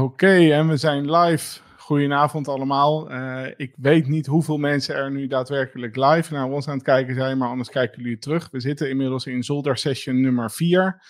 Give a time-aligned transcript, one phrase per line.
[0.00, 1.60] Oké, en we zijn live.
[1.76, 3.12] Goedenavond allemaal.
[3.12, 7.14] Uh, ik weet niet hoeveel mensen er nu daadwerkelijk live naar ons aan het kijken
[7.14, 8.48] zijn, maar anders kijken jullie terug.
[8.50, 11.02] We zitten inmiddels in Zolder Session nummer 4.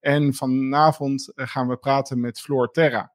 [0.00, 3.12] En vanavond eh, gaan we praten met Floor Terra.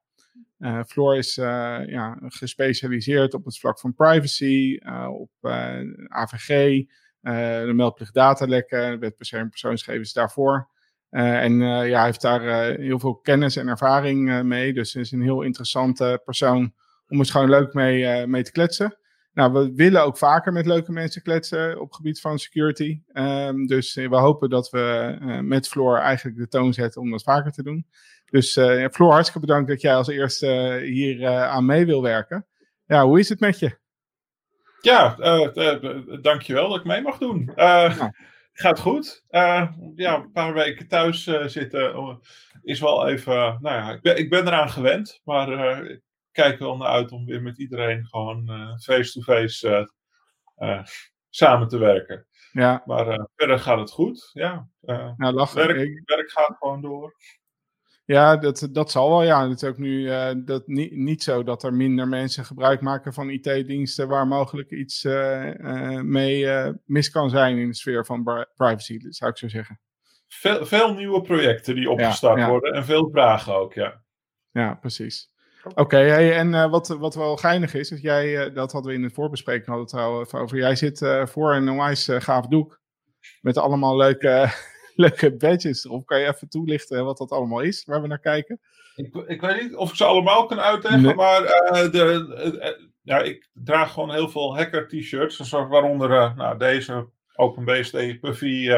[0.58, 5.30] Uh, Floor is ja, gespecialiseerd op het vlak van privacy, op
[6.08, 6.84] AVG,
[7.66, 10.68] de meldplicht datalekken, wet persoonsgegevens daarvoor.
[11.10, 14.72] Uh, en uh, ja, hij heeft daar uh, heel veel kennis en ervaring mee.
[14.72, 16.72] Dus is een heel interessante persoon
[17.08, 18.98] om eens gewoon leuk mee, mee te kletsen.
[19.32, 23.00] Nou, we willen ook vaker met leuke mensen kletsen op het gebied van security.
[23.12, 27.52] Um, dus we hopen dat we met Floor eigenlijk de toon zetten om dat vaker
[27.52, 27.86] te doen.
[28.30, 28.52] Dus
[28.92, 32.46] Floor, hartstikke bedankt dat jij als eerste hier aan mee wil werken.
[32.86, 33.78] Ja, hoe is het met je?
[34.80, 35.16] Ja,
[36.20, 37.52] dankjewel dat ik mee mag doen.
[37.56, 38.14] Ja.
[38.60, 39.24] Gaat goed.
[39.30, 42.16] Uh, ja, een paar weken thuis uh, zitten uh,
[42.62, 43.34] is wel even.
[43.34, 45.20] nou ja, ik ben, ik ben eraan gewend.
[45.24, 46.00] Maar ik
[46.32, 48.50] kijk wel naar uit om weer met iedereen gewoon
[48.82, 49.88] face-to-face
[51.30, 52.26] samen te werken.
[52.52, 52.82] Ja.
[52.86, 54.30] Maar verder gaat het goed.
[54.32, 54.68] Ja.
[54.80, 55.66] nou, lachen.
[55.66, 57.14] Werk, werk gaat gewoon door.
[58.08, 59.22] Ja, dat, dat zal wel.
[59.22, 62.80] Ja, het is ook nu uh, dat niet, niet zo dat er minder mensen gebruik
[62.80, 66.46] maken van IT-diensten waar mogelijk iets uh, uh, mee
[66.84, 69.80] mis kan zijn in de sfeer van privacy, zou ik zo zeggen.
[70.28, 74.02] Veel, veel nieuwe projecten die opgestart worden en veel vragen ook, ja.
[74.50, 75.30] Ja, precies.
[75.64, 79.04] Oké, okay, hey, en wat, wat wel geinig is, is jij, dat hadden we in
[79.04, 82.80] het voorbespreking hadden trouwens over, jij zit voor een onwijs gaaf doek
[83.40, 84.50] met allemaal leuke
[84.98, 86.06] leuke badges erop.
[86.06, 88.60] Kan je even toelichten wat dat allemaal is, waar we naar kijken?
[88.96, 92.26] Ik, ik weet niet of ik ze allemaal kan uitleggen, maar uh, de,
[92.62, 98.68] uh, ja, ik draag gewoon heel veel hacker-t-shirts, waaronder uh, nou, deze OpenBSD Puffy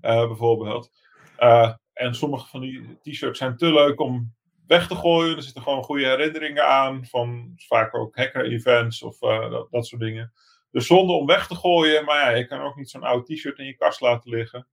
[0.00, 0.90] bijvoorbeeld.
[1.92, 4.34] en sommige van die t-shirts zijn te leuk om
[4.66, 5.36] weg te gooien.
[5.36, 10.32] Er zitten gewoon goede herinneringen aan van vaak ook hacker-events of dat, dat soort dingen.
[10.70, 13.58] Dus zonde om weg te gooien, maar ja, je kan ook niet zo'n oud t-shirt
[13.58, 14.66] in je kast laten liggen.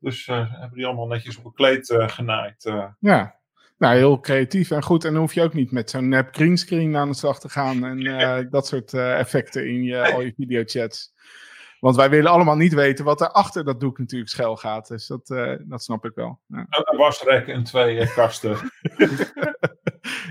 [0.00, 2.64] Dus uh, hebben die allemaal netjes op een kleed uh, genaaid.
[2.64, 2.86] Uh.
[2.98, 3.40] Ja,
[3.78, 5.04] nou heel creatief en goed.
[5.04, 7.84] En dan hoef je ook niet met zo'n nep greenscreen aan de slag te gaan
[7.84, 11.16] en dat soort effecten in je, al je videochats.
[11.80, 14.88] Want wij willen allemaal niet weten wat er achter dat doek natuurlijk schuil gaat.
[14.88, 15.26] Dus dat,
[15.64, 16.40] dat snap ik wel.
[16.46, 16.66] Ja.
[16.68, 18.56] Een wasrek en twee kasten.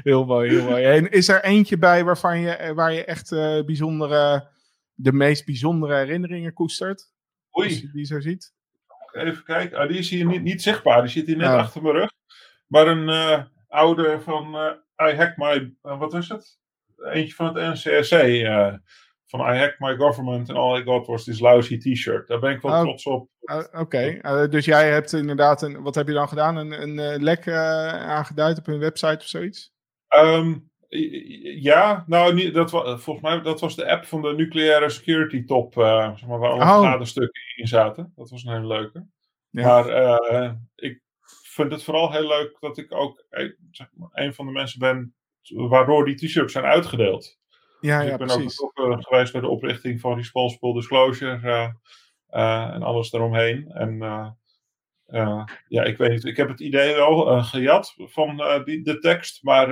[0.04, 0.84] heel mooi, heel mooi.
[0.84, 3.30] En is er eentje bij waarvan je, waar je echt
[3.66, 4.50] bijzondere,
[4.94, 7.12] de meest bijzondere herinneringen koestert?
[7.60, 7.68] Oei.
[7.68, 8.56] Als je die zo ziet?
[9.12, 9.78] Even kijken.
[9.78, 11.02] Ah, die is hier niet, niet zichtbaar.
[11.02, 12.10] Die zit hier net achter mijn rug.
[12.68, 15.76] Maar een uh, oude van uh, I Hack My...
[15.84, 16.60] Uh, wat is het?
[17.12, 18.12] Eentje van het NCSC.
[19.26, 22.28] van I Hack My Government and All I Got Was This Lousy T-shirt.
[22.28, 23.30] Daar ben ik wel oh, trots op.
[23.72, 23.80] Oké.
[23.80, 24.48] Okay.
[24.48, 25.62] dus jij hebt inderdaad...
[25.62, 26.56] Een, wat heb je dan gedaan?
[26.56, 29.74] Een, een lek aangeduid op hun website of zoiets?
[30.16, 30.67] Um,
[31.60, 36.18] ja, nou, dat, volgens mij dat was de app van de nucleaire security top, uh,
[36.18, 37.04] zeg maar, waar alle oh.
[37.04, 38.14] stukken in zaten.
[38.16, 39.06] Dat was een hele leuke.
[39.50, 41.02] Maar uh, ik
[41.44, 44.80] vind het vooral heel leuk dat ik ook eh, zeg maar, een van de mensen
[44.80, 45.16] ben
[45.48, 47.40] waardoor die t-shirts zijn uitgedeeld.
[47.82, 48.62] Ja, dus ja, ik ben precies.
[48.62, 51.76] ook betrokken geweest bij de oprichting van Responsible Disclosure
[52.28, 53.68] en alles eromheen.
[53.72, 53.98] En
[55.08, 56.26] uh, ja, ik weet niet.
[56.26, 59.70] Ik heb het idee wel uh, gejat van uh, die, de tekst, maar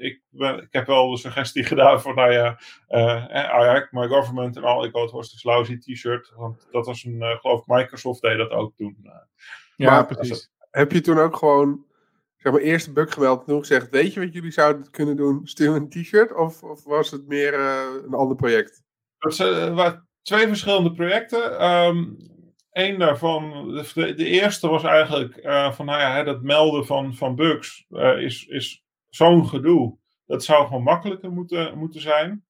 [0.00, 0.22] ik,
[0.60, 2.58] ik heb wel de suggestie gedaan van, nou ja,
[3.34, 6.32] I hack my government en all I got was this lousy t-shirt.
[6.36, 8.96] Want dat was een, geloof ik, Microsoft deed dat ook toen.
[9.76, 10.50] ja, maar, precies.
[10.70, 11.84] Heb je toen ook gewoon,
[12.36, 15.16] zeg maar, eerst een bug gemeld en toen gezegd, weet je wat jullie zouden kunnen
[15.16, 15.46] doen?
[15.46, 16.34] Stuur een t-shirt?
[16.34, 17.54] Of, of was het meer
[18.04, 18.82] een ander project?
[19.18, 19.36] Dat
[19.74, 21.64] waren twee verschillende projecten.
[21.70, 22.16] Um,
[22.78, 27.34] Eén daarvan, de, de, eerste was eigenlijk uh, van, nou ja, dat melden van, van
[27.34, 29.98] bugs uh, is, is zo'n gedoe.
[30.26, 32.44] Dat zou gewoon makkelijker moeten, moeten zijn.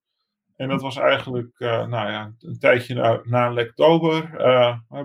[0.56, 4.30] En dat was eigenlijk, uh, nou ja, een tijdje na, na Lektober,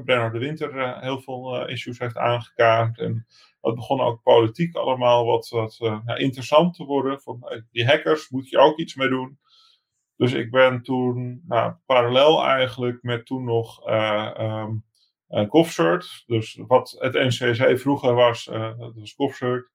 [0.06, 3.00] Brenner de Winter heel veel issues heeft aangekaart.
[3.00, 3.26] En
[3.62, 5.78] dat begon ook politiek allemaal wat, wat
[6.18, 7.22] interessant te worden.
[7.22, 9.40] Van, die hackers, moet je ook iets mee doen.
[10.16, 13.90] Dus ik ben toen, nou, parallel eigenlijk met toen nog...
[13.90, 14.84] Um,
[15.34, 16.00] uh.
[16.26, 19.72] Dus wat het NCC vroeger was, uh, dat was GovCert.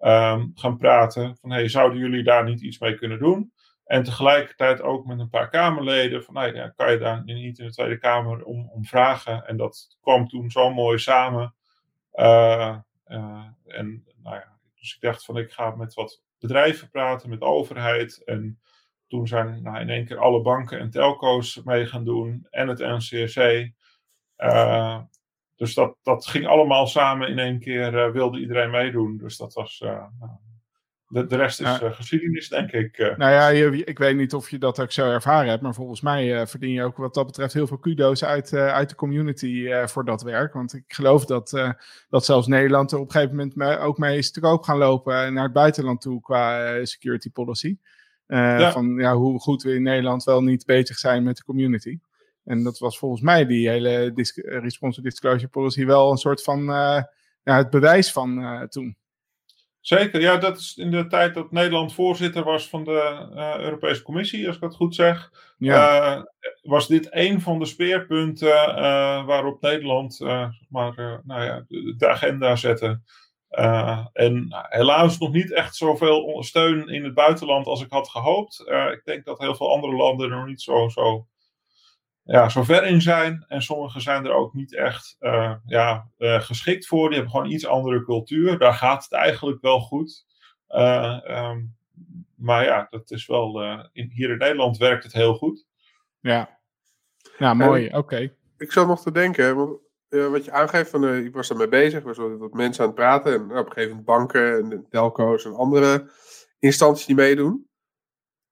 [0.00, 3.52] Um, gaan praten van, hey, zouden jullie daar niet iets mee kunnen doen?
[3.84, 7.66] En tegelijkertijd ook met een paar Kamerleden van, nou ja, kan je daar niet in
[7.66, 9.46] de Tweede Kamer om, om vragen?
[9.46, 11.54] En dat kwam toen zo mooi samen.
[12.14, 12.76] Uh,
[13.66, 17.46] en nou ja, dus ik dacht van, ik ga met wat bedrijven praten, met de
[17.46, 18.22] overheid.
[18.24, 18.60] En
[19.08, 22.78] toen zijn nou, in één keer alle banken en telco's mee gaan doen en het
[22.78, 23.70] NCSC.
[24.38, 24.98] Uh,
[25.56, 29.16] dus dat, dat ging allemaal samen in één keer, uh, wilde iedereen meedoen.
[29.16, 30.04] Dus dat was uh,
[31.06, 33.14] de, de rest is geschiedenis, denk ik.
[33.16, 36.00] Nou ja, je, ik weet niet of je dat ook zo ervaren hebt, maar volgens
[36.00, 40.04] mij verdien je ook wat dat betreft heel veel kudo's uit, uit de community voor
[40.04, 40.52] dat werk.
[40.52, 41.74] Want ik geloof dat,
[42.08, 45.34] dat zelfs Nederland er op een gegeven moment ook mee is te koop gaan lopen
[45.34, 47.76] naar het buitenland toe qua security policy.
[48.72, 51.98] Van ja, hoe goed we in Nederland wel niet bezig zijn met de community.
[52.46, 56.64] En dat was volgens mij die hele disc responsive disclosure policy wel een soort van
[57.42, 58.96] ja, het bewijs van toen.
[59.86, 64.02] Zeker, ja, dat is in de tijd dat Nederland voorzitter was van de uh, Europese
[64.02, 65.30] Commissie, als ik dat goed zeg.
[65.58, 66.32] Ja.
[66.62, 68.48] Was dit een van de speerpunten
[69.26, 70.20] waarop Nederland
[70.68, 73.00] maar, nou ja, de, de, agenda zette.
[74.12, 78.60] en nou, helaas nog niet echt zoveel steun in het buitenland als ik had gehoopt.
[78.92, 81.26] ik denk dat heel veel andere landen er nog niet zo, zo
[82.26, 83.44] ja, zo ver in zijn.
[83.48, 87.08] En sommige zijn er ook niet echt uh, ja, uh, geschikt voor.
[87.08, 88.58] Die hebben gewoon iets andere cultuur.
[88.58, 90.26] Daar gaat het eigenlijk wel goed.
[90.68, 91.76] Uh, um,
[92.36, 93.62] maar ja, dat is wel.
[93.92, 95.66] In, hier in Nederland werkt het heel goed.
[96.20, 96.58] Ja,
[97.38, 97.88] ja mooi.
[97.92, 98.32] Oké.
[98.58, 99.78] Ik zat nog te denken, want,
[100.08, 102.04] wat je aangeeft, van, ik was ermee bezig.
[102.04, 103.32] Er waren wat mensen aan het praten.
[103.32, 106.10] En nou, op een gegeven moment banken en telco's en andere
[106.58, 107.66] instanties die meedoen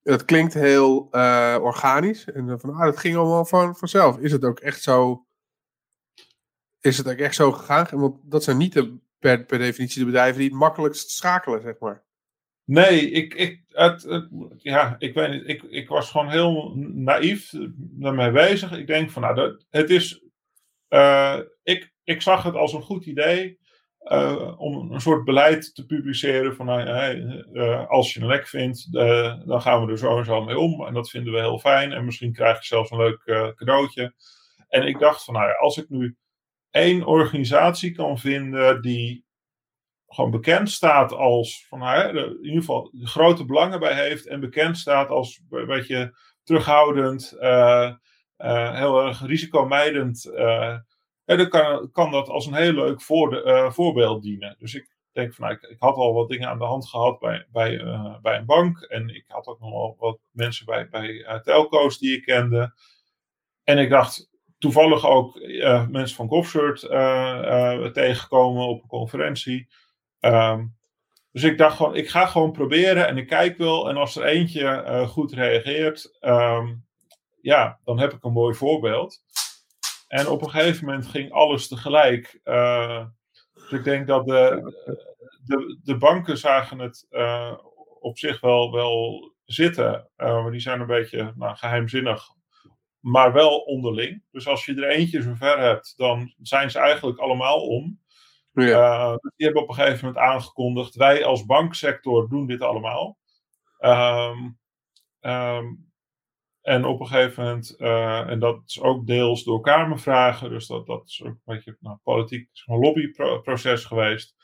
[0.04, 2.24] het klinkt heel uh, organisch.
[2.24, 4.18] En van, ah, dat ging allemaal van, vanzelf.
[4.18, 5.26] Is het ook echt zo...
[6.80, 7.86] Is het ook echt zo gegaan?
[7.90, 11.78] Want dat zijn niet de, per, per definitie de bedrijven die het makkelijkst schakelen, zeg
[11.78, 12.04] maar.
[12.64, 14.06] Nee, ik, ik, het,
[14.56, 15.48] ja, ik weet niet.
[15.48, 18.72] Ik, ik was gewoon heel naïef daarmee bezig.
[18.72, 20.24] Ik denk van, nou, dat, het is...
[20.88, 23.58] Uh, ik, ik zag het als een goed idee
[24.04, 29.34] uh, om een soort beleid te publiceren van uh, als je een lek vindt, uh,
[29.44, 30.86] dan gaan we er zo en zo mee om.
[30.86, 31.92] En dat vinden we heel fijn.
[31.92, 33.22] En misschien krijg je zelfs een leuk
[33.56, 34.14] cadeautje.
[34.68, 36.16] En ik dacht van nou ja, als ik nu
[36.70, 39.24] één organisatie kan vinden die
[40.06, 44.78] gewoon bekend staat als van nou, in ieder geval grote belangen bij heeft en bekend
[44.78, 47.36] staat als een beetje terughoudend,
[48.36, 50.32] heel erg risicomijdend
[51.24, 54.56] en dan kan, kan dat als een heel leuk uh, voorbeeld dienen.
[54.58, 57.18] Dus ik denk van, nou, ik, ik, had al wat dingen aan de hand gehad
[57.18, 58.80] bij, bij, uh, bij een bank.
[58.80, 62.74] En ik had ook nog wel wat mensen bij, bij uh, telco's die ik kende.
[63.64, 65.40] En ik dacht, toevallig ook
[65.88, 66.80] mensen van GovCert
[67.94, 69.68] tegenkomen op een conferentie.
[70.20, 70.76] Um,
[71.32, 73.88] dus ik dacht gewoon, ik ga gewoon proberen en ik kijk wel.
[73.88, 76.86] En als er eentje goed reageert, um,
[77.40, 79.23] ja, dan heb ik een mooi voorbeeld.
[80.08, 82.40] En op een gegeven moment ging alles tegelijk.
[82.44, 83.06] Uh,
[83.54, 84.72] dus ik denk dat de,
[85.44, 87.58] de, de banken zagen het uh,
[88.00, 90.08] op zich wel, wel zitten.
[90.16, 92.22] Uh, maar die zijn een beetje nou, geheimzinnig.
[93.00, 94.22] Maar wel onderling.
[94.30, 98.02] Dus als je er eentje zover hebt, dan zijn ze eigenlijk allemaal om.
[98.52, 99.10] Ja.
[99.10, 103.18] Dus die hebben op een gegeven moment aangekondigd: wij als banksector doen dit allemaal.
[103.78, 104.58] Um,
[105.20, 105.92] um,
[106.64, 110.86] en op een gegeven moment, uh, en dat is ook deels door Kamervragen, dus dat,
[110.86, 114.34] dat is ook een beetje nou, politiek een lobbyproces geweest.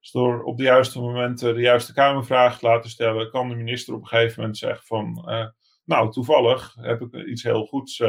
[0.00, 3.94] Dus door op de juiste momenten de juiste Kamervraag te laten stellen, kan de minister
[3.94, 5.46] op een gegeven moment zeggen van, uh,
[5.84, 8.08] nou toevallig heb ik iets heel goeds, uh,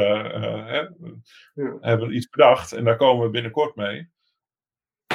[0.66, 1.76] hè, ja.
[1.80, 4.10] hebben iets bedacht en daar komen we binnenkort mee.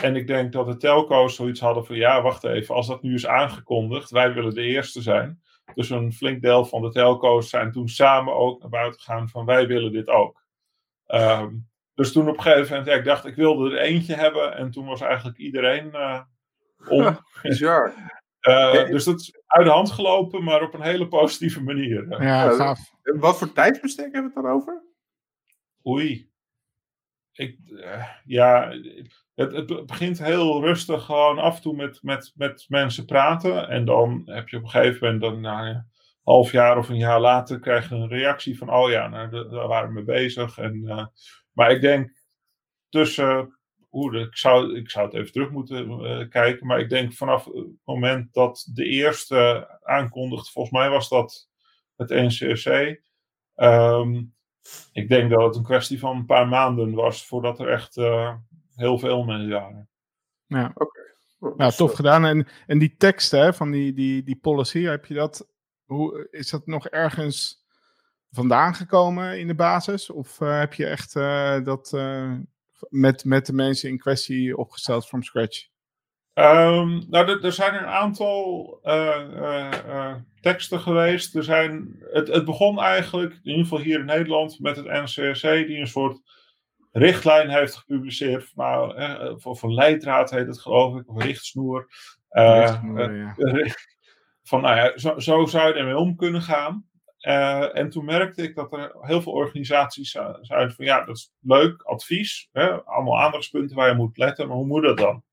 [0.02, 3.14] En ik denk dat de telco's zoiets hadden van, ja wacht even, als dat nu
[3.14, 5.43] is aangekondigd, wij willen de eerste zijn
[5.76, 9.46] dus een flink deel van de telco's zijn toen samen ook naar buiten gegaan van
[9.46, 10.42] wij willen dit ook.
[11.08, 14.56] Um, dus toen op een gegeven moment, ja, ik dacht ik wilde er eentje hebben
[14.56, 16.22] en toen was eigenlijk iedereen uh,
[16.88, 17.18] om.
[17.42, 17.94] Bizar.
[18.42, 22.24] uh, dus dat is uit de hand gelopen, maar op een hele positieve manier.
[22.24, 22.80] Ja, gaaf.
[23.02, 24.84] Wat voor tijdsbestek hebben we het dan over?
[25.88, 26.32] Oei.
[27.34, 28.74] Ik, uh, ja,
[29.36, 33.70] het, het, begint heel rustig gewoon af en toe met, met, met mensen praten.
[33.70, 35.86] En dan heb je op een gegeven moment, dan, nou, een
[36.24, 39.68] half jaar of een jaar later, krijg je een reactie van: oh ja, nou, daar
[39.68, 40.58] waren we mee bezig.
[40.58, 41.06] En, uh,
[41.52, 42.12] maar ik denk
[42.90, 43.58] tussen.
[43.92, 46.68] Oeh, ik zou, ik zou het even terug moeten uh, kijken.
[46.68, 51.50] Maar ik denk vanaf het moment dat de eerste aankondigt, volgens mij was dat
[51.96, 53.02] het NCRC.
[54.92, 58.36] Ik denk dat het een kwestie van een paar maanden was voordat er echt uh,
[58.76, 59.90] heel veel mee waren.
[60.48, 60.84] Ja, oké.
[60.84, 61.56] Okay.
[61.58, 62.26] Nou, tof gedaan.
[62.26, 65.48] En, en die teksten van die, die, die policy, heb je dat,
[65.86, 67.66] hoe, is dat nog ergens
[68.32, 70.10] vandaan gekomen in de basis?
[70.10, 72.34] Of uh, heb je echt uh, dat uh,
[72.90, 75.68] met, met de mensen in kwestie opgesteld from scratch?
[76.34, 78.80] Um, nou, er zijn een aantal
[80.42, 81.36] teksten geweest.
[81.36, 85.68] Er zijn, het, het begon eigenlijk, in ieder geval hier in Nederland, met het NCRC,
[85.68, 86.20] die een soort
[86.92, 88.52] richtlijn heeft gepubliceerd.
[88.56, 91.88] Nou, eh, of een leidraad heet het geloof ik, of richtsnoer.
[92.30, 93.36] Richtsnoer ja.
[94.50, 96.88] van, nou ja, zo, zo zou je ermee om kunnen gaan.
[97.28, 100.12] Uh, en toen merkte ik dat er heel veel organisaties
[100.42, 104.58] zeiden van ja, dat is leuk, advies, hè, allemaal aandachtspunten waar je moet letten, maar
[104.58, 105.24] hoe moet dat dan?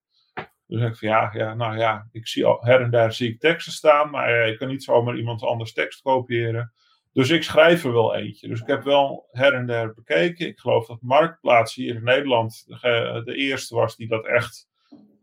[0.70, 3.40] Dus ik van ja, ja, nou ja, ik zie al, her en daar zie ik
[3.40, 6.72] teksten staan, maar uh, ik kan niet zomaar iemand anders tekst kopiëren.
[7.12, 8.48] Dus ik schrijf er wel eentje.
[8.48, 10.46] Dus ik heb wel her en der bekeken.
[10.46, 12.64] Ik geloof dat Marktplaats hier in Nederland
[13.24, 14.68] de, eerste was die dat echt.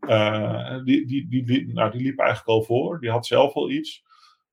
[0.00, 3.00] Uh, die, die, die, die, nou, die liep eigenlijk al voor.
[3.00, 4.04] Die had zelf al iets.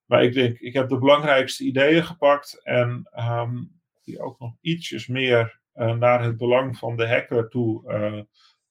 [0.05, 5.07] Maar ik denk, ik heb de belangrijkste ideeën gepakt en um, die ook nog ietsjes
[5.07, 8.21] meer uh, naar het belang van de hacker toe uh,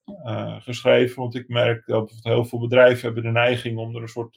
[0.07, 1.21] uh, geschreven.
[1.21, 4.37] Want ik merk dat heel veel bedrijven hebben de neiging om er een soort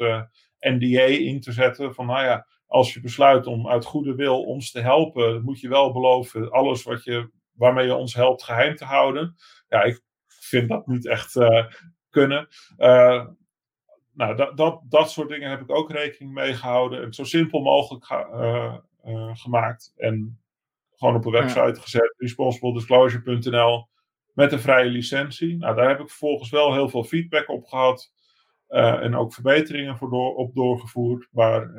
[0.59, 1.93] NDA in te zetten.
[1.93, 5.69] Van nou ja, als je besluit om uit goede wil ons te helpen, moet je
[5.69, 9.35] wel beloven alles wat je, waarmee je ons helpt geheim te houden.
[9.67, 11.33] Ja, ik vind dat niet echt
[12.09, 12.47] kunnen
[14.17, 17.03] nou, dat, dat, dat soort dingen heb ik ook rekening mee gehouden.
[17.03, 18.05] En zo simpel mogelijk
[19.33, 19.93] gemaakt.
[19.95, 20.39] En
[20.95, 21.81] gewoon op een website ja.
[21.81, 22.13] gezet.
[22.17, 23.87] responsible-disclosure.nl
[24.37, 25.57] met een vrije licentie.
[25.57, 28.11] Nou, daar heb ik vervolgens wel heel veel feedback op gehad.
[28.69, 31.27] Uh, en ook verbeteringen voor door, op doorgevoerd.
[31.31, 31.71] Maar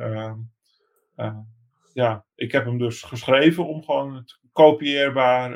[1.93, 5.50] ja, ik heb hem dus geschreven om gewoon het kopieerbaar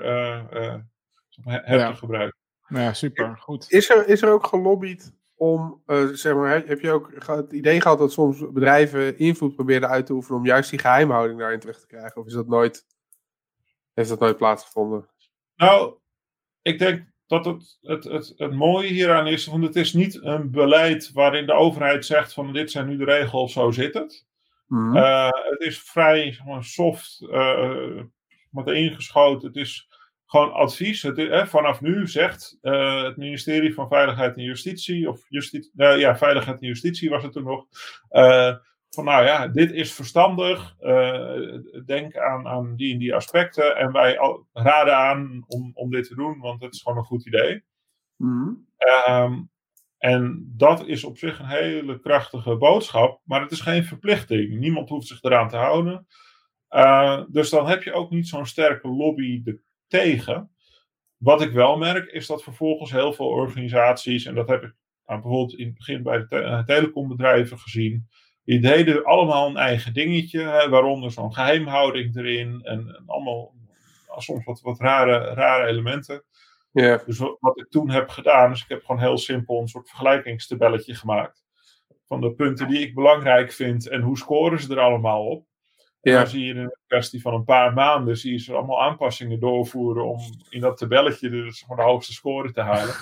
[1.35, 1.91] her ja.
[1.91, 2.39] te gebruiken.
[2.69, 3.39] Ja, super.
[3.39, 3.71] Goed.
[3.71, 7.81] Is er, is er ook gelobbyd om, uh, zeg maar, heb je ook het idee
[7.81, 11.81] gehad dat soms bedrijven invloed probeerden uit te oefenen om juist die geheimhouding daarin terecht
[11.81, 12.21] te krijgen?
[12.21, 12.87] Of is dat nooit,
[13.95, 15.09] heeft dat nooit plaatsgevonden?
[15.57, 15.95] Nou,
[16.63, 20.51] ik denk dat het, het, het, het mooie hieraan is, want het is niet een
[20.51, 24.27] beleid waarin de overheid zegt van dit zijn nu de regels, zo zit het.
[24.67, 24.97] Mm -hmm.
[24.97, 28.03] uh, het is vrij soft, uh,
[28.51, 29.49] met ingeschoten.
[29.49, 29.89] Het is
[30.27, 31.03] gewoon advies.
[31.03, 36.17] Het, eh, vanaf nu zegt uh, het ministerie van Veiligheid en Justitie, of justitie, ja,
[36.17, 37.67] Veiligheid en Justitie was het toen nog,
[38.95, 40.77] van nou ja, dit is verstandig,
[41.87, 46.09] denk aan, aan die en die aspecten en wij al, raden aan om, om dit
[46.09, 47.65] te doen, want het is gewoon een goed idee.
[48.17, 48.67] Mm.
[49.09, 49.51] Um,
[50.03, 54.59] en dat is op zich een hele krachtige boodschap, maar het is geen verplichting.
[54.59, 56.07] Niemand hoeft zich eraan te houden.
[57.29, 60.51] dus dan heb je ook niet zo'n sterke lobby de tegen.
[61.17, 64.75] Wat ik wel merk, is dat vervolgens heel veel organisaties, en dat heb ik
[65.07, 68.09] nou, bijvoorbeeld in het begin bij de te uh, telecombedrijven gezien,
[68.45, 73.55] die deden allemaal een eigen dingetje, hè, waaronder zo'n geheimhouding erin en, en allemaal
[74.17, 76.25] soms wat, wat rare, rare elementen.
[76.73, 77.07] Yeah.
[77.07, 79.89] Dus wat, wat, ik toen heb gedaan, is ik heb gewoon heel simpel een soort
[79.89, 81.45] vergelijkingstabelletje gemaakt.
[82.07, 85.47] Van de punten die ik belangrijk vind en hoe scoren ze er allemaal op.
[86.01, 88.83] En dan zie je in een kwestie van een paar maanden zie je ze allemaal
[88.83, 92.95] aanpassingen doorvoeren om in dat tabelletje dus de hoogste score te halen.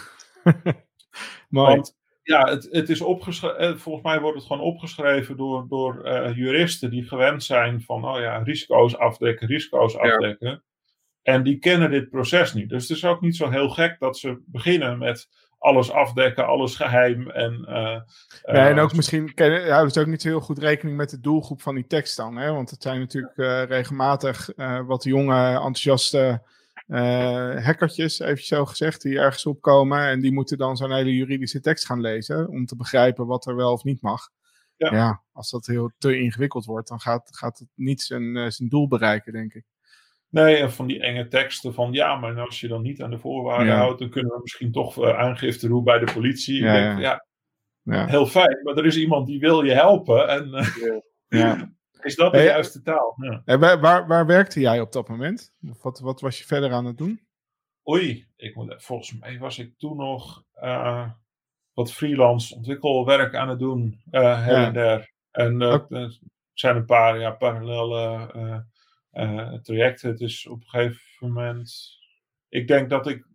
[1.49, 2.00] Want
[2.31, 6.91] ja, het, het is opgeschreven, volgens mij wordt het gewoon opgeschreven door, door uh, juristen
[6.91, 10.49] die gewend zijn van, oh ja, risico's afdekken, risico's afdekken.
[10.49, 10.63] Ja.
[11.23, 12.69] En die kennen dit proces niet.
[12.69, 16.77] Dus het is ook niet zo heel gek dat ze beginnen met alles afdekken, alles
[16.77, 17.31] geheim.
[17.31, 18.01] En, uh,
[18.43, 21.63] ja, en ook misschien houden ze ook niet zo heel goed rekening met de doelgroep
[21.63, 22.37] van die tekst dan.
[22.37, 22.53] Hè?
[22.53, 26.43] Want het zijn natuurlijk uh, regelmatig uh, wat jonge, enthousiaste
[27.63, 30.07] hackertjes, even zo gezegd, die ergens opkomen.
[30.07, 33.57] En die moeten dan zo'n hele juridische tekst gaan lezen om te begrijpen wat er
[33.57, 34.29] wel of niet mag.
[34.77, 38.69] Ja, ja als dat heel te ingewikkeld wordt, dan gaat, gaat het niet zijn, zijn
[38.69, 39.65] doel bereiken, denk ik.
[40.31, 43.19] Nee, en van die enge teksten van ja, maar als je dan niet aan de
[43.19, 43.77] voorwaarden ja.
[43.77, 46.63] houdt, dan kunnen we misschien toch uh, aangifte doen bij de politie.
[46.63, 47.27] Ja, denk, ja.
[47.83, 50.29] ja, heel fijn, maar er is iemand die wil je helpen.
[50.29, 51.73] En uh, ja.
[52.03, 53.17] is dat de hey, juiste taal?
[53.45, 53.59] Ja.
[53.59, 55.55] Waar, waar, waar, werkte jij op dat moment?
[55.83, 57.21] Wat, wat was je verder aan het doen?
[57.89, 61.11] Oei, ik volgens mij was ik toen nog uh,
[61.73, 65.13] wat freelance ontwikkelwerk aan het doen, her en der.
[65.31, 66.19] En er
[66.53, 68.29] zijn een paar ja, parallele
[69.13, 70.03] uh, traject.
[70.03, 71.99] Het is op een gegeven moment.
[72.49, 73.29] Ik denk dat ik.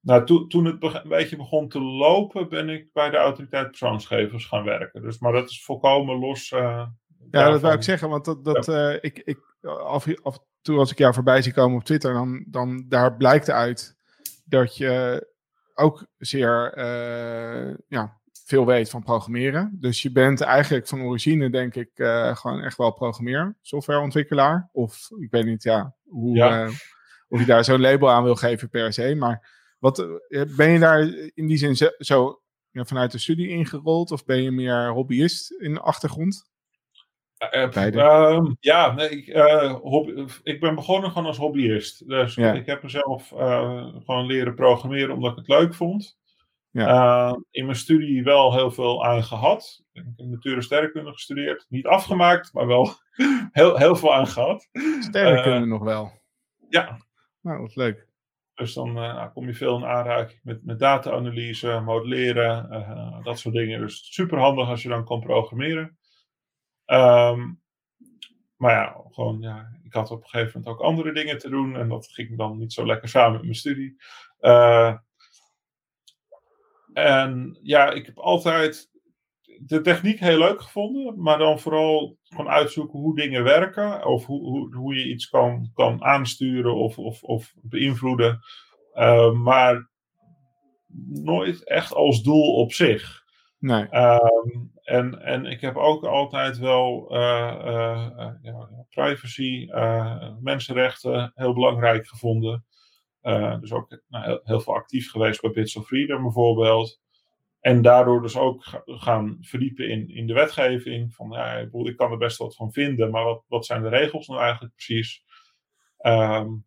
[0.00, 4.44] Nou, to, toen het een beetje begon te lopen, ben ik bij de autoriteit persoonsgevers
[4.44, 5.02] gaan werken.
[5.02, 6.50] Dus, maar dat is volkomen los.
[6.50, 6.86] Uh,
[7.30, 8.92] ja, dat wou ik zeggen, want dat, dat, ja.
[8.92, 12.12] uh, ik, ik, af, af en toe als ik jou voorbij zie komen op Twitter,
[12.12, 13.96] dan, dan daar blijkt uit
[14.44, 15.26] dat je
[15.74, 16.78] ook zeer
[17.88, 19.76] ja, veel weet van programmeren.
[19.80, 24.68] Dus je bent eigenlijk van origine, denk ik, uh, gewoon echt wel programmeer, softwareontwikkelaar.
[24.72, 26.70] Of ik weet niet, ja, hoe, ja.
[27.28, 29.14] Of je daar zo'n label aan wil geven per se.
[29.14, 29.96] Maar wat,
[30.56, 31.00] ben je daar
[31.34, 34.10] in die zin zo, zo ja, vanuit de studie ingerold?
[34.10, 36.50] Of ben je meer hobbyist in de achtergrond?
[37.50, 42.08] Uh, ja, nee, ik, uh, hobby, ik ben begonnen gewoon als hobbyist.
[42.08, 42.52] Dus ja.
[42.52, 46.20] ik heb mezelf uh, gewoon leren programmeren omdat ik het leuk vond.
[46.70, 47.38] Ja.
[47.50, 49.82] in mijn studie wel heel veel aan gehad.
[49.92, 51.66] Ik heb natuur- en sterrenkunde gestudeerd.
[51.68, 52.88] Niet afgemaakt, maar wel
[53.52, 54.68] heel, heel veel aan gehad.
[55.00, 56.12] Sterrenkunde nog wel?
[56.68, 56.98] Ja.
[57.40, 58.06] Nou, wat leuk.
[58.54, 63.80] Dus dan nou, kom je veel in aanraking met, met data-analyse, modelleren, dat soort dingen.
[63.80, 65.96] Dus super handig als je dan kan programmeren.
[66.86, 67.60] Um,
[68.56, 71.76] maar ja, gewoon, ja, ik had op een gegeven moment ook andere dingen te doen.
[71.76, 73.96] En dat ging dan niet zo lekker samen met mijn studie.
[74.40, 74.96] Uh,
[76.92, 78.90] en ja, ik heb altijd
[79.58, 81.22] de techniek heel leuk gevonden.
[81.22, 84.06] Maar dan vooral gewoon uitzoeken hoe dingen werken.
[84.06, 88.40] Of hoe, hoe, hoe je iets kan, kan aansturen of, of, of beïnvloeden.
[88.94, 89.90] Uh, maar
[91.08, 93.22] nooit echt als doel op zich.
[93.58, 93.94] Nee.
[93.94, 99.68] Um, en, en ik heb ook altijd wel uh, uh, ja, privacy,
[100.40, 102.64] mensenrechten heel belangrijk gevonden.
[103.60, 107.00] dus ook nou, heel, veel actief geweest bij Bits of Freedom bijvoorbeeld.
[107.60, 111.14] En daardoor dus ook gaan verdiepen in, in de wetgeving.
[111.14, 114.26] Van, ja, ik kan er best wat van vinden, maar wat, wat zijn de regels
[114.26, 115.24] nou eigenlijk precies?
[116.06, 116.64] Um,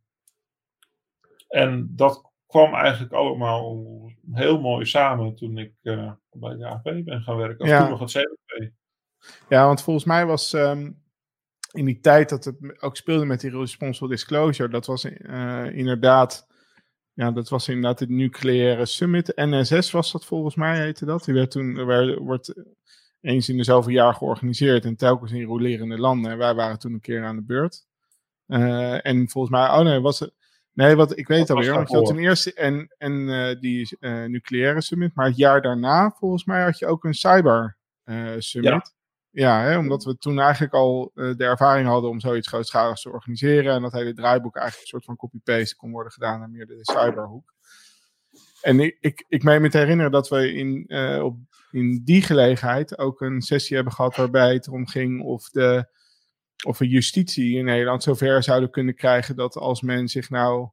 [1.48, 3.86] en dat kwam eigenlijk allemaal
[4.32, 7.60] heel mooi samen toen ik uh, bij de AP ben gaan werken.
[7.60, 7.80] Of ja.
[7.82, 8.72] toen nog het CWP.
[9.50, 11.04] Ja, want volgens mij was um,
[11.72, 16.48] in die tijd dat het ook speelde met die responsible disclosure, dat was uh, inderdaad,
[17.14, 19.32] ja, dat was inderdaad het nucleaire summit.
[19.36, 21.26] NSS was dat volgens mij, heette dat.
[21.26, 22.54] Die werd toen, werd, wordt
[23.22, 26.32] eens in de zoveel jaar georganiseerd en telkens in rolerende landen.
[26.32, 27.86] En wij waren toen een keer aan de beurt.
[28.48, 30.34] Uh, en volgens mij, oh nee, was het
[30.76, 31.74] Nee, wat ik weet alweer.
[31.74, 35.16] Want je had ten eerste en, en uh, die uh, nucleaire summit.
[35.16, 38.94] Maar het jaar daarna, volgens mij, had je ook een cyber uh, summit.
[39.32, 43.12] Ja, ja hè, omdat we toen eigenlijk al de ervaring hadden om zoiets grootschaligs te
[43.12, 43.74] organiseren.
[43.74, 46.80] En dat hele draaiboek eigenlijk een soort van copy-paste kon worden gedaan naar meer de
[46.82, 47.54] cyberhoek.
[48.62, 51.38] En ik, ik, ik meen me te herinneren dat we in, op,
[51.72, 55.94] in die gelegenheid ook een sessie hebben gehad waarbij het erom ging of de
[56.66, 60.70] of we justitie in Nederland zover zouden kunnen krijgen dat als men zich nou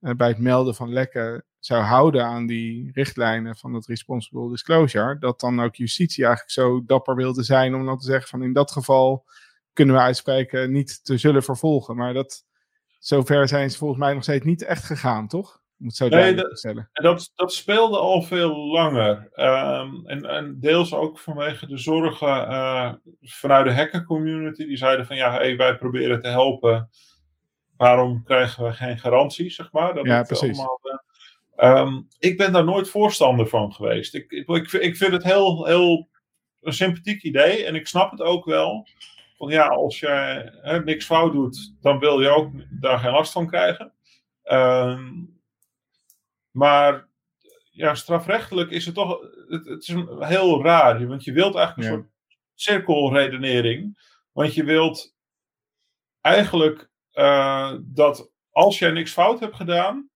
[0.00, 5.40] bij het melden van lekken zou houden aan die richtlijnen van het responsible disclosure, dat
[5.40, 8.70] dan ook justitie eigenlijk zo dapper wilde zijn om dan te zeggen van in dat
[8.70, 9.24] geval
[9.72, 11.96] kunnen we uitspreken niet te zullen vervolgen.
[11.96, 12.44] Maar dat,
[12.98, 15.60] zover zijn ze volgens mij nog steeds niet echt gegaan, toch?
[15.80, 16.90] Om het zo nee, dat, stellen.
[16.92, 19.30] Dat, dat speelde al veel langer.
[19.34, 24.66] Um, en, en deels ook vanwege de zorgen uh, vanuit de hacker community.
[24.66, 26.90] Die zeiden van ja, hey, wij proberen te helpen.
[27.80, 29.94] Waarom krijgen we geen garantie, zeg maar?
[29.94, 30.58] Dat ja, precies.
[30.58, 30.80] Allemaal,
[31.56, 34.14] uh, um, ik ben daar nooit voorstander van geweest.
[34.14, 36.08] Ik, ik, ik, vind het heel, heel
[36.60, 37.64] een sympathiek idee.
[37.64, 38.86] En ik snap het ook wel.
[39.36, 40.06] Van ja, als je
[40.62, 43.92] hè, niks fout doet, dan wil je ook daar geen last van krijgen.
[44.44, 45.40] Um,
[46.50, 47.08] maar
[47.70, 49.20] ja, strafrechtelijk is het toch.
[49.48, 51.06] Het, het is heel raar.
[51.06, 52.10] Want je wilt eigenlijk een soort
[52.54, 53.98] cirkelredenering.
[54.32, 55.16] Want je wilt
[56.20, 60.10] eigenlijk uh, dat als jij niks fout hebt gedaan.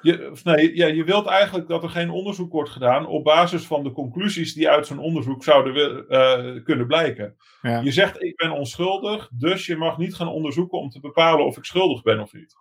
[0.00, 3.66] Je, of nee, ja, je wilt eigenlijk dat er geen onderzoek wordt gedaan op basis
[3.66, 7.36] van de conclusies die uit zo'n onderzoek zouden uh, kunnen blijken.
[7.62, 7.80] Ja.
[7.80, 11.56] Je zegt ik ben onschuldig, dus je mag niet gaan onderzoeken om te bepalen of
[11.56, 12.54] ik schuldig ben of niet.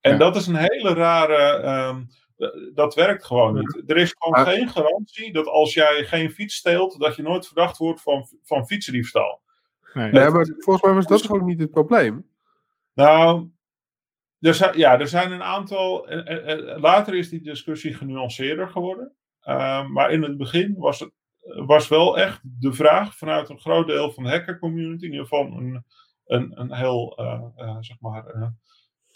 [0.00, 1.62] En dat is een hele rare.
[1.88, 2.08] Um,
[2.74, 3.82] dat werkt gewoon niet.
[3.86, 7.78] Er is gewoon geen garantie dat als jij geen fiets steelt, dat je nooit verdacht
[7.78, 9.40] wordt van, van fietsendiefstal.
[9.98, 12.28] Nee, nee maar volgens mij was dat gewoon niet het probleem.
[12.94, 13.50] Nou,
[14.40, 16.06] er zijn, ja, er zijn een aantal.
[16.80, 19.12] later is die discussie genuanceerder geworden.
[19.42, 21.12] Uh, maar in het begin was het
[21.54, 25.26] was wel echt de vraag vanuit een groot deel van de hacker community, in ieder
[25.26, 25.84] geval een,
[26.26, 28.34] een, een heel, uh, uh, zeg maar,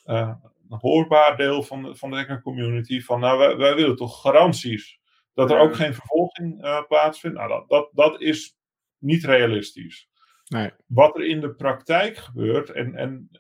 [0.07, 0.35] uh,
[0.69, 4.21] een hoorbaar deel van de, van de hacker community van nou, wij, wij willen toch
[4.21, 5.01] garanties
[5.35, 7.37] dat er ook geen vervolging uh, plaatsvindt.
[7.37, 8.57] Nou, dat, dat, dat is
[8.99, 10.09] niet realistisch.
[10.53, 10.71] Nee.
[10.87, 13.31] Wat er in de praktijk gebeurt, en, en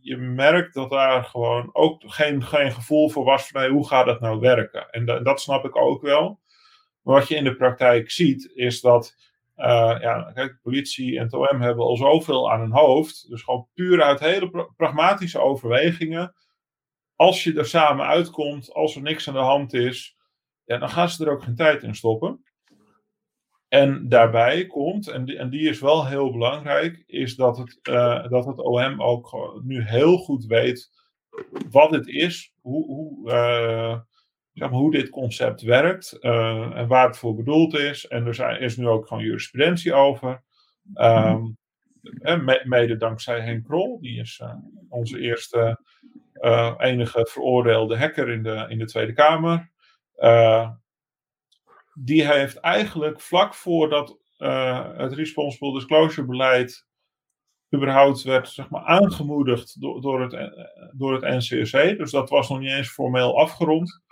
[0.00, 4.20] je merkt dat daar gewoon ook geen, geen gevoel voor was van hoe gaat dat
[4.20, 4.90] nou werken.
[4.90, 6.40] En dat, snap ik ook wel.
[7.02, 9.16] Maar wat je in de praktijk ziet, is dat
[9.56, 13.28] uh, ja, kijk, politie en OM hebben al zoveel aan hun hoofd.
[13.28, 16.34] Dus gewoon puur uit hele pragmatische overwegingen
[17.22, 20.16] als je er samen uitkomt, als er niks aan de hand is,
[20.64, 22.44] ja, dan gaan ze er ook geen tijd in stoppen.
[23.72, 28.28] En daarbij komt, en die, en die is wel heel belangrijk, is dat het, uh,
[28.28, 30.90] dat het OM ook nu heel goed weet
[31.70, 33.98] wat het is, hoe, hoe, uh,
[34.52, 38.06] zeg maar, hoe dit concept werkt uh, en waar het voor bedoeld is.
[38.06, 40.42] En er zijn, is nu ook gewoon jurisprudentie over.
[40.92, 44.42] En mede dankzij Henk Krol, die is
[44.88, 45.80] onze eerste
[46.78, 49.70] enige veroordeelde hacker in de, in de Tweede Kamer.
[51.94, 54.20] Die heeft eigenlijk vlak voordat
[54.96, 56.86] het responsible disclosure beleid
[57.74, 60.52] überhaupt werd zeg maar, aangemoedigd door, door, het,
[60.92, 64.02] door het NCSC, dus dat was nog niet eens formeel afgerond,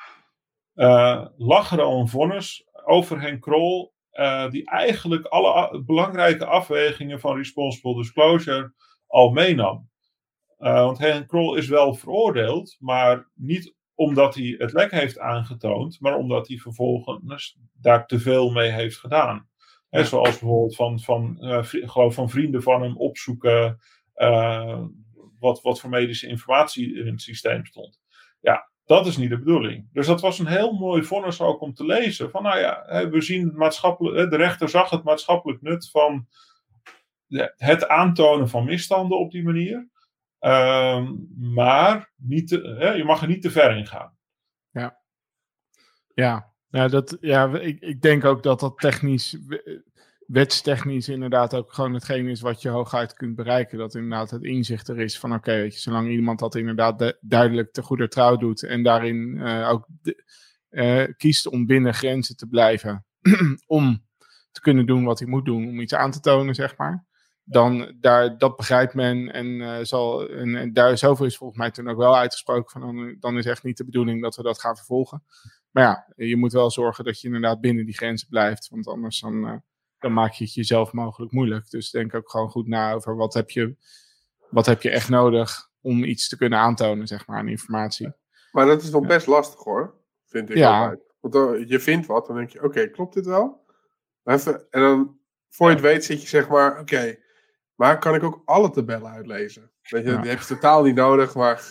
[0.74, 3.92] uh, lag er al een vonnis over Henk Krol,
[4.50, 8.72] die eigenlijk alle belangrijke afwegingen van responsible disclosure
[9.06, 9.88] al meenam.
[10.56, 16.16] Want Henk Krol is wel veroordeeld, maar niet omdat hij het lek heeft aangetoond, maar
[16.16, 19.48] omdat hij vervolgens daar te veel mee heeft gedaan.
[19.90, 23.78] Zoals bijvoorbeeld van, van, uh, geloof van vrienden van hem opzoeken
[24.16, 24.82] uh,
[25.38, 28.00] wat, wat voor medische informatie in het systeem stond.
[28.40, 29.88] Ja, dat is niet de bedoeling.
[29.92, 32.30] Dus dat was een heel mooi vonnis ook om te lezen.
[32.30, 36.26] Van nou ja, we zien het maatschappelijk, de rechter zag het maatschappelijk nut van
[37.56, 39.88] het aantonen van misstanden op die manier.
[40.40, 44.16] Uh, maar niet hè, je mag er niet te ver in gaan.
[44.70, 45.00] Ja,
[46.14, 49.38] ja ja, dat, ja ik, ik denk ook dat dat technisch,
[50.26, 53.78] wetstechnisch inderdaad ook gewoon hetgeen is wat je hooguit kunt bereiken.
[53.78, 57.82] Dat inderdaad het inzicht er is van oké, okay, zolang iemand dat inderdaad duidelijk te
[57.82, 60.24] goede trouw doet en daarin uh, ook de,
[60.70, 63.04] uh, kiest om binnen grenzen te blijven,
[63.66, 64.04] om
[64.50, 67.06] te kunnen doen wat hij moet doen, om iets aan te tonen, zeg maar.
[67.50, 71.70] Dan daar, dat begrijpt men en, uh, zal, en, en, daar zoveel is volgens mij
[71.70, 74.60] toen ook wel uitgesproken van dan, dan is echt niet de bedoeling dat we dat
[74.60, 75.22] gaan vervolgen.
[75.70, 78.68] Maar ja, je moet wel zorgen dat je inderdaad binnen die grenzen blijft.
[78.68, 79.56] Want anders dan, uh,
[79.98, 81.70] dan maak je het jezelf mogelijk moeilijk.
[81.70, 83.76] Dus denk ook gewoon goed na over wat heb je,
[84.50, 88.12] wat heb je echt nodig om iets te kunnen aantonen, zeg maar, aan informatie.
[88.52, 89.94] Maar dat is nog best lastig hoor,
[90.26, 90.80] vind ik ja.
[90.80, 91.00] altijd.
[91.20, 93.64] Want dan, je vindt wat, dan denk je, oké, klopt dit wel?
[94.24, 97.16] Even, en dan, voor je het weet, zit je zeg maar, oké,
[97.80, 99.70] maar kan ik ook alle tabellen uitlezen?
[99.82, 100.20] Weet je, ja.
[100.20, 101.62] die heb je totaal niet nodig, maar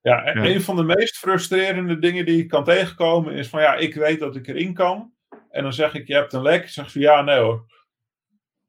[0.00, 3.74] ja, en een van de meest frustrerende dingen die ik kan tegenkomen is van ja,
[3.74, 5.12] ik weet dat ik erin kan.
[5.50, 6.68] En dan zeg ik, je hebt een lek.
[6.68, 7.66] Zeg ze ja, nee hoor.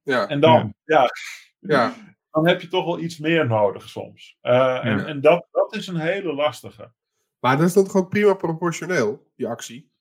[0.02, 0.28] Ja.
[0.28, 1.10] En dan, ja.
[1.60, 1.94] ja.
[2.32, 4.38] Dan heb je toch wel iets meer nodig soms.
[4.42, 6.92] Uh, en, en dat, dat is een hele lastige.
[7.40, 9.92] Maar dat is dan toch ook prima proportioneel, die actie?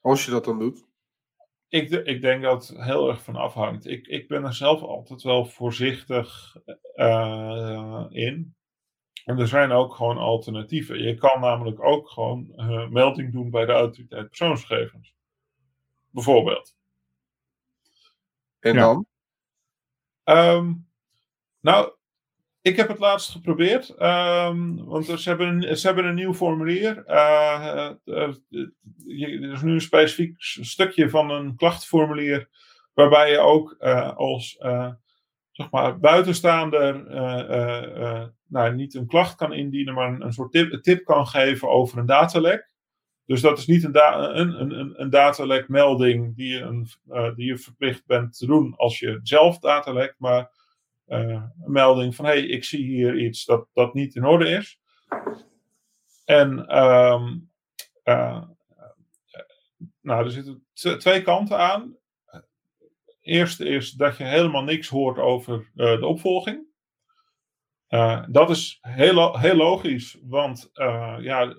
[0.00, 0.84] Als je dat dan doet?
[1.72, 3.86] Ik, ik denk dat het heel erg van afhangt.
[3.86, 6.56] Ik, ik ben er zelf altijd wel voorzichtig
[6.94, 8.54] uh, in.
[9.24, 11.02] En er zijn ook gewoon alternatieven.
[11.02, 15.14] Je kan namelijk ook gewoon uh, melding doen bij de autoriteit persoonsgegevens.
[16.10, 16.76] Bijvoorbeeld.
[18.58, 19.06] En dan?
[20.24, 20.88] Um,
[21.60, 21.92] nou,
[22.62, 23.94] ik heb het laatst geprobeerd.
[24.02, 27.04] Um, want ze hebben, een, ze hebben een nieuw formulier.
[27.06, 28.40] Uh, er
[29.52, 32.48] is nu een specifiek stukje van een klachtformulier.
[32.94, 33.76] Waarbij je ook
[34.16, 34.58] als
[35.50, 37.04] zeg maar, buitenstaander
[38.52, 42.70] nou, niet een klacht kan indienen, maar een, soort tip, kan geven over een datalek.
[43.26, 46.84] Dus dat is niet een, da een, een, een datalekmelding die je,
[47.36, 50.50] die je verplicht bent te doen als je zelf datalekt, maar
[51.06, 54.80] een melding van hé, hey, ik zie hier iets dat, dat niet in orde is.
[56.24, 57.50] En um,
[60.00, 61.96] nou, er zitten twee kanten aan
[63.20, 66.70] eerste is dat je helemaal niks hoort over uh, de opvolging.
[68.28, 70.70] Dat is heel, heel logisch, want
[71.20, 71.56] ja,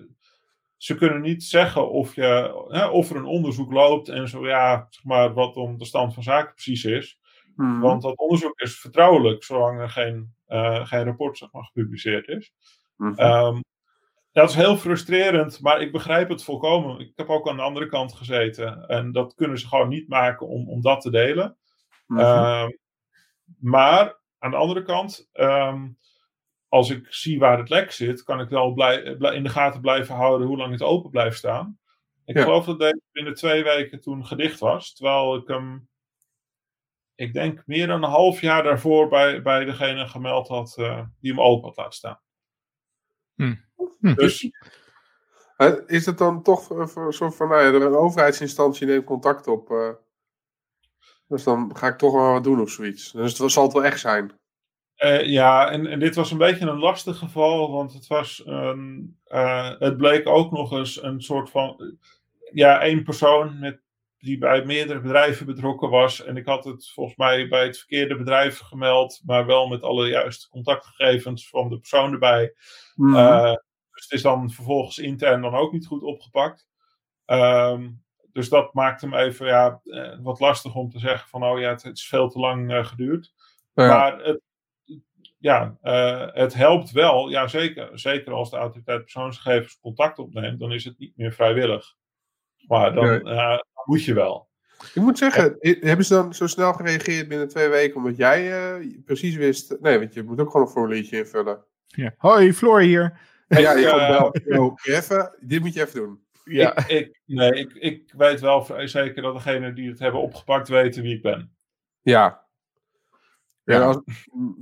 [0.76, 4.86] ze kunnen niet zeggen of, je, hè, of er een onderzoek loopt en zo ja,
[4.90, 7.18] zeg maar, wat om de stand van zaken precies is.
[7.56, 7.80] Hmm.
[7.80, 10.34] Want dat onderzoek is vertrouwelijk, zolang er geen,
[10.86, 12.52] geen rapport zeg maar, gepubliceerd is.
[12.96, 13.20] Hmm.
[13.20, 13.62] Um,
[14.32, 17.00] dat is heel frustrerend, maar ik begrijp het volkomen.
[17.00, 18.86] Ik heb ook aan de andere kant gezeten.
[18.86, 21.56] En dat kunnen ze gewoon niet maken om, om dat te delen.
[22.06, 22.78] Mm -hmm.
[23.60, 25.98] maar aan de andere kant, um,
[26.68, 30.14] als ik zie waar het lek zit, kan ik wel blij, in de gaten blijven
[30.14, 31.78] houden hoe lang het open blijft staan.
[32.24, 32.42] Ik ja.
[32.42, 34.94] geloof dat deze binnen twee weken toen gedicht was.
[34.94, 35.88] Terwijl ik hem,
[37.14, 41.30] ik denk, meer dan een half jaar daarvoor bij, bij degene gemeld had uh, die
[41.30, 42.20] hem open had laten staan.
[43.34, 43.54] Hm.
[44.00, 44.14] Hm.
[44.14, 44.50] Dus.
[45.86, 49.70] Is het dan toch een soort van, nou ja, een overheidsinstantie neemt contact op?
[49.70, 49.90] Uh,
[51.28, 53.12] dus dan ga ik toch wel wat doen of zoiets.
[53.12, 54.38] Dus het zal het wel echt zijn.
[54.98, 59.18] Uh, ja, en, en, dit was een beetje een lastig geval, want het was een,
[59.28, 61.98] uh, het bleek ook nog eens een soort van,
[62.52, 63.80] ja, één persoon met,
[64.24, 66.24] die bij meerdere bedrijven betrokken was.
[66.24, 70.08] En ik had het volgens mij bij het verkeerde bedrijf gemeld, maar wel met alle
[70.08, 72.54] juiste contactgegevens van de persoon erbij.
[72.94, 73.16] Mm -hmm.
[73.16, 73.52] uh,
[73.90, 76.68] dus het is dan vervolgens intern dan ook niet goed opgepakt.
[77.26, 81.60] Um, dus dat maakt hem even ja, eh, wat lastig om te zeggen van oh
[81.60, 83.32] ja, het, is veel te lang uh, geduurd.
[83.74, 83.86] Ja.
[83.86, 84.40] Maar het,
[85.38, 87.98] ja, uh, het helpt wel, ja zeker.
[87.98, 91.94] Zeker als de autoriteit persoonsgegevens contact opneemt, dan is het niet meer vrijwillig.
[92.68, 94.48] Maar dan uh, moet je wel.
[94.94, 98.98] Ik moet zeggen, hebben ze dan zo snel gereageerd binnen twee weken omdat jij uh,
[99.04, 99.76] precies wist...
[99.80, 101.64] Nee, want je moet ook gewoon een formuliertje invullen.
[101.86, 102.14] Ja.
[102.18, 103.20] Hoi, Floor hier.
[103.48, 104.78] Ja, je gaat bel.
[104.82, 106.24] even, dit moet je even doen.
[106.44, 106.76] Ja.
[106.76, 111.02] Ik, ik, nee, ik, ik weet wel zeker dat degenen die het hebben opgepakt weten
[111.02, 111.56] wie ik ben.
[112.02, 112.46] Ja.
[113.64, 114.02] Ja,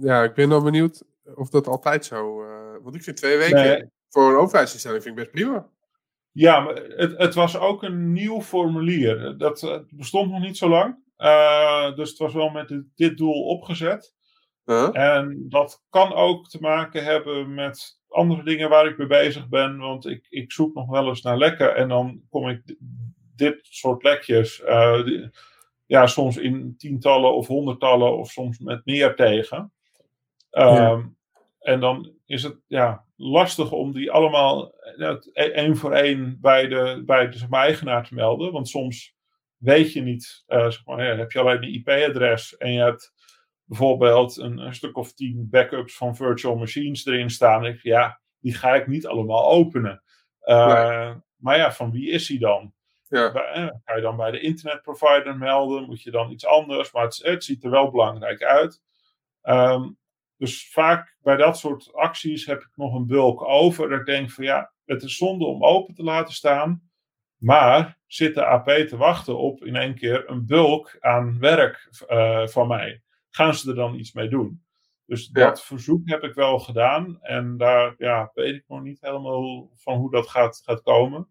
[0.00, 1.02] ja ik ben dan benieuwd
[1.34, 2.44] of dat altijd zo...
[2.44, 5.68] Uh, want ik vind twee weken voor een overheidsinstelling vind ik best prima.
[6.32, 9.38] Ja, maar het, het was ook een nieuw formulier.
[9.38, 10.96] Dat bestond nog niet zo lang.
[11.18, 14.14] Uh, dus het was wel met dit, doel opgezet.
[14.92, 19.78] En dat kan ook te maken hebben met andere dingen waar ik mee bezig ben.
[19.78, 21.76] Want ik, ik zoek nog wel eens naar lekken.
[21.76, 22.76] En dan kom ik
[23.36, 24.60] dit soort lekjes.
[24.60, 25.26] Uh,
[25.86, 29.72] ja, soms in tientallen of honderdtallen of soms met meer tegen.
[30.50, 31.16] Um,
[31.58, 34.74] En dan is het ja, lastig om die allemaal
[35.32, 38.52] e-, één voor één bij de, bij de zeg maar, eigenaar te melden.
[38.52, 39.14] Want soms
[39.56, 43.12] weet je niet, uh, zeg maar, ja, heb je alleen een IP-adres en je hebt
[43.64, 47.66] bijvoorbeeld een, een, stuk of tien backups van virtual machines erin staan.
[47.66, 50.02] Ik, ja, die ga ik niet allemaal openen.
[50.42, 52.72] Uh, Maar ja, van wie is die dan?
[53.08, 53.32] Ja.
[53.32, 55.84] Eh, ga je dan bij de internetprovider melden?
[55.84, 56.92] Moet je dan iets anders?
[56.92, 58.82] Maar het, het ziet er wel belangrijk uit.
[59.42, 59.98] Um,
[60.42, 63.88] dus vaak bij dat soort acties heb ik nog een bulk over.
[63.88, 66.90] Dat ik denk van ja, het is zonde om open te laten staan.
[67.36, 72.46] Maar zit de AP te wachten op in één keer een bulk aan werk uh,
[72.46, 73.02] van mij?
[73.30, 74.64] Gaan ze er dan iets mee doen?
[75.06, 77.18] Dus dat verzoek heb ik wel gedaan.
[77.20, 81.28] En daar ja, weet ik nog niet helemaal van hoe dat gaat, gaat komen.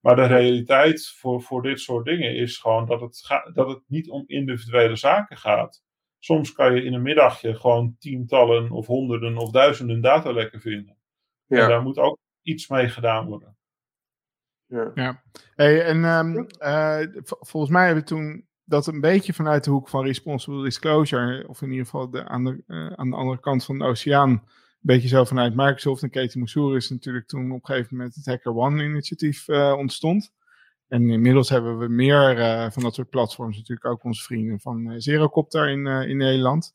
[0.00, 3.82] Maar de realiteit voor, voor dit soort dingen is gewoon dat het, ga, dat het
[3.86, 5.83] niet om individuele zaken gaat.
[6.24, 10.96] Soms kan je in een middagje gewoon tientallen of honderden of duizenden datalekken vinden.
[11.46, 11.62] Ja.
[11.62, 13.56] En daar moet ook iets mee gedaan worden.
[14.66, 14.90] Ja.
[14.94, 15.22] ja.
[15.54, 19.88] Hey, en um, uh, volgens mij hebben we toen dat een beetje vanuit de hoek
[19.88, 23.64] van responsible disclosure, of in ieder geval de, aan, de, uh, aan de andere kant
[23.64, 24.40] van de oceaan, een
[24.80, 28.26] beetje zo vanuit Microsoft en Katie Mansour is natuurlijk toen op een gegeven moment het
[28.26, 30.32] Hacker One initiatief uh, ontstond.
[30.94, 34.90] En inmiddels hebben we meer uh, van dat soort platforms, natuurlijk ook onze vrienden van
[34.90, 36.72] uh, Zerocopter in, uh, in Nederland.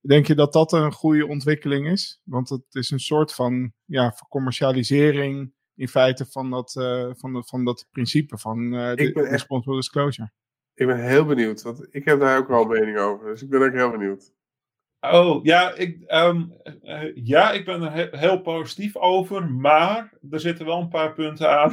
[0.00, 2.20] Denk je dat dat een goede ontwikkeling is?
[2.24, 6.72] Want het is een soort van ja, commercialisering in feite van dat,
[7.16, 10.32] van, de, van dat principe van de responsible disclosure.
[10.74, 13.26] Ik ben heel benieuwd, want ik heb daar ook wel mening over.
[13.26, 14.32] Dus ik ben ook heel benieuwd.
[15.10, 16.52] Oh, ja ik, um,
[17.14, 21.72] ja, ik ben er heel positief over, maar er zitten wel een paar punten aan.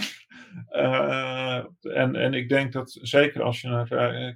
[0.72, 1.66] Uh,
[2.02, 4.32] en, en ik denk dat zeker als je naar uh,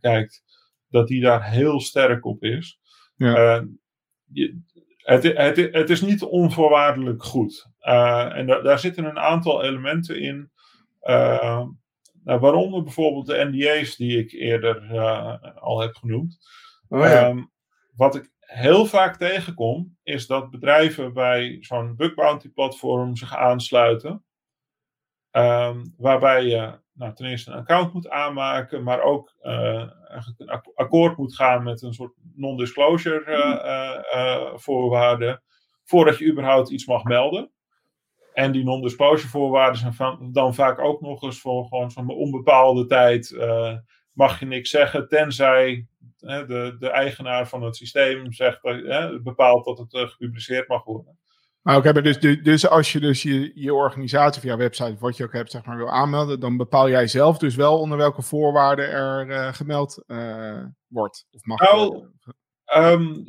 [0.00, 0.42] kijkt,
[0.88, 2.78] dat die daar heel sterk op is.
[3.16, 3.64] Ja.
[4.32, 4.60] Je,
[4.96, 7.70] het, het, het, is niet onvoorwaardelijk goed.
[7.80, 10.50] en da daar zitten een aantal elementen in.
[12.24, 14.98] Nou, waaronder bijvoorbeeld de NDA's die ik eerder
[15.54, 16.38] al heb genoemd.
[16.90, 17.28] Oh, ja.
[17.28, 17.50] um,
[17.96, 24.24] wat ik heel vaak tegenkom, is dat bedrijven bij zo'n bug bounty platform zich aansluiten.
[25.32, 29.90] Um, waarbij je nou, ten eerste een account moet aanmaken, maar ook uh,
[30.36, 35.42] een akkoord moet gaan met een soort non-disclosure uh, uh, voorwaarden,
[35.84, 37.50] voordat je überhaupt iets mag melden.
[38.32, 43.36] En die non-disclosure voorwaarden zijn dan vaak ook nog eens voor gewoon zo'n onbepaalde tijd
[44.12, 45.86] mag je niks zeggen, tenzij
[46.20, 51.18] de, de eigenaar van het systeem zegt, hè, bepaalt dat het uh, gepubliceerd mag worden.
[51.62, 55.16] Maar ook hebben dus, dus als je dus je, je organisatie of jouw website, wat
[55.16, 58.22] je ook hebt, zeg maar, wil aanmelden, dan bepaal jij zelf dus wel onder welke
[58.22, 61.26] voorwaarden er uh, gemeld uh, wordt.
[61.30, 62.06] Of mag nou,
[62.76, 63.22] um,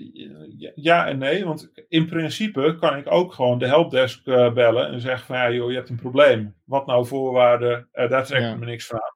[0.76, 5.02] ja en nee, want in principe kan ik ook gewoon de helpdesk uh, bellen en
[5.02, 6.56] zeggen van ja joh, je hebt een probleem.
[6.66, 7.90] Wat nou voorwaarden?
[7.92, 8.56] daar trek ik ja.
[8.56, 9.16] me niks van aan.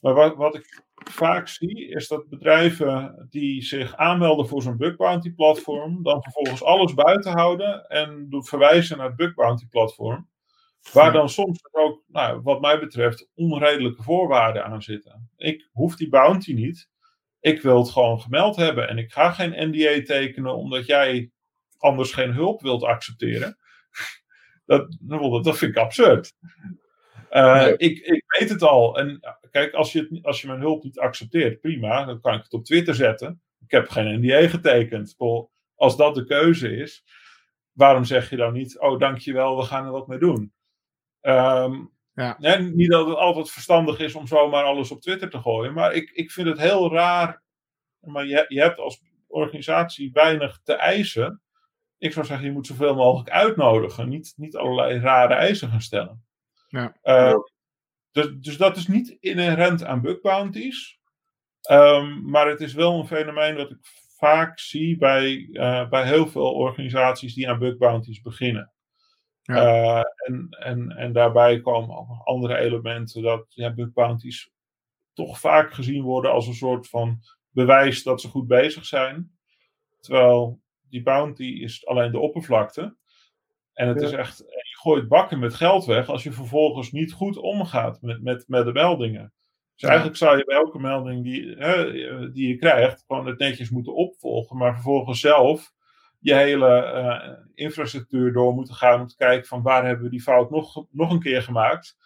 [0.00, 4.96] Maar wat, wat ik vaak zie, is dat bedrijven die zich aanmelden voor zo'n bug
[4.96, 10.28] bounty platform, dan vervolgens alles buiten houden en verwijzen naar het bug bounty platform.
[10.92, 15.30] Waar dan soms ook, nou, wat mij betreft, onredelijke voorwaarden aan zitten.
[15.36, 16.88] Ik hoef die bounty niet.
[17.40, 18.88] Ik wil het gewoon gemeld hebben.
[18.88, 21.30] En ik ga geen NDA tekenen omdat jij
[21.78, 23.56] anders geen hulp wilt accepteren.
[24.66, 24.96] Dat,
[25.44, 26.34] dat vind ik absurd.
[27.36, 28.98] Uh, ik, ik weet het al.
[28.98, 32.04] En kijk, als je, als je mijn hulp niet accepteert, prima.
[32.04, 33.42] Dan kan ik het op Twitter zetten.
[33.64, 35.14] Ik heb geen NDA getekend.
[35.74, 37.04] Als dat de keuze is,
[37.72, 40.52] waarom zeg je dan niet: Oh, dankjewel, we gaan er wat mee doen?
[41.20, 42.36] Um, ja.
[42.58, 46.10] Niet dat het altijd verstandig is om zomaar alles op Twitter te gooien, maar ik,
[46.10, 47.42] ik vind het heel raar.
[48.00, 51.42] Maar je, je hebt als organisatie weinig te eisen.
[51.98, 56.25] Ik zou zeggen, je moet zoveel mogelijk uitnodigen, niet, niet allerlei rare eisen gaan stellen.
[56.68, 56.96] Ja.
[57.02, 57.38] Uh,
[58.10, 60.98] dus, dus dat is niet inherent aan bug bounties.
[61.60, 63.78] Ehm, maar het is wel een fenomeen dat ik
[64.16, 68.72] vaak zie bij, uh, bij heel veel organisaties die aan bug bounties beginnen.
[69.42, 69.54] Ja.
[69.54, 74.50] Uh, en, en, en daarbij komen ook nog andere elementen dat ja, bug bounties
[75.12, 79.38] toch vaak gezien worden als een soort van bewijs dat ze goed bezig zijn.
[80.00, 82.96] Terwijl die bounty is alleen de oppervlakte.
[83.76, 87.36] En het is echt, je gooit bakken met geld weg als je vervolgens niet goed
[87.36, 89.32] omgaat met, met, met de meldingen.
[89.74, 91.92] Dus eigenlijk zou je bij elke melding die, hè,
[92.32, 95.72] die je krijgt, gewoon het netjes moeten opvolgen, maar vervolgens zelf
[96.18, 100.22] je hele uh, infrastructuur door moeten gaan om te kijken van waar hebben we die
[100.22, 101.96] fout nog, nog een keer gemaakt.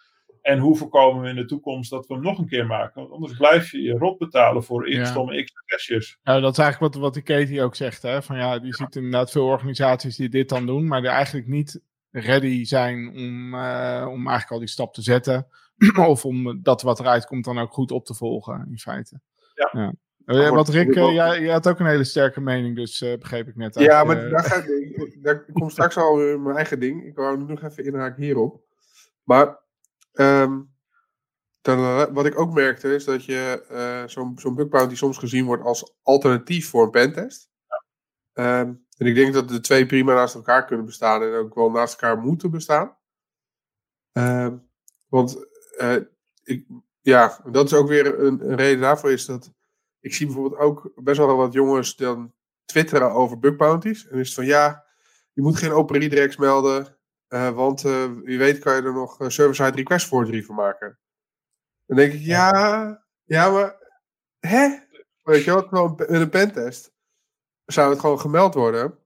[0.41, 3.01] En hoe voorkomen we in de toekomst dat we hem nog een keer maken?
[3.01, 5.43] Want anders blijf je je rot betalen voor x ja.
[5.43, 6.17] x crashes.
[6.23, 8.01] Ja, dat is eigenlijk wat, wat de Katie ook zegt.
[8.01, 8.21] Hè?
[8.21, 11.81] Van ja, die ziet inderdaad veel organisaties die dit dan doen, maar die eigenlijk niet
[12.11, 15.47] ready zijn om, uh, om eigenlijk al die stap te zetten.
[16.07, 19.19] of om dat wat eruit komt dan ook goed op te volgen, in feite.
[19.53, 19.69] Ja.
[19.71, 19.93] ja.
[20.25, 23.55] Uh, wat Rick, uh, jij, jij, had ook een hele sterke mening, dus begreep ik
[23.55, 23.79] net.
[23.79, 27.05] Ja, maar daar, ga ik, daar komt straks al mijn eigen ding.
[27.05, 28.61] Ik wou nog even inhaken hierop.
[29.23, 29.60] Maar
[30.13, 30.73] Um,
[31.61, 35.45] dan, wat ik ook merkte is dat je uh, zo'n zo'n bug bounty soms gezien
[35.45, 37.49] wordt als alternatief voor een pentest.
[38.33, 38.59] Ja.
[38.59, 41.71] Um, en ik denk dat de twee prima naast elkaar kunnen bestaan en ook wel
[41.71, 42.97] naast elkaar moeten bestaan.
[44.11, 44.69] Um,
[45.07, 45.45] want
[45.77, 45.95] uh,
[46.43, 46.65] ik,
[47.01, 49.53] ja, dat is ook weer een, een, reden daarvoor is dat
[49.99, 52.33] ik zie bijvoorbeeld ook best wel wat jongens dan
[52.65, 54.07] twitteren over bug bounties.
[54.07, 54.85] En is het van ja,
[55.33, 56.97] je moet geen open redirects melden.
[57.33, 60.99] Uh, want uh, wie weet kan je er nog uh, server-side request forgery van maken.
[61.85, 63.75] Dan denk ik, ja, ja, maar
[64.39, 64.79] hè?
[65.23, 66.93] Weet je wat, gewoon met een pentest
[67.65, 68.99] zou het gewoon gemeld worden.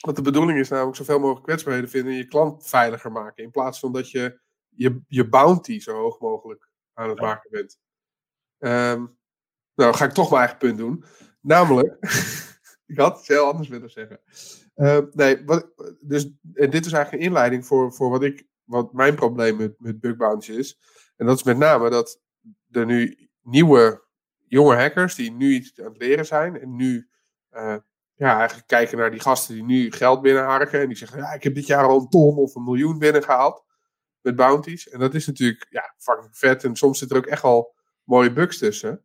[0.00, 3.44] Want de bedoeling is namelijk zoveel mogelijk kwetsbaarheden vinden en je klant veiliger maken.
[3.44, 7.78] In plaats van dat je je, je bounty zo hoog mogelijk aan het maken bent.
[8.58, 9.18] Um,
[9.74, 11.04] nou, ga ik toch mijn eigen punt doen.
[11.40, 11.96] Namelijk,
[12.88, 14.20] ik had het heel anders willen zeggen.
[14.76, 15.66] Uh, nee, wat,
[16.00, 16.24] dus
[16.54, 20.00] en dit is eigenlijk een inleiding voor, voor wat, ik, wat mijn probleem met, met
[20.00, 20.78] bug bounties is.
[21.16, 22.20] En dat is met name dat
[22.70, 24.06] er nu nieuwe
[24.46, 27.08] jonge hackers die nu iets aan het leren zijn en nu
[27.52, 27.76] uh,
[28.14, 31.42] ja, eigenlijk kijken naar die gasten die nu geld binnenharken en die zeggen, ja, ik
[31.42, 33.64] heb dit jaar al een ton of een miljoen binnengehaald
[34.20, 34.88] met bounties.
[34.88, 38.32] En dat is natuurlijk ja, fucking vet en soms zit er ook echt al mooie
[38.32, 39.04] bugs tussen.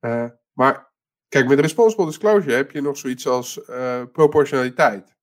[0.00, 0.85] Uh, maar
[1.28, 5.16] Kijk, met responsible disclosure heb je nog zoiets als uh, proportionaliteit.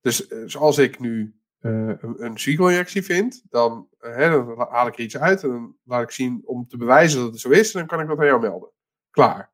[0.00, 5.04] Dus, dus, als ik nu uh, een, een injectie vind, dan, dan, haal ik er
[5.04, 7.78] iets uit en dan laat ik zien om te bewijzen dat het zo is, en
[7.78, 8.70] dan kan ik dat aan jou melden.
[9.10, 9.52] Klaar.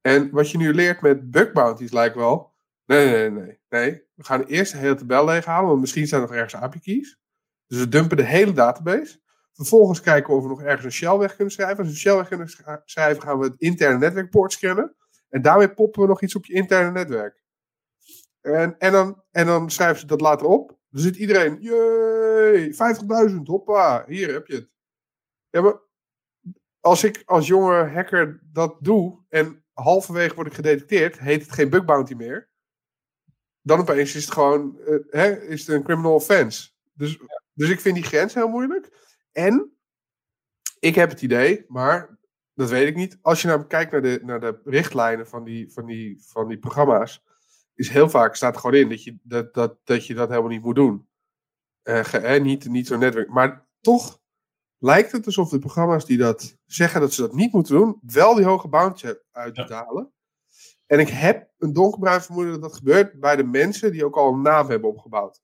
[0.00, 4.02] En wat je nu leert met bug bounties lijkt wel, nee, nee, nee, nee.
[4.14, 7.18] We gaan eerst de hele tabel leeghalen, want misschien zijn er nog ergens API keys.
[7.66, 9.20] Dus we dumpen de hele database.
[9.58, 11.78] Vervolgens kijken we of we nog ergens een shell weg kunnen schrijven.
[11.78, 12.48] Als we een shell weg kunnen
[12.84, 14.96] schrijven, gaan we het interne netwerkpoort scannen.
[15.28, 17.42] En daarmee poppen we nog iets op je interne netwerk.
[18.40, 20.78] En, en, dan, en dan schrijven ze dat later op.
[20.90, 22.74] Dan zit iedereen, jee,
[23.30, 24.70] 50.000, hoppa, hier heb je het.
[25.50, 25.80] Ja, maar
[26.80, 31.70] als ik als jonge hacker dat doe en halverwege word ik gedetecteerd, heet het geen
[31.70, 32.48] bug bounty meer.
[33.62, 36.70] Dan opeens is het gewoon, uh, hè, is het een criminal offense.
[36.92, 37.18] Dus,
[37.52, 39.06] dus ik vind die grens heel moeilijk.
[39.32, 39.72] En
[40.78, 42.18] ik heb het idee, maar
[42.54, 43.18] dat weet ik niet.
[43.22, 46.58] Als je namelijk kijkt naar de, naar de richtlijnen van die, van, die, van die
[46.58, 47.24] programma's,
[47.74, 50.50] is heel vaak staat er gewoon in dat je dat, dat, dat, je dat helemaal
[50.50, 51.08] niet moet doen.
[51.84, 53.28] Uh, niet, niet zo'n netwerk.
[53.28, 54.20] Maar toch
[54.78, 58.34] lijkt het alsof de programma's die dat zeggen dat ze dat niet moeten doen, wel
[58.34, 60.12] die hoge bounty uitbetalen.
[60.86, 64.32] En ik heb een donkerbruin vermoeden dat dat gebeurt bij de mensen die ook al
[64.32, 65.42] een naam hebben opgebouwd.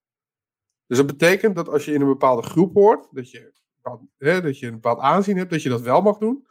[0.87, 3.53] Dus dat betekent dat als je in een bepaalde groep hoort, dat je,
[4.19, 6.47] dat je een bepaald aanzien hebt, dat je dat wel mag doen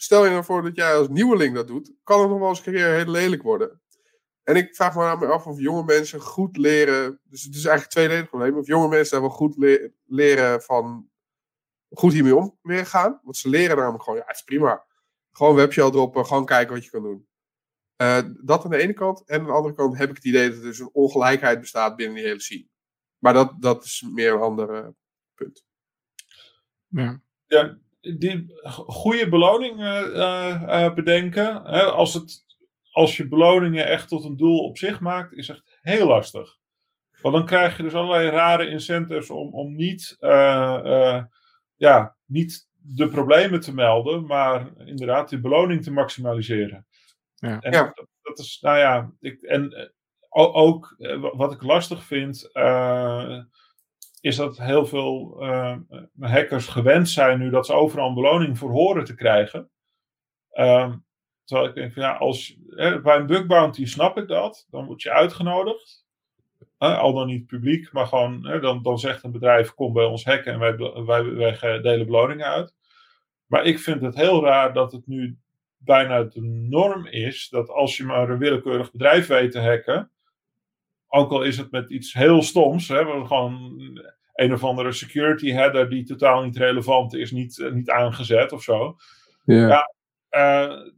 [0.00, 2.66] stel je nou voor dat jij als nieuweling dat doet, kan het nog wel eens
[2.66, 3.80] een keer heel lelijk worden.
[4.42, 7.20] En ik vraag me af of jonge mensen goed leren.
[7.24, 8.56] Dus het is eigenlijk een tweeledig probleem.
[8.56, 9.56] Of jonge mensen wel goed
[10.06, 11.10] leren van.
[11.90, 13.20] goed hiermee om leren gaan.
[13.22, 14.86] Want ze leren namelijk gewoon, ja, het is prima.
[15.30, 17.28] Gewoon webshell droppen, gewoon kijken wat je kan doen.
[18.02, 19.24] Uh, dat aan de ene kant.
[19.24, 21.96] En aan de andere kant heb ik het idee dat er dus een ongelijkheid bestaat
[21.96, 22.68] binnen die hele scene.
[23.18, 24.88] Maar dat, dat is meer een ander uh,
[25.34, 25.67] punt.
[26.88, 27.20] Ja.
[27.46, 31.62] ja, die goede beloningen uh, uh, bedenken.
[31.64, 32.44] Hè, als, het,
[32.90, 36.56] als je beloningen echt tot een doel op zich maakt, is echt heel lastig.
[37.22, 41.22] Want dan krijg je dus allerlei rare incentives om, om niet, uh,
[41.76, 46.86] ja, niet de problemen te melden, maar inderdaad die beloning te maximaliseren.
[47.34, 47.60] Ja.
[47.60, 47.82] En ja.
[47.94, 49.92] Dat, dat, is, nou ja, ik, en
[50.30, 50.96] ook
[51.32, 52.50] wat ik lastig vind
[54.20, 55.76] is dat heel veel uh,
[56.20, 59.70] hackers gewend zijn nu dat ze overal een beloning voor horen te krijgen.
[61.48, 64.66] Terwijl ik denk ja, als, hè, bij een bug bounty snap ik dat.
[64.70, 66.06] Dan word je uitgenodigd.
[66.78, 70.24] al dan niet publiek, maar gewoon, hè, dan, dan zegt een bedrijf: kom bij ons
[70.24, 72.74] hacken en wij, wij, wij delen beloningen uit.
[73.46, 75.38] Maar ik vind het heel raar dat het nu
[75.76, 80.10] bijna de norm is dat als je maar een willekeurig bedrijf weet te hacken,
[81.08, 83.80] ook al is het met iets heel stoms, hè, gewoon
[84.32, 88.62] een of andere security header die totaal niet relevant is, niet, eh, niet aangezet of
[88.62, 88.96] zo.
[89.44, 89.68] Ja.
[89.68, 89.92] ja
[90.30, 90.92] uh,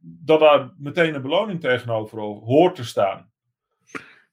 [0.00, 3.32] dat daar meteen een beloning tegenover hoort te staan.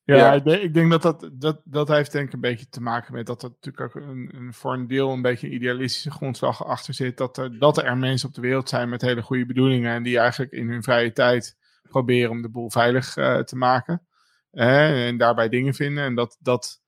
[0.03, 0.33] Ja, ja.
[0.33, 3.13] Ik, denk, ik, denk, dat dat, dat dat heeft denk ik een beetje te maken
[3.13, 6.65] met dat er natuurlijk ook een, een, voor een deel een beetje een idealistische grondslag
[6.65, 7.17] achter zit.
[7.17, 10.19] Dat er, dat er mensen op de wereld zijn met hele goede bedoelingen en die
[10.19, 11.57] eigenlijk in hun vrije tijd
[11.89, 14.01] proberen om de boel veilig uh, te maken.
[14.51, 16.03] En daarbij dingen vinden.
[16.03, 16.81] En dat, dat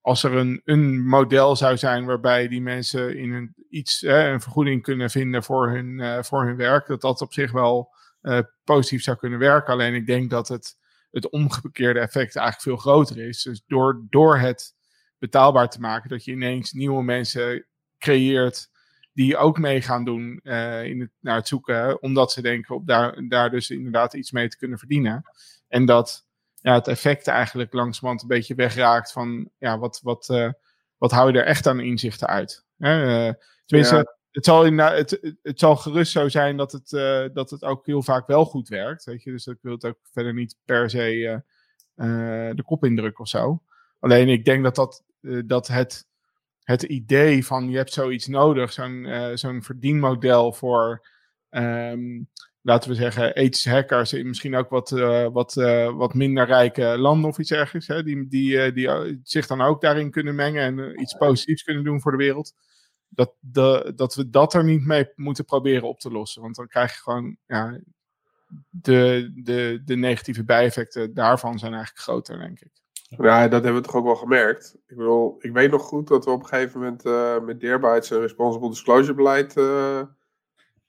[0.00, 4.82] als er een, een model zou zijn waarbij die mensen in een, iets, een vergoeding
[4.82, 9.02] kunnen vinden voor hun, uh, voor hun werk, dat dat op zich wel uh, positief
[9.02, 9.72] zou kunnen werken.
[9.72, 10.80] Alleen ik denk dat het
[11.12, 13.42] het omgekeerde effect eigenlijk veel groter is.
[13.42, 14.74] Dus door, door het
[15.18, 17.66] betaalbaar te maken, dat je ineens nieuwe mensen
[17.98, 18.70] creëert
[19.12, 22.86] die ook mee gaan doen uh, in het, naar het zoeken, omdat ze denken op
[22.86, 25.22] daar, daar dus inderdaad iets mee te kunnen verdienen.
[25.68, 26.26] En dat
[26.62, 30.50] ja, het effect eigenlijk langzamerhand een beetje wegraakt van ja, wat, wat, uh,
[30.96, 32.64] wat hou je er echt aan inzichten uit.
[32.78, 33.30] Uh,
[33.66, 37.50] tenminste, ja het zal, in, het, het zal gerust zo zijn dat het, uh, dat
[37.50, 39.04] het ook heel vaak wel goed werkt.
[39.04, 39.30] Weet je?
[39.30, 41.42] Dus ik wil het ook verder niet per se
[42.54, 43.62] de kop indrukken of zo.
[43.98, 45.04] Alleen ik denk dat, dat,
[45.44, 46.06] dat het,
[46.62, 51.06] het idee van je hebt zoiets nodig, zo'n zo'n verdienmodel voor,
[51.50, 52.28] um,
[52.62, 54.90] laten we zeggen, ethische hackers in misschien ook wat,
[55.32, 55.54] wat,
[55.94, 60.10] wat minder rijke landen of iets ergens, hè, die, die, die zich dan ook daarin
[60.10, 62.54] kunnen mengen en iets positiefs kunnen doen voor de wereld
[63.14, 66.42] dat, de, dat we dat er niet mee moeten proberen op te lossen.
[66.42, 67.80] Want dan krijg je gewoon ja,
[68.70, 72.70] de, de, de negatieve bijeffecten daarvan zijn eigenlijk groter, denk ik.
[73.18, 74.76] Ja, dat hebben we toch ook wel gemerkt.
[74.86, 78.10] Ik bedoel, ik weet nog goed dat we op een gegeven moment uh, met Deerbytes
[78.10, 79.56] een responsible disclosure beleid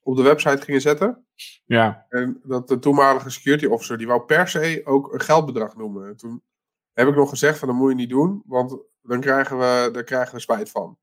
[0.04, 1.26] op de website gingen zetten.
[1.66, 2.06] Ja.
[2.10, 6.08] En dat de toenmalige security officer, die wou per se ook een geldbedrag noemen.
[6.08, 6.44] En toen
[6.94, 10.04] heb ik nog gezegd van dat moet je niet doen, want dan krijgen we, daar
[10.04, 10.98] krijgen we spijt van.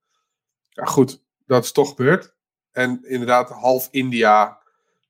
[0.69, 2.35] Ja, goed, dat is toch gebeurd.
[2.73, 4.59] En inderdaad, half India.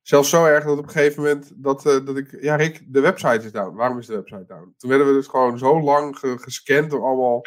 [0.01, 2.41] Zelfs zo erg dat op een gegeven moment dat, uh, dat ik.
[2.41, 3.75] Ja, Rick, de website is down.
[3.75, 4.73] Waarom is de website down?
[4.77, 7.41] Toen werden we dus gewoon zo lang gescand door allemaal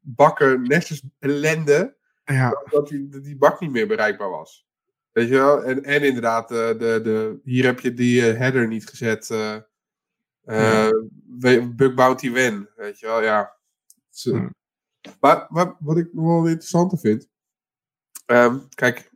[0.00, 1.96] bakken, nestjes ellende.
[2.24, 2.62] Ja.
[2.70, 4.68] Dat die, die bak niet meer bereikbaar was.
[5.12, 5.64] Weet je wel?
[5.64, 9.26] En, en inderdaad, uh, de, de, hier heb je die uh, header niet gezet.
[9.26, 10.90] Ja.
[11.76, 12.68] Bug bounty win.
[12.76, 13.56] Weet je wel, ja.
[14.22, 14.54] Hmm.
[15.20, 17.28] Maar, maar wat ik nog wel interessanter vind.
[18.26, 19.10] Um, kijk,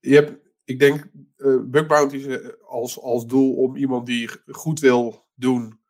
[0.00, 4.80] je hebt, ik denk, uh, bug bounties uh, als, als doel om iemand die goed
[4.80, 5.80] wil doen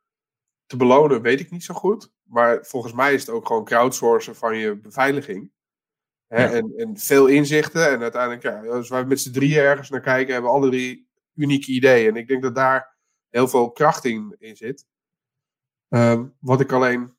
[0.67, 2.13] te belonen, weet ik niet zo goed.
[2.23, 5.53] Maar volgens mij is het ook gewoon crowdsourcen van je beveiliging.
[6.27, 6.47] Hè?
[6.47, 7.91] En, en veel inzichten.
[7.91, 11.09] En uiteindelijk, ja, als wij met z'n drieën ergens naar kijken, hebben we alle drie
[11.35, 12.09] unieke ideeën.
[12.09, 12.97] En ik denk dat daar
[13.29, 14.87] heel veel kracht in, in zit.
[15.89, 17.15] Um, wat ik alleen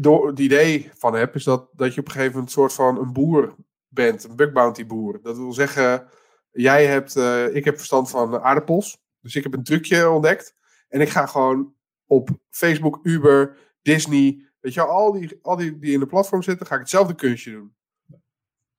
[0.00, 2.72] door het idee van heb, is dat, dat je op een gegeven moment een soort
[2.72, 3.54] van een boer
[3.88, 5.20] bent, een bug bounty boer.
[5.22, 6.08] Dat wil zeggen,
[6.50, 10.56] jij hebt, uh, ik heb verstand van aardappels, dus ik heb een trucje ontdekt.
[10.88, 11.74] En ik ga gewoon
[12.06, 16.66] op Facebook, Uber, Disney, weet je al die, al die die in de platform zitten,
[16.66, 17.74] ga ik hetzelfde kunstje doen.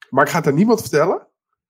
[0.10, 1.28] Maar ik ga het aan niemand vertellen,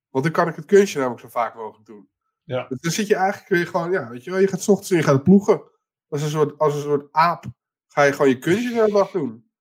[0.10, 2.10] want dan kan ik het kunstje namelijk zo vaak mogelijk doen.
[2.44, 2.68] Ja.
[2.68, 4.92] Dus dan zit je eigenlijk weer gewoon, ja, weet je wel, je gaat s ochtends
[4.92, 5.64] en je gaat ploegen.
[6.08, 7.46] Als een soort, als een soort aap
[7.88, 9.52] ga je gewoon je kunstjes de dag doen.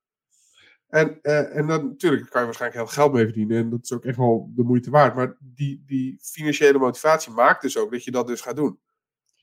[0.89, 3.57] En, uh, en dan natuurlijk kan je waarschijnlijk heel geld mee verdienen.
[3.57, 5.15] En dat is ook echt wel de moeite waard.
[5.15, 8.81] Maar die, die financiële motivatie maakt dus ook dat je dat dus gaat doen.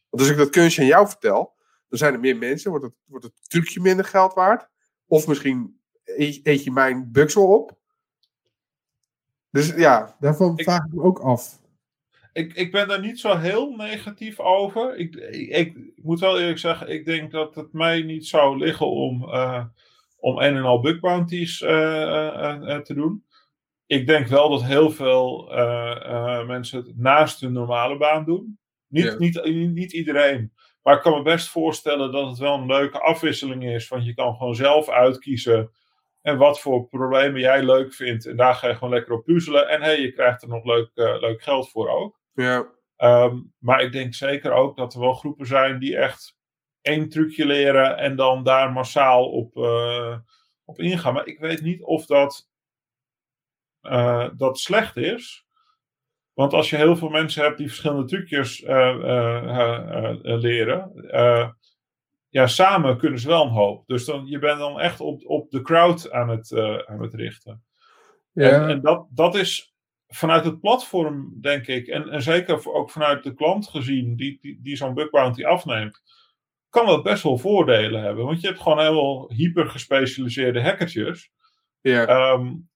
[0.10, 1.56] Want als ik dat kunstje aan jou vertel,
[1.88, 2.70] dan zijn er meer mensen.
[2.70, 4.70] Wordt het, wordt het trucje minder geld waard.
[5.10, 7.78] Of misschien eet, je mijn buksel op.
[9.52, 11.62] Dus ja, daarvan ik, vraag ik me ook af.
[12.34, 14.98] Ik, ik ben daar niet zo heel negatief over.
[14.98, 18.88] Ik, ik, ik, moet wel eerlijk zeggen, ik denk dat het mij niet zou liggen
[18.88, 19.66] om, uh,
[20.20, 23.24] om een en al bug bounties uh, uh, te doen.
[23.86, 25.48] Ik denk wel dat heel veel
[26.46, 28.60] mensen het naast hun normale baan doen.
[28.88, 29.18] Niet, ja.
[29.18, 30.52] niet, niet, niet iedereen.
[30.82, 33.88] Maar ik kan me best voorstellen dat het wel een leuke afwisseling is.
[33.88, 35.72] Want je kan gewoon zelf uitkiezen
[36.22, 38.26] en wat voor problemen jij leuk vindt.
[38.26, 39.70] En daar ga je gewoon lekker op puzzelen.
[39.70, 42.20] En hey, je krijgt er nog leuk, leuk geld voor ook.
[42.34, 42.68] Ja.
[42.98, 46.38] Um, maar ik denk zeker ook dat er wel groepen zijn die echt
[46.82, 50.18] één trucje leren en dan daar massaal op, uh,
[50.66, 51.14] op ingaan.
[51.14, 52.50] Maar ik weet niet of dat,
[53.82, 55.48] uh, dat slecht is.
[56.40, 58.62] Want als je heel veel mensen hebt die verschillende trucjes
[60.22, 60.92] leren,
[62.30, 63.88] ja, samen kunnen ze wel een hoop.
[63.88, 67.64] Dus dan, je bent dan echt op, op de crowd aan het, aan het richten.
[68.32, 68.50] Ja.
[68.50, 69.74] En, en dat, dat is
[70.08, 74.60] vanuit het platform, denk ik, en, en zeker ook vanuit de klant gezien, die, die,
[74.62, 76.02] die zo'n bug bounty afneemt,
[76.70, 78.26] kan dat best wel voordelen hebben.
[78.26, 81.32] Want je hebt gewoon heel hyper gespecialiseerde hackertjes.
[81.82, 82.32] Ja.
[82.32, 82.69] Um,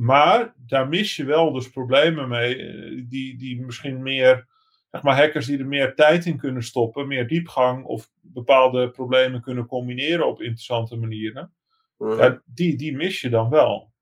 [0.00, 4.46] maar daar mis je wel dus problemen mee, eh, die, die misschien meer,
[4.90, 9.40] zeg maar, hackers die er meer tijd in kunnen stoppen, meer diepgang of bepaalde problemen
[9.40, 11.52] kunnen combineren op interessante manieren.
[11.98, 13.92] Ja, die, die mis je dan wel.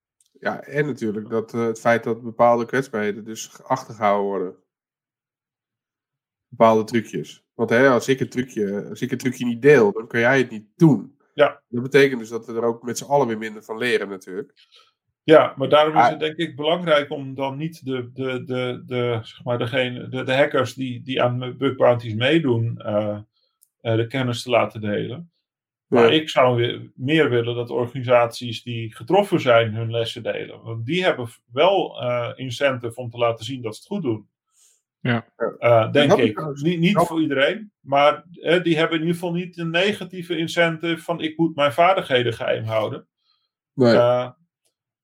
[0.40, 4.56] Ja, en natuurlijk dat, uh, het feit dat bepaalde kwetsbaarheden dus achtergehouden worden.
[6.48, 7.44] Bepaalde trucjes.
[7.54, 10.38] Want hè, als, ik een trucje, als ik een trucje niet deel, dan kun jij
[10.38, 11.18] het niet doen.
[11.34, 11.62] Ja.
[11.68, 14.52] Dat betekent dus dat we er ook met z'n allen weer minder van leren natuurlijk.
[15.26, 19.18] Ja, maar daarom is het denk ik belangrijk om dan niet de, de, de, de,
[19.22, 23.18] zeg maar degene, de, de hackers die, die aan bug bounties meedoen, uh,
[23.82, 25.30] uh, de kennis te laten delen.
[25.86, 30.62] Maar ik zou weer meer willen dat organisaties die getroffen zijn hun lessen delen.
[30.62, 34.28] Want die hebben wel uh, incentive om te laten zien dat ze het goed doen.
[35.00, 35.26] Ja.
[35.58, 36.54] Uh, denk ik.
[36.62, 37.72] Niet, niet voor iedereen.
[37.80, 41.72] Maar uh, die hebben in ieder geval niet een negatieve incentive van ik moet mijn
[41.72, 43.06] vaardigheden geheim houden.
[43.74, 43.94] Nee.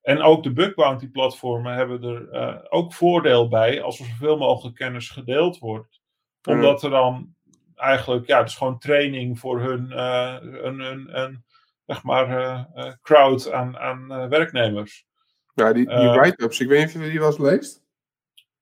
[0.02, 4.76] En ook de bug bounty platformen hebben er ook voordeel bij als er zoveel mogelijk
[4.76, 6.00] kennis gedeeld wordt.
[6.48, 7.34] Omdat er dan
[7.74, 11.44] eigenlijk, ja, het is gewoon training voor hun, uh, een, een, een,
[11.86, 12.30] zeg maar,
[12.76, 15.06] uh, crowd aan, aan werknemers.
[15.54, 17.82] Ja, die, die write-ups, ik weet niet of je die wel eens leest.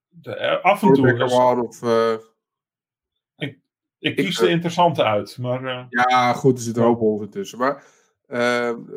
[0.09, 1.25] De, af en toe.
[1.63, 1.83] Of,
[3.37, 3.59] ik,
[3.99, 5.39] ik kies de interessante uit.
[5.39, 7.59] Maar, ja, goed, er zit een hoop onzin tussen.
[7.59, 7.85] Maar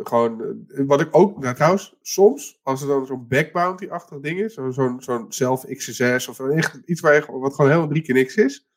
[0.03, 4.73] gewoon, wat ik ook, nou, trouwens, soms, als er dan zo'n backbounty-achtig ding is, zo'n
[4.73, 8.67] zo'n zo'n self-XSS of echt iets waar je, wat gewoon helemaal drie keer niks is,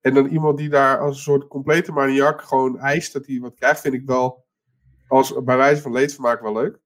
[0.00, 3.54] en dan iemand die daar als een soort complete maniak gewoon eist dat hij wat
[3.54, 4.44] krijgt, vind ik wel
[5.08, 6.80] als bij wijze van leedvermaak wel leuk.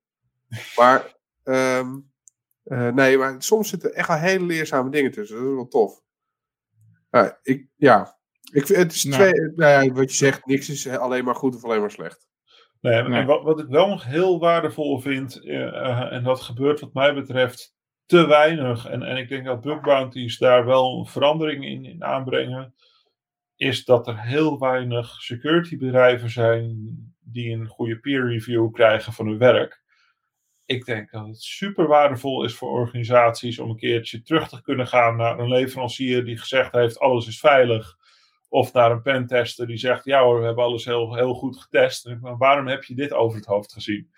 [0.77, 2.11] Maar um,
[2.65, 5.37] uh, nee, maar soms zitten echt wel hele leerzame dingen tussen.
[5.37, 6.03] Dat is wel tof.
[7.11, 8.19] Uh, ik, ja,
[8.53, 9.23] ik, het is nou.
[9.23, 12.28] twee, nou ja, wat je zegt, niks is alleen maar goed of alleen maar slecht.
[12.81, 13.21] Nee, nee.
[13.21, 17.15] En wat, wat, ik wel nog heel waardevol vind, uh, en dat gebeurt wat mij
[17.15, 17.77] betreft
[18.07, 22.05] te weinig, en, en ik denk dat bug bounties daar wel een verandering in, in
[22.05, 22.75] aanbrengen,
[23.57, 26.77] is dat er heel weinig securitybedrijven zijn
[27.21, 29.83] die een goede peer review krijgen van hun werk.
[30.65, 34.87] Ik denk dat het super waardevol is voor organisaties om een keertje terug te kunnen
[34.87, 37.98] gaan naar een leverancier die gezegd heeft alles is veilig.
[38.49, 42.17] Of naar een pentester die zegt ja hoor, we hebben alles heel, heel goed getest.
[42.21, 44.11] Maar waarom heb je dit over het hoofd gezien?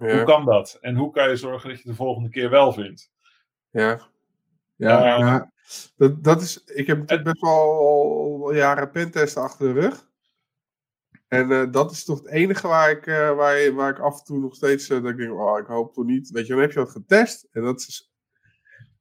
[0.00, 0.16] Ja.
[0.16, 0.78] Hoe kan dat?
[0.80, 3.12] En hoe kan je zorgen dat je de volgende keer wel vindt?
[3.70, 4.00] Ja,
[4.76, 5.52] ja, uh, ja.
[5.96, 10.08] Dat, dat is, ik heb natuurlijk best wel al jaren pentesten achter de rug.
[11.28, 14.24] En uh, dat is toch het enige waar ik, uh, waar, waar ik af en
[14.24, 16.30] toe nog steeds uh, dat ik denk, oh, ik hoop toch niet.
[16.30, 17.48] Weet je, dan heb je dat getest.
[17.50, 18.13] En dat is.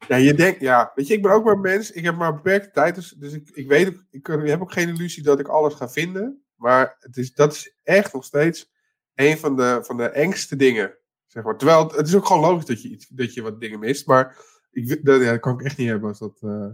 [0.07, 1.91] Ja, je denkt, ja, weet je, ik ben ook maar mens.
[1.91, 2.95] Ik heb maar beperkte tijd.
[2.95, 5.89] Dus, dus ik, ik weet, ik, ik heb ook geen illusie dat ik alles ga
[5.89, 6.43] vinden.
[6.55, 8.71] Maar het is, dat is echt nog steeds
[9.15, 10.97] een van de, van de engste dingen.
[11.25, 11.57] Zeg maar.
[11.57, 14.07] Terwijl het, is ook gewoon logisch dat je, iets, dat je wat dingen mist.
[14.07, 14.37] Maar
[14.71, 16.41] ik, dat, ja, dat kan ik echt niet hebben als dat.
[16.41, 16.69] Uh...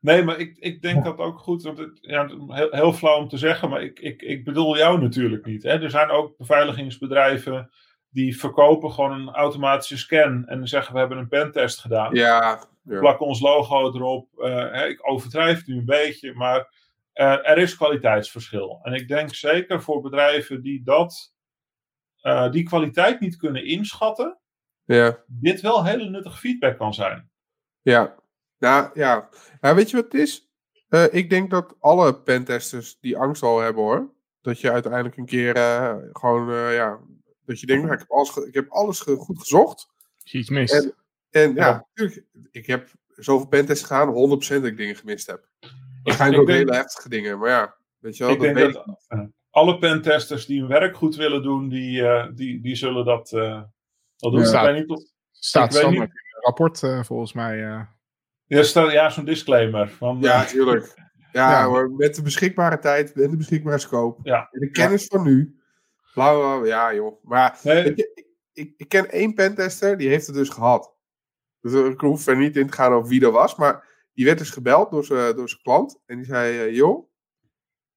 [0.00, 1.62] Nee, maar ik, ik denk dat ook goed.
[1.62, 5.00] Want het, ja, heel, heel flauw om te zeggen, maar ik, ik, ik bedoel jou
[5.00, 5.62] natuurlijk niet.
[5.62, 5.82] Hè?
[5.82, 7.70] Er zijn ook beveiligingsbedrijven
[8.10, 12.14] die verkopen gewoon een automatische scan en zeggen we hebben een pentest gedaan.
[12.14, 12.68] Ja.
[12.82, 12.98] ja.
[12.98, 14.28] Plakken ons logo erop.
[14.36, 16.58] Uh, hè, ik overdrijf het nu een beetje, maar
[17.14, 18.80] uh, er is kwaliteitsverschil.
[18.82, 21.34] En ik denk zeker voor bedrijven die dat,
[22.22, 24.38] uh, die kwaliteit niet kunnen inschatten,
[24.84, 25.24] ja.
[25.26, 27.30] dit wel hele nuttige feedback kan zijn.
[27.82, 28.16] Ja,
[28.58, 28.90] ja.
[28.94, 29.28] ja
[29.60, 30.48] weet je wat het is?
[31.10, 34.14] Ik denk dat alle pentesters die angst al hebben hoor.
[34.40, 35.54] Dat je uiteindelijk een keer
[36.12, 37.00] gewoon, ja,
[37.50, 39.88] dat je denkt, nou, ik, heb alles, ik heb alles goed gezocht.
[40.24, 40.74] Iets mist.
[40.74, 40.94] En,
[41.30, 44.12] en ja, ja, natuurlijk, ik heb zoveel pentests gedaan, 100%
[44.48, 45.48] dat ik dingen gemist heb.
[46.02, 48.32] Waarschijnlijk ook denk, hele heftige dingen, maar ja, weet je wel.
[48.32, 52.02] Ik dat denk dat alle pentesters die hun werk goed willen doen, die,
[52.34, 53.32] die, die zullen dat
[54.20, 54.70] dat doet ja.
[54.70, 55.02] niet op.
[55.32, 57.58] Staat standaard in een rapport uh, volgens mij.
[57.58, 57.80] Uh.
[58.46, 59.88] Ja, staat, ja zo'n disclaimer.
[59.88, 60.94] Van, ja, tuurlijk.
[61.32, 61.66] Ja, ja.
[61.66, 64.20] Hoor, met de beschikbare tijd en de beschikbare scope.
[64.22, 64.48] Ja.
[64.50, 65.59] En de kennis van nu.
[66.14, 67.24] Blauw, ja joh.
[67.24, 67.84] Maar nee.
[67.94, 68.10] ik,
[68.52, 70.94] ik, ik, ken één pentester, die heeft het dus gehad.
[71.60, 73.56] Dus ik hoef er niet in te gaan over wie dat was.
[73.56, 76.00] Maar die werd dus gebeld door zijn door klant.
[76.06, 77.10] En die zei, uh, joh,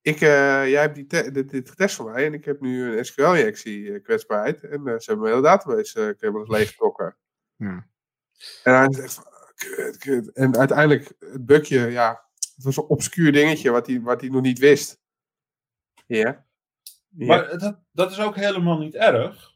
[0.01, 3.99] ik, jij hebt die dit, dit getest voor mij en ik heb nu een SQL-injectie
[3.99, 4.63] kwetsbaarheid.
[4.63, 7.17] En ze hebben mijn hele database uh, leeggetrokken.
[7.55, 7.87] Ja.
[8.63, 10.31] En hij zegt van, kut, kut.
[10.31, 14.41] En uiteindelijk, het bukje, ja, het was een obscuur dingetje wat hij, wat hij nog
[14.41, 15.01] niet wist.
[16.05, 16.45] Ja.
[17.15, 19.51] Maar dat, dat is ook helemaal niet erg.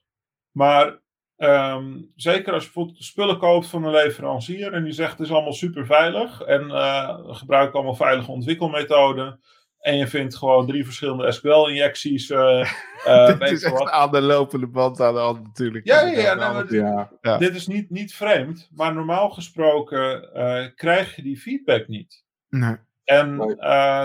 [0.51, 0.99] Maar
[1.36, 5.32] ehm, zeker als je bijvoorbeeld spullen koopt van een leverancier en die zegt het is
[5.32, 9.39] allemaal super veilig en uh, gebruik allemaal veilige ontwikkelmethoden.
[9.80, 12.30] En je vindt gewoon drie verschillende SQL-injecties.
[12.30, 12.72] Uh,
[13.08, 13.89] uh, dit is echt wat.
[13.89, 15.86] aan de lopende band aan de hand natuurlijk.
[15.86, 20.30] Ja, ja, ja, ja, Dit is niet, niet vreemd, maar normaal gesproken
[20.76, 22.26] krijg je die feedback niet.
[22.49, 22.78] Nee.
[23.08, 23.58] En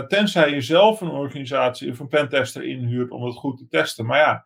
[0.09, 4.07] tenzij je zelf een organisatie of een pentester inhuurt om het goed te testen.
[4.07, 4.45] Maar ja,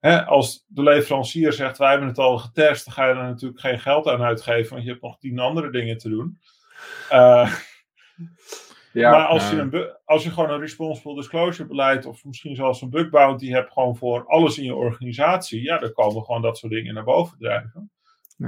[0.00, 3.60] Hè, als de leverancier zegt wij hebben het al getest, dan ga je er natuurlijk
[3.60, 6.38] geen geld aan uitgeven, want je hebt nog tien andere dingen te doen.
[7.12, 7.54] Uh,
[8.92, 12.82] ja, maar als, je een, als je gewoon een responsible disclosure beleid, of misschien zelfs
[12.82, 16.58] een bug bounty hebt, gewoon voor alles in je organisatie, ja, dan komen gewoon dat
[16.58, 17.90] soort dingen naar boven drijven.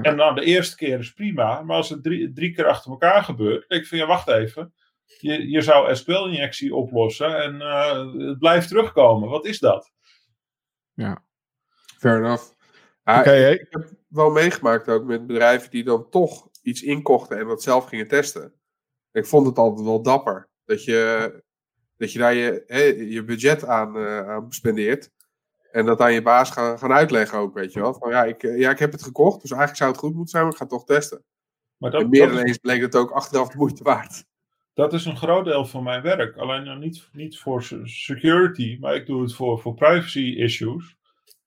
[0.03, 3.25] En nou, de eerste keer is prima, maar als het drie, drie keer achter elkaar
[3.25, 4.75] gebeurt, denk ik van ja, wacht even.
[5.05, 9.29] Je, je zou SQL-injectie oplossen en uh, het blijft terugkomen.
[9.29, 9.93] Wat is dat?
[10.95, 11.25] Ja.
[11.99, 12.45] Fair enough.
[13.05, 17.85] ik, heb wel meegemaakt ook met bedrijven die dan toch iets inkochten en dat zelf
[17.85, 18.55] gingen testen.
[19.13, 20.49] Ik vond het altijd wel dapper.
[20.65, 21.43] Dat je,
[21.97, 25.11] dat je daar je, hè, je budget aan, uh, aan spendeert.
[25.71, 27.95] En dat aan je baas gaan, gaan uitleggen ook, weet je wel.
[27.95, 30.43] Van ja ik, ja, ik heb het gekocht, dus eigenlijk zou het goed moeten zijn,
[30.43, 31.25] maar ik ga het toch testen.
[31.77, 34.25] Maar dat, en meer dan eens bleek het ook achteraf de moeite waard.
[34.75, 36.37] Dat is een groot deel van mijn werk.
[36.37, 40.97] Alleen dan niet, niet voor security, maar ik doe het voor, voor privacy issues.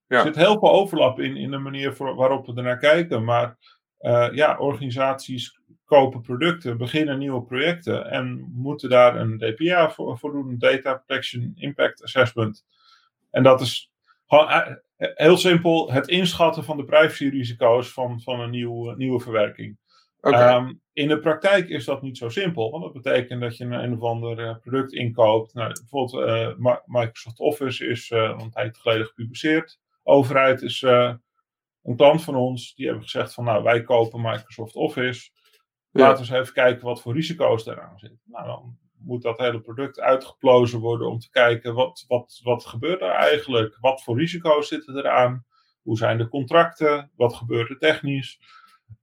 [0.08, 3.24] Er zit heel veel overlap in, in de manier waarop we ernaar kijken.
[3.24, 3.58] Maar
[4.02, 10.32] uh, ja, organisaties kopen producten, beginnen nieuwe projecten en moeten daar een DPA voor, voor
[10.32, 12.66] doen, een Data Protection Impact Assessment.
[13.32, 13.92] En dat is
[14.28, 14.68] gewoon uh,
[14.98, 19.78] heel simpel het inschatten van de privacyrisico's van, van een nieuwe, nieuwe verwerking.
[20.26, 20.56] Okay.
[20.56, 23.72] Um, in de praktijk is dat niet zo simpel, want dat betekent dat je een,
[23.72, 25.54] een of ander uh, product inkoopt.
[25.54, 31.14] Nou, bijvoorbeeld uh, Microsoft Office is uh, een tijd geleden gepubliceerd overheid is uh,
[31.84, 32.76] een klant van ons.
[32.76, 35.30] Die hebben gezegd van nou wij kopen Microsoft Office.
[35.92, 38.22] Laten we eens even kijken wat voor risico's daaraan zitten.
[38.24, 43.02] Nou dan moet dat hele product uitgeplozen worden om te kijken wat, wat, wat gebeurt
[43.02, 43.78] er eigenlijk?
[43.80, 45.46] Wat voor risico's zitten eraan?
[45.82, 47.12] Hoe zijn de contracten?
[47.16, 48.40] Wat gebeurt er technisch?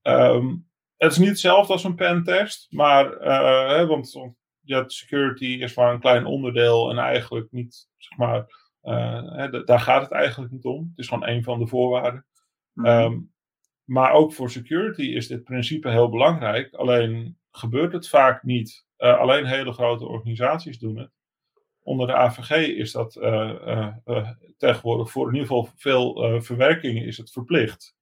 [0.03, 0.71] Um,
[1.03, 4.19] het is niet hetzelfde als een pentest, maar uh, hè, want
[4.61, 8.47] ja, security is maar een klein onderdeel en eigenlijk niet zeg maar
[8.83, 10.89] uh, daar gaat het eigenlijk niet om.
[10.89, 12.27] Het is gewoon een van de voorwaarden.
[12.73, 12.87] Mhm.
[12.87, 13.19] Ehm,
[13.85, 16.75] maar ook voor security is dit principe heel belangrijk.
[16.75, 18.87] Alleen gebeurt het vaak niet.
[18.99, 21.11] Uh, alleen hele grote organisaties doen het.
[21.83, 23.89] Onder de AVG is dat uh,
[24.57, 27.97] tegenwoordig voor in ieder geval veel verwerkingen is het verplicht.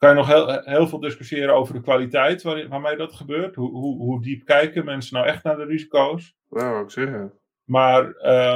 [0.00, 3.54] Kan je nog heel, heel veel discussiëren over de kwaliteit waar, waarmee dat gebeurt?
[3.54, 6.36] Hoe, hoe, hoe diep kijken mensen nou echt naar de risico's?
[6.48, 7.32] Nou, ik zeggen.
[7.64, 8.04] Maar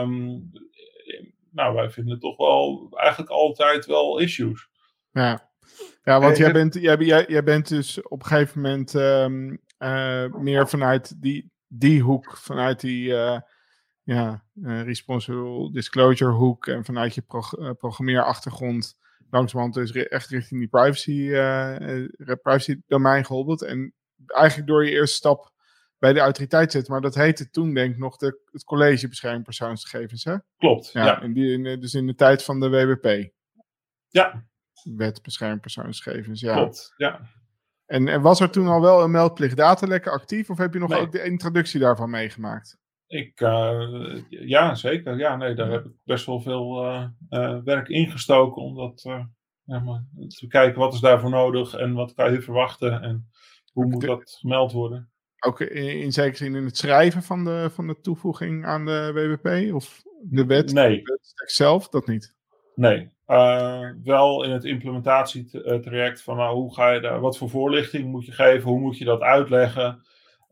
[0.01, 0.51] um,
[1.51, 4.69] nou, wij vinden toch wel eigenlijk altijd wel issues.
[5.11, 5.51] Ja,
[6.03, 10.35] ja want jij, bent, jij, jij, jij bent dus op een gegeven moment um, uh,
[10.35, 13.39] meer vanuit die, die hoek, vanuit die uh,
[14.03, 20.69] ja, uh, responsible disclosure hoek en vanuit je prog programmeerachtergrond langzamerhand dus echt richting die
[20.69, 21.29] privacy,
[22.43, 23.69] privacy domein geholpen.
[23.69, 23.95] En
[24.27, 25.53] eigenlijk door je eerste stap
[25.99, 26.89] bij de autoriteit zit.
[26.89, 30.37] Maar dat heette toen denk ik nog de, het College Bescherming Persoonsgegevens, hè?
[30.57, 31.05] Klopt, ja.
[31.05, 31.21] ja.
[31.21, 33.33] In die, in, dus in de tijd van de WBP.
[34.09, 34.45] Ja.
[34.97, 36.55] Wet Bescherming Persoonsgegevens, ja.
[36.55, 37.21] Klopt, ja.
[37.87, 40.51] En, en was er toen al wel een meldplicht datalekken actief?
[40.51, 42.79] Of heb je nog ook de introductie daarvan meegemaakt?
[43.07, 45.19] Ik, uh, ja, zeker.
[45.19, 49.03] Ja, nee, daar heb ik best wel veel uh, uh, werk ingestoken om dat
[49.65, 53.31] ja, maar, te kijken wat is daarvoor nodig en wat kan je verwachten en
[53.73, 55.13] hoe moet dat gemeld worden
[55.45, 59.11] ook in, in zekere zin in het schrijven van de, van de toevoeging aan de
[59.13, 59.75] WWP?
[59.75, 61.03] Of de wet, nee.
[61.03, 61.89] de zelf?
[61.89, 62.35] Dat niet?
[62.75, 63.13] Nee.
[64.03, 68.33] Wel in het implementatietraject van nou, hoe ga je daar, wat voor voorlichting moet je
[68.33, 70.07] geven, hoe moet je dat uitleggen.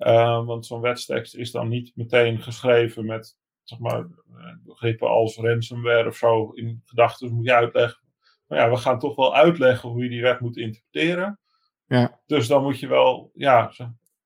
[0.07, 5.37] Uh, want zo'n wetstekst is dan niet meteen geschreven met zeg maar, eh, begrippen als
[5.37, 8.03] ransomware of zo in gedachten moet je uitleggen.
[8.47, 11.39] Maar ja, we gaan toch wel uitleggen hoe je die wet moet interpreteren.
[11.87, 12.21] Ja.
[12.27, 13.73] Dus dan moet je wel ja,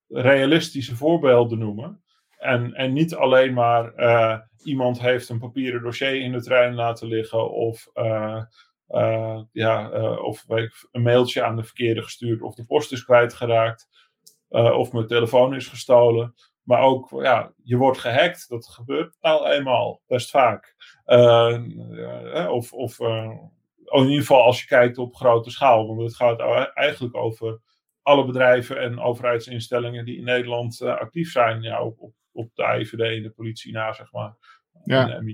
[0.09, 2.03] realistische voorbeelden noemen.
[2.39, 7.09] En, en niet alleen maar uh, iemand heeft een papieren dossier in de trein laten
[7.09, 8.43] liggen of, uh,
[8.89, 10.45] uh, ja, of
[10.93, 13.89] een mailtje aan de verkeerde gestuurd of de post is kwijtgeraakt
[14.49, 16.35] of mijn telefoon is gestolen.
[16.67, 18.49] Maar ook, ja, je wordt gehackt.
[18.49, 20.75] Dat gebeurt nou eenmaal best vaak.
[21.07, 23.31] Uh, of of uh,
[23.85, 25.87] in ieder geval als je kijkt op grote schaal.
[25.87, 26.41] Want het gaat
[26.75, 27.61] eigenlijk over
[28.03, 31.63] alle bedrijven en overheidsinstellingen die in Nederland actief zijn.
[31.63, 34.37] Ja, op, op, op de IVD en de politie na, zeg maar.
[34.85, 35.09] Ja.
[35.09, 35.25] En, en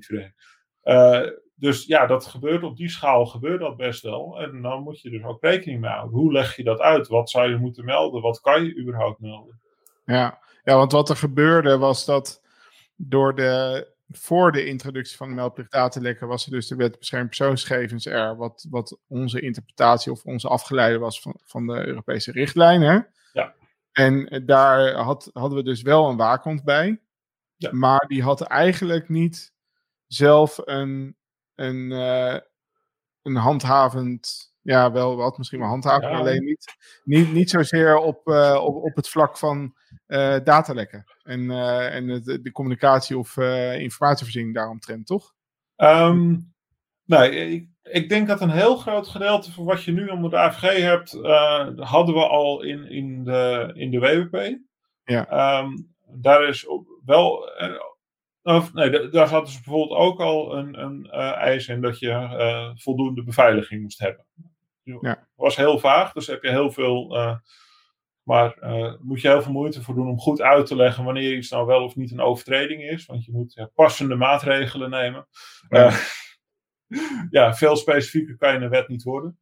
[1.62, 4.40] dus ja, dat gebeurt op die schaal gebeurt dat best wel.
[4.40, 6.18] En dan moet je dus ook rekening mee houden.
[6.18, 7.08] Hoe leg je dat uit?
[7.08, 8.22] Wat zou je moeten melden?
[8.22, 9.60] Wat kan je überhaupt melden?
[10.04, 12.42] Ja, ja want wat er gebeurde was dat
[12.96, 17.36] door de, voor de introductie van de meldplicht datalekken was er dus de wet bescherming
[17.36, 18.36] persoonsgegevens er.
[18.36, 23.08] Wat, wat onze interpretatie of onze afgeleide was van, van de Europese richtlijnen.
[23.32, 23.54] Ja.
[23.92, 27.00] En daar had, hadden we dus wel een waakhond bij.
[27.56, 27.72] Ja.
[27.72, 29.52] Maar die had eigenlijk niet
[30.06, 31.16] zelf een
[31.62, 32.36] een, uh,
[33.22, 34.50] een handhavend.
[34.62, 36.18] Ja, wel wat, misschien wel handhavend, ja.
[36.18, 39.74] alleen niet, niet, niet zozeer op, uh, op, op het vlak van
[40.06, 41.50] uh, datalekken en,
[41.90, 45.34] en de, de, communicatie of informatievoorziening daaromtrent, toch?
[45.76, 46.52] Um,
[47.04, 50.36] nee, ik, ik denk dat een heel groot gedeelte van wat je nu onder de
[50.36, 51.12] AVG hebt,
[51.76, 54.58] hadden we al in, in, de, in de WWP.
[55.04, 55.58] Ja.
[55.60, 56.66] Um, daar is
[57.04, 57.50] wel
[58.43, 62.09] of, nee, daar hadden ze bijvoorbeeld ook al een, een uh, eis in dat je
[62.09, 64.26] uh, voldoende beveiliging moest hebben.
[64.82, 65.28] Ja.
[65.36, 67.16] was heel vaag, dus heb je heel veel.
[67.16, 67.36] Uh,
[68.22, 68.57] maar
[69.01, 71.66] moet je heel veel moeite voor doen om goed uit te leggen wanneer iets nou
[71.66, 73.07] wel of niet een overtreding is.
[73.07, 75.26] Want je moet passende maatregelen nemen.
[75.68, 75.93] Ja.
[77.30, 79.38] ja, veel specifieker kan je een wet niet worden.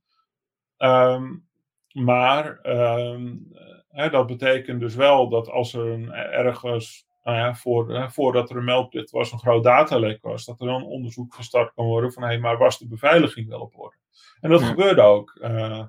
[0.79, 1.49] Um,
[1.93, 3.53] maar um,
[3.93, 8.65] dat betekent dus wel dat als er een, ergens nou ja, voor, voordat er een
[8.65, 12.29] meldplicht was, een groot datalek was, dat er dan onderzoek gestart kan worden van hé,
[12.29, 13.97] hey, maar was de beveiliging wel op orde?
[14.41, 15.39] En dat gebeurde ook.
[15.43, 15.87] Uh,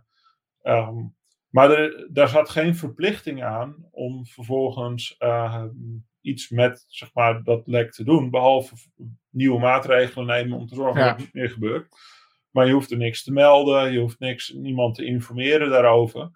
[0.64, 1.16] um,
[1.50, 5.64] maar er, daar zat geen verplichting aan om vervolgens uh,
[6.22, 8.76] iets met zeg maar, dat lek te doen, behalve
[9.30, 11.08] nieuwe maatregelen nemen om te zorgen ja.
[11.08, 11.88] dat het niet meer gebeurt.
[12.50, 16.32] Maar je hoeft er niks te melden, je hoeft niks, niemand te informeren daarover.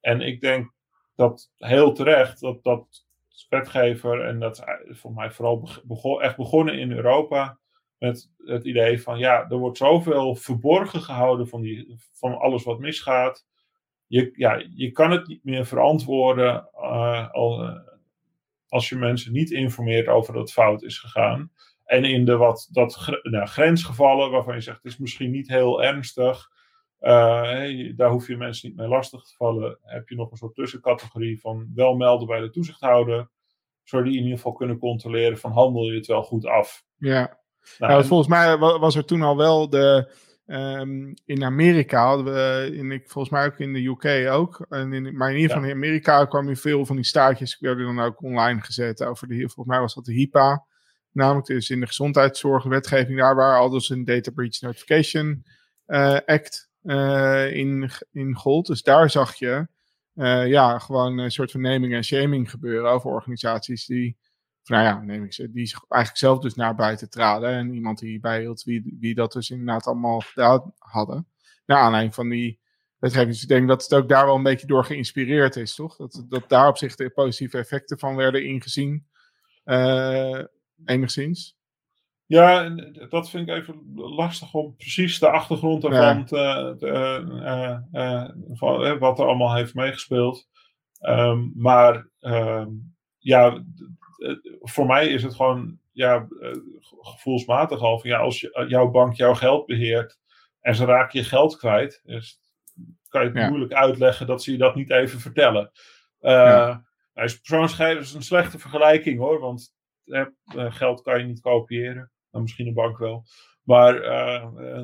[0.00, 0.72] En ik denk
[1.14, 3.06] dat heel terecht dat, dat
[3.48, 7.58] en dat is voor mij vooral begon, echt begonnen in Europa,
[7.98, 12.78] met het idee van ja, er wordt zoveel verborgen gehouden van, die, van alles wat
[12.78, 13.46] misgaat.
[14.06, 16.72] Je, ja, je kan het niet meer verantwoorden
[17.32, 17.76] al, uh,
[18.68, 21.52] als je mensen niet informeert over dat fout is gegaan.
[21.84, 25.82] En in de wat dat, nou, grensgevallen waarvan je zegt het is misschien niet heel
[25.82, 26.50] ernstig,
[27.00, 29.78] uh, hey, daar hoef je mensen niet mee lastig te vallen.
[29.82, 33.28] Heb je nog een soort tussencategorie van wel melden bij de toezichthouder.
[33.82, 36.84] Zodat die in ieder geval kunnen controleren van handel je het wel goed af.
[36.96, 37.38] Ja,
[37.78, 40.12] nou, nou volgens mij was er toen al wel de...
[40.46, 44.92] Um, in Amerika hadden we, in, ik, volgens mij ook in de UK ook, en
[44.92, 45.70] in, maar in ieder geval ja.
[45.70, 49.38] in Amerika kwam je veel van die staartjes, werden dan ook online gezet over de,
[49.38, 50.64] volgens mij was dat de HIPAA,
[51.12, 55.44] namelijk dus in de gezondheidszorgwetgeving, daar waar al dus een Data Breach Notification
[55.86, 56.67] uh, Act
[57.52, 58.66] in, in gold.
[58.66, 59.68] Dus daar zag je
[60.18, 64.16] uh, ja, gewoon een soort van naming en shaming gebeuren over organisaties die,
[64.64, 67.50] nou ja, neem ik ze, die zich eigenlijk zelf dus naar buiten traden.
[67.50, 71.26] En iemand die bijhield wie, wie dat dus inderdaad allemaal gedaan hadden.
[71.66, 72.60] Naar aanleiding van die
[72.98, 73.30] wetgeving.
[73.30, 75.96] Dus ik denk dat het ook daar wel een beetje door geïnspireerd is, toch?
[75.96, 79.06] Dat, dat daar op zich de positieve effecten van werden ingezien.
[79.64, 80.42] Uh,
[80.84, 81.57] enigszins.
[82.28, 82.68] Ja,
[83.08, 89.18] dat vind ik even lastig om precies de achtergrond ervan te, uh, uh, van, wat
[89.18, 90.48] er allemaal heeft meegespeeld.
[91.00, 93.64] Um, maar um, ja,
[94.60, 96.28] voor mij is het gewoon ja,
[97.00, 100.18] gevoelsmatig al van ja, als je, jouw bank jouw geld beheert
[100.60, 102.40] en ze raken je geld kwijt, dus
[103.08, 103.48] kan je het ja.
[103.48, 105.70] moeilijk uitleggen dat ze je dat niet even vertellen.
[106.20, 106.84] Uh, ja.
[107.14, 109.74] nou, persoonsgegevens is een slechte vergelijking hoor, want
[110.52, 112.12] geld kan je niet kopiëren.
[112.42, 113.24] Misschien een bank wel.
[113.62, 114.82] Maar, uh,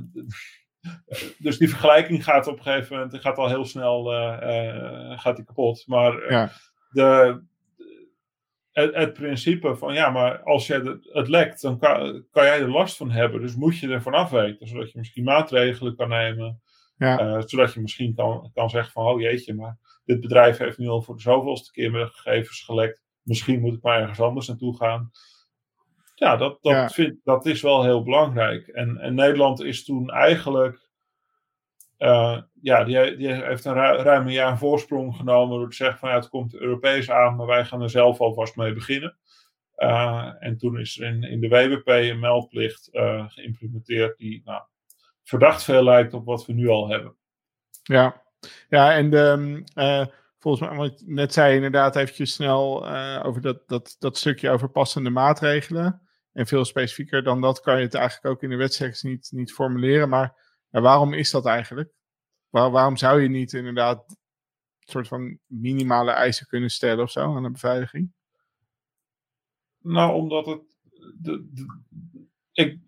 [1.44, 5.44] dus die vergelijking gaat op een gegeven moment, gaat al heel snel uh, gaat die
[5.44, 5.86] kapot.
[5.86, 6.50] Maar ja.
[6.90, 7.40] de,
[8.72, 12.60] het, het, principe van, ja, maar als je het, het lekt, dan kan, kan, jij
[12.60, 13.40] er last van hebben.
[13.40, 16.62] Dus moet je ervan afweten, zodat je misschien maatregelen kan nemen.
[16.96, 17.40] Ja.
[17.40, 21.02] zodat je misschien kan, kan zeggen van, oh jeetje, maar dit bedrijf heeft nu al
[21.02, 23.02] voor de zoveelste keer mijn gegevens gelekt.
[23.22, 25.10] Misschien moet ik maar ergens anders naartoe gaan.
[26.24, 26.88] Ja, dat, dat, ja.
[26.88, 28.68] Vind, dat is wel heel belangrijk.
[28.68, 30.90] En, en Nederland is toen eigenlijk.
[31.98, 35.76] Uh, ja, die, die, heeft een ru ruim een jaar een voorsprong genomen door te
[35.76, 39.16] zeggen van ja, het komt Europees aan, maar wij gaan er zelf alvast mee beginnen.
[39.76, 44.62] Uh, en toen is er in, in de WWP een meldplicht uh, geïmplementeerd die nou,
[45.22, 47.16] verdacht veel lijkt op wat we nu al hebben.
[47.82, 48.22] Ja,
[48.68, 49.64] ja en de,
[50.38, 52.88] volgens mij, wat net zei inderdaad eventjes snel
[53.22, 56.03] over dat, dat, dat stukje over passende maatregelen.
[56.34, 59.52] En veel specifieker dan dat kan je het eigenlijk ook in de wetstekst niet, niet
[59.52, 60.08] formuleren.
[60.08, 61.92] Maar ja, waarom is dat eigenlijk?
[62.48, 67.36] Waar, waarom zou je niet inderdaad een soort van minimale eisen kunnen stellen of zo
[67.36, 68.12] aan de beveiliging?
[69.78, 70.62] Nou, omdat het.
[71.20, 71.66] De, de,
[72.52, 72.80] ik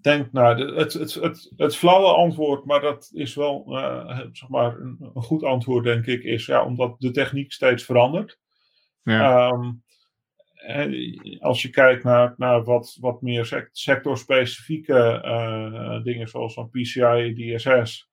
[0.00, 4.80] denk, nou, het, het, het, het flauwe antwoord, maar dat is wel uh, zeg maar
[4.80, 8.38] een, een, goed antwoord, denk ik, is ja, omdat de techniek steeds verandert.
[9.02, 9.48] Ja.
[9.48, 9.82] Um,
[11.40, 18.10] als je kijkt naar, naar wat, wat meer sectorspecifieke uh, dingen, zoals van PCI, DSS,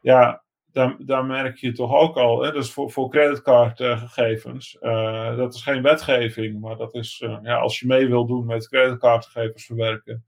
[0.00, 5.36] ja, daar, daar merk je toch ook al, hè, dat is voor, voor creditcardgegevens, uh,
[5.36, 8.68] dat is geen wetgeving, maar dat is, uh, ja, als je mee wil doen met
[8.68, 10.24] creditcardgegevens verwerken,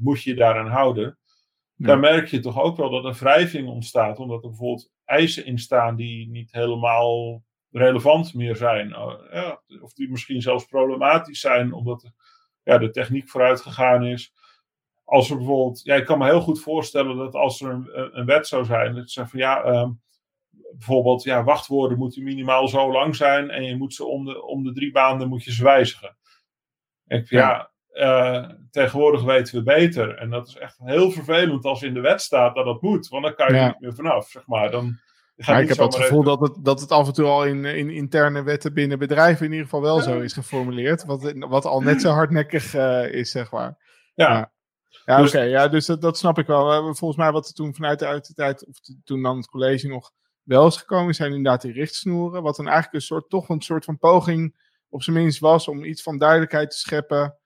[0.00, 1.18] moet je je daaraan houden.
[1.74, 1.86] Ja.
[1.86, 5.58] Daar merk je toch ook wel dat er wrijving ontstaat, omdat er bijvoorbeeld eisen in
[5.58, 7.42] staan die niet helemaal
[7.72, 8.88] relevant meer zijn.
[9.30, 12.10] Ja, of die misschien zelfs problematisch zijn, omdat
[12.62, 14.32] ja, de techniek vooruit gegaan is
[15.12, 18.26] als er bijvoorbeeld, ja, ik kan me heel goed voorstellen dat als er een, een
[18.26, 20.00] wet zou zijn, dat zegt van ja, um,
[20.72, 24.62] bijvoorbeeld, ja, wachtwoorden moeten minimaal zo lang zijn en je moet ze om de, om
[24.64, 26.16] de drie maanden moet je ze wijzigen.
[27.06, 30.14] Ik, ja, ja uh, tegenwoordig weten we beter.
[30.14, 33.24] En dat is echt heel vervelend als in de wet staat dat dat moet, want
[33.24, 33.60] dan kan je ja.
[33.60, 34.70] er niet meer vanaf, zeg maar.
[34.70, 34.98] Dan,
[35.46, 36.24] ja, ik heb het gevoel even...
[36.24, 39.50] dat, het, dat het af en toe al in, in interne wetten binnen bedrijven in
[39.52, 41.04] ieder geval wel zo is geformuleerd.
[41.04, 43.78] Wat, wat al net zo hardnekkig uh, is, zeg maar.
[44.14, 44.52] Ja,
[45.04, 45.40] ja, dus, oké.
[45.42, 46.94] ja, dus dat, dat, snap ik wel.
[46.94, 49.88] Volgens mij wat er toen vanuit de, uit de tijd, of toen dan het college
[49.88, 50.12] nog
[50.42, 52.42] wel is gekomen, zijn inderdaad die richtsnoeren.
[52.42, 54.56] Wat dan eigenlijk een soort, toch een soort van poging
[54.88, 57.36] op zijn minst was om iets van duidelijkheid te scheppen.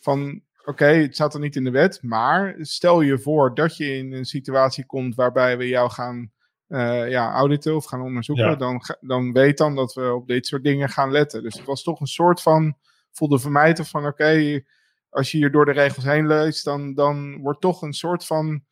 [0.00, 3.96] Van oké, het staat er niet in de wet, maar stel je voor dat je
[3.96, 6.32] in een situatie komt waarbij we jou gaan
[6.68, 8.56] uh, ja, auditen of gaan onderzoeken, ja.
[8.56, 11.42] dan, dan weet dan dat we op dit soort dingen gaan letten.
[11.42, 12.76] Dus het was toch een soort van,
[13.12, 14.66] voelde voor mij toch van oké, okay,
[15.08, 18.64] als je hier door de regels heen leest, dan, dan wordt toch een soort van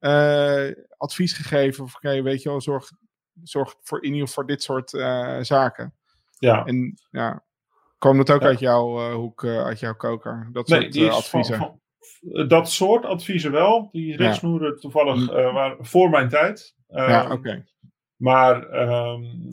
[0.00, 1.84] uh, advies gegeven.
[1.84, 2.90] Of oké, weet je wel, zorg,
[3.42, 5.94] zorg voor in ieder geval voor dit soort uh, zaken.
[6.38, 6.64] Ja.
[6.64, 7.44] En ja,
[7.98, 8.46] kwam dat ook ja.
[8.46, 10.48] uit jouw hoek, uit jouw koker?
[10.52, 11.56] Dat nee, soort adviezen?
[11.56, 11.80] Van, van,
[12.46, 13.88] dat soort adviezen wel.
[13.92, 16.74] Die richtsnoeren toevallig waren voor mijn tijd.
[16.88, 17.32] ja, oké.
[17.32, 17.64] Okay.
[18.16, 19.48] Maar um,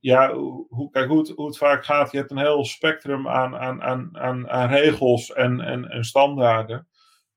[0.00, 0.32] ja,
[0.68, 3.82] hoe, kijk, hoe, het, hoe het vaak gaat, je hebt een heel spectrum aan, aan,
[3.82, 6.88] aan, aan, aan regels en, en, en standaarden.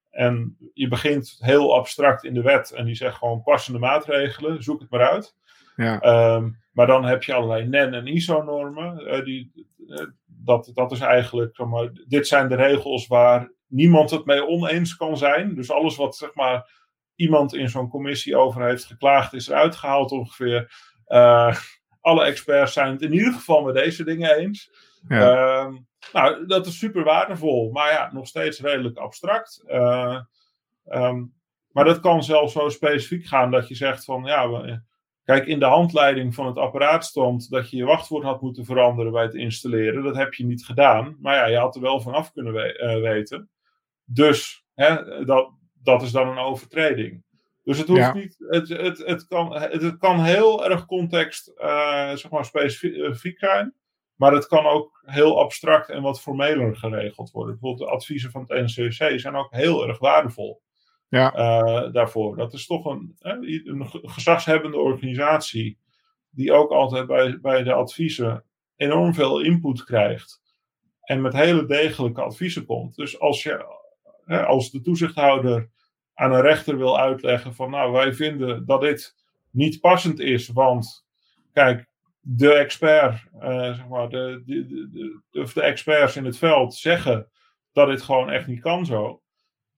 [0.09, 4.79] En je begint heel abstract in de wet en die zegt gewoon passende maatregelen, zoek
[4.79, 5.35] het maar uit.
[5.75, 6.35] Ja.
[6.35, 8.99] Um, maar dan heb je allerlei NEN en ISO-normen.
[8.99, 14.09] Uh, die, uh, dat, dat is eigenlijk, zeg maar, dit zijn de regels waar niemand
[14.09, 15.55] het mee oneens kan zijn.
[15.55, 16.69] Dus alles wat zeg maar,
[17.15, 20.73] iemand in zo'n commissie over heeft geklaagd, is eruit gehaald ongeveer.
[21.07, 21.55] Uh,
[22.01, 24.71] alle experts zijn het in ieder geval met deze dingen eens.
[25.07, 25.61] Ja.
[25.63, 29.63] Um, nou, dat is super waardevol, maar ja, nog steeds redelijk abstract.
[29.67, 31.33] Um,
[31.73, 34.81] maar dat kan zelfs zo specifiek gaan dat je zegt van ja, we,
[35.23, 39.11] kijk, in de handleiding van het apparaat stond dat je je wachtwoord had moeten veranderen
[39.11, 40.03] bij het installeren.
[40.03, 43.01] Dat heb je niet gedaan, maar ja, je had er wel vanaf kunnen we uh,
[43.11, 43.49] weten.
[44.05, 45.51] Dus hè, dat,
[45.83, 47.23] dat is dan een overtreding.
[47.63, 48.13] Dus het hoeft Ja.
[48.13, 53.39] niet, het, het, het, kan, het, het kan heel erg context, eh, zeg maar, specifiek
[53.39, 53.73] zijn.
[54.15, 57.51] Maar het kan ook heel abstract en wat formeler geregeld worden.
[57.51, 60.61] Bijvoorbeeld de adviezen van het NCC zijn ook heel erg waardevol
[61.13, 61.33] Ja.
[61.33, 62.37] eh, daarvoor.
[62.37, 65.77] Dat is toch een, hè, een ge- gezagshebbende organisatie
[66.29, 68.43] die ook altijd bij, bij de adviezen
[68.75, 70.41] enorm veel input krijgt.
[71.01, 72.95] En met hele degelijke adviezen komt.
[72.95, 73.81] Dus als je
[74.25, 75.69] als de toezichthouder
[76.13, 79.15] aan een rechter wil uitleggen van nou wij vinden dat dit
[79.49, 81.05] niet passend is, want
[81.53, 81.87] kijk,
[82.19, 87.29] de expert, eh, zeg maar, de, de, of de experts in het veld zeggen
[87.71, 89.21] dat dit gewoon echt niet kan zo.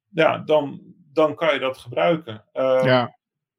[0.09, 0.81] Ja, dan,
[1.16, 2.43] dan kan je dat gebruiken.
[2.53, 3.16] Uh, Ja.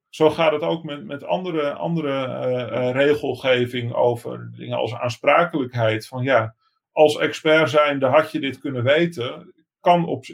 [0.09, 2.11] Zo gaat het ook met, met andere, andere
[2.71, 6.07] uh, regelgeving over dingen als aansprakelijkheid.
[6.07, 6.55] Van ja,
[6.93, 9.55] als expert zijnde had je dit kunnen weten.
[9.81, 10.25] Kan op,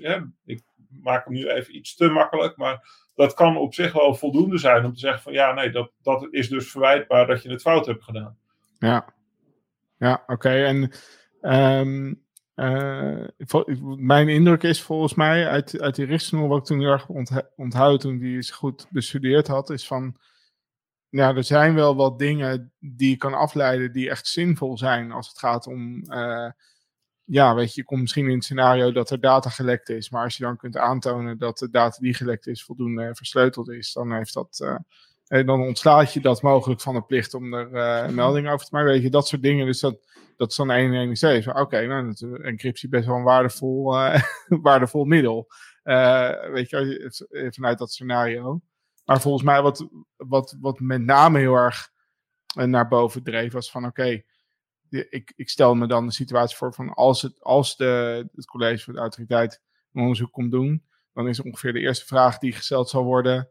[0.44, 4.58] ik maak hem nu even iets te makkelijk, maar dat kan op zich wel voldoende
[4.58, 7.62] zijn om te zeggen van ja, nee, dat, dat is dus verwijtbaar dat je het
[7.62, 8.38] fout hebt gedaan.
[8.78, 9.14] Ja,
[9.98, 10.32] ja oké.
[10.32, 10.64] Okay.
[10.64, 10.92] En
[11.80, 12.22] um,
[12.54, 13.24] uh,
[13.96, 17.08] mijn indruk is volgens mij uit, uit die richtsnoer, wat ik toen heel erg
[17.56, 20.16] onthoud toen die eens goed bestudeerd had, is van,
[21.08, 25.28] ja, er zijn wel wat dingen die je kan afleiden die echt zinvol zijn als
[25.28, 26.50] het gaat om, uh,
[27.24, 30.24] ja, weet je, je komt misschien in het scenario dat er data gelekt is, maar
[30.24, 34.12] als je dan kunt aantonen dat de data die gelekt is voldoende versleuteld is, dan
[34.12, 34.76] heeft dat, uh,
[35.26, 38.66] En dan ontslaat je dat mogelijk van de plicht om er uh, een melding over
[38.66, 38.90] te maken.
[38.90, 39.66] Weet je, dat soort dingen.
[39.66, 40.06] Dus dat,
[40.36, 41.56] dat is dan 117.
[41.56, 44.22] Oké, nou, dat is encryptie best wel een waardevol, uh,
[44.62, 45.46] waardevol middel.
[45.84, 48.60] Uh, weet je, vanuit dat scenario.
[49.04, 51.90] Maar volgens mij wat, wat, wat met name heel erg
[52.54, 54.22] naar boven dreef was van oké,
[54.88, 58.84] ik, ik stel me dan de situatie voor van als, het, als de, het college
[58.84, 59.60] van de autoriteit
[59.92, 63.48] een onderzoek komt doen, dan is ongeveer de eerste vraag die gesteld zal worden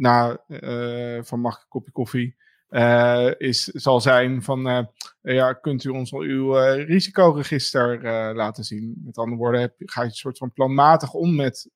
[0.00, 2.36] na uh, van mag ik een kopje koffie,
[2.70, 4.84] uh, is, zal zijn van uh,
[5.22, 8.02] ja, kunt u ons al uw risicoregister
[8.34, 9.00] laten zien?
[9.04, 11.70] Met andere woorden, heb, ga je een soort van planmatig om met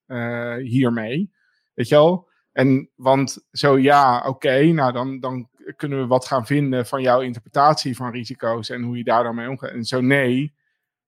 [0.61, 1.31] hiermee.
[1.73, 2.27] Weet je wel?
[2.51, 7.21] En want zo ja, oké, nou dan, dan kunnen we wat gaan vinden van jouw
[7.21, 9.69] interpretatie van risico's en hoe je daar dan mee omgaat.
[9.71, 10.55] En zo nee,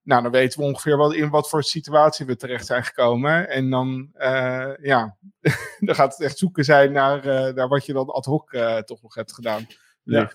[0.07, 3.49] nou dan weten we ongeveer wat, in wat voor situatie we terecht zijn gekomen.
[3.49, 5.17] En dan, uh, ja,
[5.79, 8.77] dan gaat het echt zoeken zijn naar, uh, naar wat je dan ad hoc uh,
[8.77, 9.67] toch nog hebt gedaan.
[10.03, 10.31] Ja.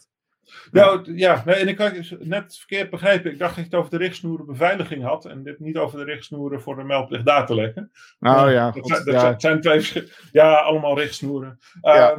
[0.70, 3.32] Nou, ja, en ik had het net verkeerd begrepen.
[3.32, 5.24] Ik dacht dat je het over de richtsnoeren beveiliging had.
[5.24, 7.90] En dit niet over de richtsnoeren voor de meldplicht datalekken.
[8.18, 10.08] Nou ja, dat, zijn, dat zijn twee.
[10.32, 11.58] Ja, allemaal richtsnoeren.
[11.80, 12.16] Ja.
[12.16, 12.18] Uh,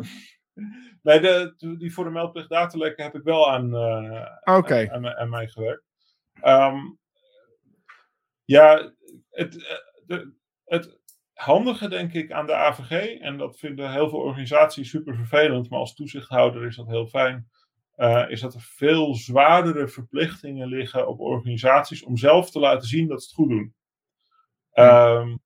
[1.02, 4.90] nee, de, die voor de meldplicht datalekken heb ik wel aan, uh, okay.
[4.90, 5.84] aan, aan, aan, mij gewerkt.
[6.44, 7.02] Um,
[8.46, 8.94] ja,
[9.30, 9.52] het,
[10.06, 10.34] de,
[10.64, 11.00] het
[11.34, 15.80] handige denk ik aan de AVG, en dat vinden heel veel organisaties super vervelend, maar
[15.80, 17.50] als toezichthouder is dat heel fijn
[17.98, 23.08] uh, is dat er veel zwaardere verplichtingen liggen op organisaties om zelf te laten zien
[23.08, 23.74] dat ze het goed doen.
[24.74, 25.40] Um,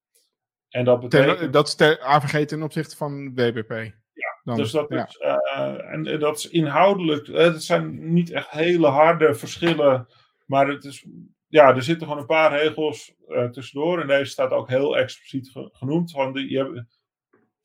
[0.70, 1.38] en dat betekent...
[1.38, 3.72] Ten, dat is de AVG ten opzichte van WBP.
[4.14, 5.08] Ja, Dan, dus dat, ja.
[5.08, 10.08] Is, uh, en, dat is inhoudelijk, het zijn niet echt hele harde verschillen,
[10.46, 11.06] maar het is,
[11.48, 13.16] ja, er zitten gewoon een paar regels
[13.52, 14.02] tussendoor.
[14.02, 16.12] En deze staat ook heel expliciet genoemd.
[16.12, 16.86] Van je,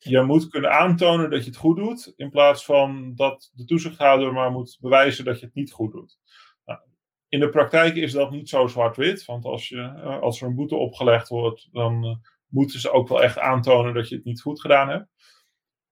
[0.03, 4.33] je moet kunnen aantonen dat je het goed doet, in plaats van dat de toezichthouder
[4.33, 6.17] maar moet bewijzen dat je het niet goed doet.
[6.65, 6.79] Nou,
[7.27, 10.55] in de praktijk is dat niet zo zwart-wit, want als, je, eh, als er een
[10.55, 12.15] boete opgelegd wordt, dan uh,
[12.47, 15.07] moeten ze ook wel echt aantonen dat je het niet goed gedaan hebt.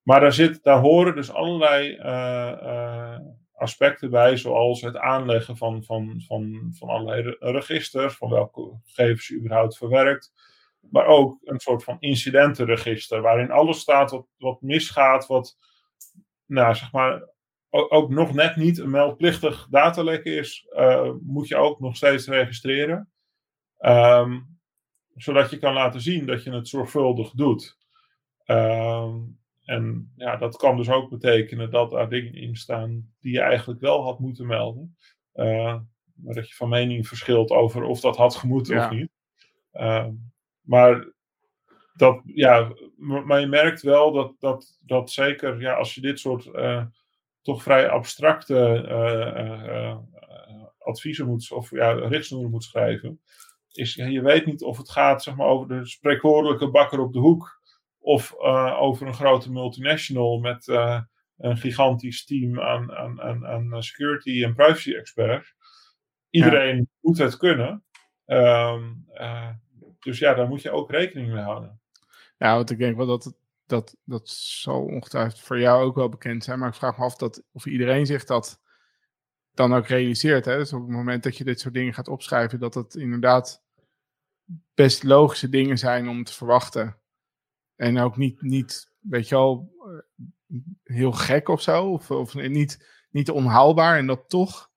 [0.01, 1.95] Maar daar, zit, daar horen dus allerlei
[3.61, 9.35] aspecten bij, zoals het aanleggen van, van, van, van allerlei registers, van welke gegevens je
[9.35, 10.31] überhaupt verwerkt
[10.89, 15.57] maar ook een soort van incidentenregister, waarin alles staat wat, wat misgaat, wat,
[16.45, 17.29] nou zeg maar,
[17.69, 23.11] ook, nog net niet een meldplichtig datalek is, uh, moet je ook nog steeds registreren.
[23.79, 24.59] Um,
[25.15, 27.77] zodat je kan laten zien dat je het zorgvuldig doet.
[28.45, 29.40] Um,
[29.71, 33.79] en ja, dat kan dus ook betekenen dat er dingen in staan die je eigenlijk
[33.79, 34.97] wel had moeten melden.
[35.35, 35.79] Uh,
[36.13, 38.85] maar dat je van mening verschilt over of dat had gemoeten ja.
[38.85, 39.09] of niet.
[39.73, 41.11] Um, maar,
[41.93, 46.45] dat, ja, maar je merkt wel dat, dat, dat zeker ja, als je dit soort
[46.45, 46.85] uh,
[47.41, 48.85] toch vrij abstracte
[50.77, 53.21] adviezen moet, of ja, richtsnoeren moet schrijven,
[53.71, 57.19] is je weet niet of het gaat zeg maar, over de spreekwoordelijke bakker op de
[57.19, 57.60] hoek
[58.01, 58.35] of
[58.79, 60.67] over een grote multinational met
[61.37, 65.55] een gigantisch team aan, aan, aan, aan security en privacy experts.
[66.29, 66.85] Iedereen ja.
[67.01, 67.83] moet het kunnen.
[68.25, 69.05] Um,
[69.99, 71.81] dus ja, daar moet je ook rekening mee houden.
[72.37, 73.33] Ja, want ik denk wel dat
[73.71, 76.59] dat, dat zal ongetwijfeld voor jou ook wel bekend zijn.
[76.59, 78.61] Maar ik vraag me af dat, of iedereen zich dat
[79.53, 80.45] dan ook realiseert.
[80.45, 80.57] Hè?
[80.57, 83.63] Dus op het moment dat je dit soort dingen gaat opschrijven, dat het inderdaad
[84.73, 87.00] best logische dingen zijn om te verwachten.
[87.81, 91.91] En ook niet, niet weet je wel, eh, heel gek of zo.
[91.91, 93.97] Of, of niet, niet onhaalbaar.
[93.97, 94.69] En dat toch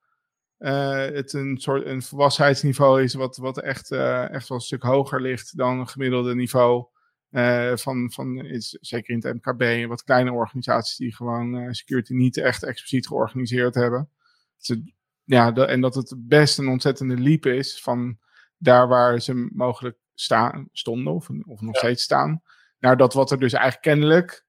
[0.59, 4.83] uh, het een soort een volwassenheidsniveau is wat, wat echt, uh, echt wel een stuk
[4.83, 6.85] hoger ligt dan een gemiddelde niveau.
[7.31, 12.13] Uh, van, van is, zeker in het MKB en wat kleine organisaties die gewoon security
[12.13, 14.09] niet echt expliciet georganiseerd hebben.
[14.57, 14.77] Dus,
[15.23, 18.17] ja, de, en dat het best een ontzettende leap is van
[18.57, 21.79] daar waar ze mogelijk staan, stonden of, of nog ja.
[21.79, 22.41] steeds staan,
[22.79, 24.45] naar dat wat er dus eigenlijk kennelijk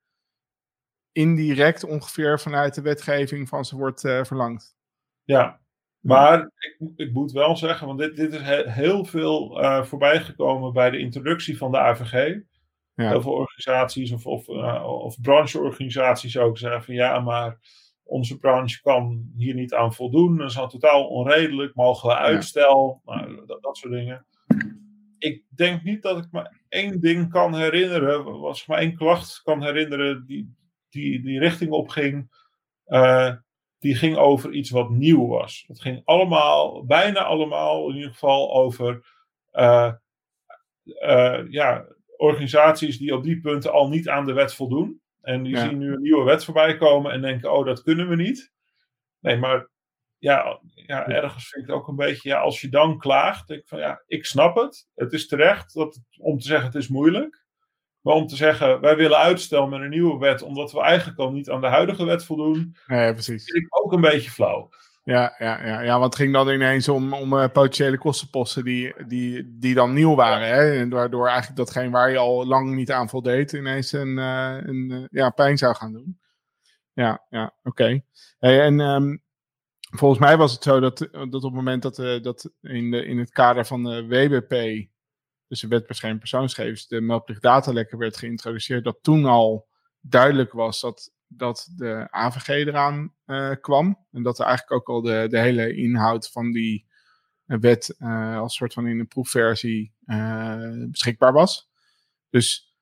[1.12, 4.77] indirect ongeveer vanuit de wetgeving van ze wordt verlangd.
[5.24, 5.61] Ja,
[6.07, 10.72] maar ik, ik, moet wel zeggen, want dit, dit is he, heel veel uh, voorbijgekomen
[10.72, 12.39] bij de introductie van de AVG.
[12.95, 13.09] Ja.
[13.09, 17.59] Heel veel organisaties of, of, uh, of brancheorganisaties ook zeggen van ja, maar
[18.03, 20.37] onze branche kan hier niet aan voldoen.
[20.37, 23.14] Dat is al totaal onredelijk, mogen we uitstel, ja.
[23.14, 24.27] nou, dat, dat, soort dingen.
[25.27, 29.41] Ik denk niet dat ik maar één ding kan herinneren, was ik maar één klacht
[29.43, 30.55] kan herinneren die
[30.91, 32.31] die, die richting opging.
[32.87, 33.35] Uh,
[33.79, 35.64] die ging over iets wat nieuw was.
[35.66, 39.07] Het ging allemaal, bijna allemaal in ieder geval over
[39.53, 39.93] uh,
[40.85, 45.01] uh, ja, organisaties die op die punten al niet aan de wet voldoen.
[45.20, 45.68] En die Ja.
[45.68, 48.53] zien nu een nieuwe wet voorbij komen en denken, oh, dat kunnen we niet.
[49.20, 49.68] Nee, maar
[50.19, 53.61] ja, ja, ergens vind ik het ook een beetje, ja, als je dan klaagt, denk
[53.61, 54.89] ik van ja, ik snap het.
[54.95, 57.45] Het is terecht dat het- om te zeggen het is moeilijk.
[58.01, 61.33] Maar om te zeggen, wij willen uitstel met een nieuwe wet, omdat we eigenlijk al
[61.33, 63.45] niet aan de huidige wet voldoen, Nee, precies.
[63.51, 64.69] vind ik ook een beetje flauw.
[65.05, 68.95] Ja, ja, ja, ja, want het ging dan ineens om, om eh, potentiële kostenposten die,
[69.07, 70.49] die, die dan nieuw waren.
[70.49, 70.79] Hè?
[70.81, 74.91] En waardoor eigenlijk datgene waar je al lang niet aan voldeed, ineens een, eh, een
[74.91, 76.21] eh, ja, pijn zou gaan doen.
[76.93, 78.01] Ja, ja, oké.
[78.39, 79.17] Hey, en ehm,
[79.91, 83.05] volgens mij was het zo dat, dat op het moment dat, eh, dat in, de,
[83.05, 84.87] in het kader van de WBP,
[85.49, 89.68] dus de Wet Bescherming Persoonsgegevens, de meldplicht datalekker werd geïntroduceerd, dat toen al
[90.01, 94.07] duidelijk was dat, dat de AVG eraan eh, kwam.
[94.12, 96.87] En dat er eigenlijk ook al de, de hele inhoud van die
[97.47, 101.68] eh, wet eh, als soort van in een proefversie eh, beschikbaar was.
[102.30, 102.76] Dus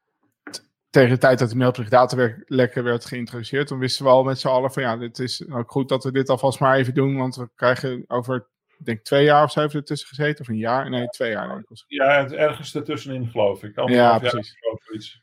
[0.94, 4.48] tegen de tijd dat de meldplicht datalekker werd geïntroduceerd, dan wisten we al met z'n
[4.48, 7.36] allen van ja, het is ook goed dat we dit alvast maar even doen, want
[7.36, 10.56] we krijgen over, ik denk twee jaar of zo heeft het tussen gezeten, of een
[10.56, 10.90] jaar?
[10.90, 11.84] Nee, twee jaar denk ik.
[11.86, 13.88] Ja, het ergens ertussenin geloof ik.
[13.88, 14.56] Ja, precies.
[14.72, 15.22] of zoiets.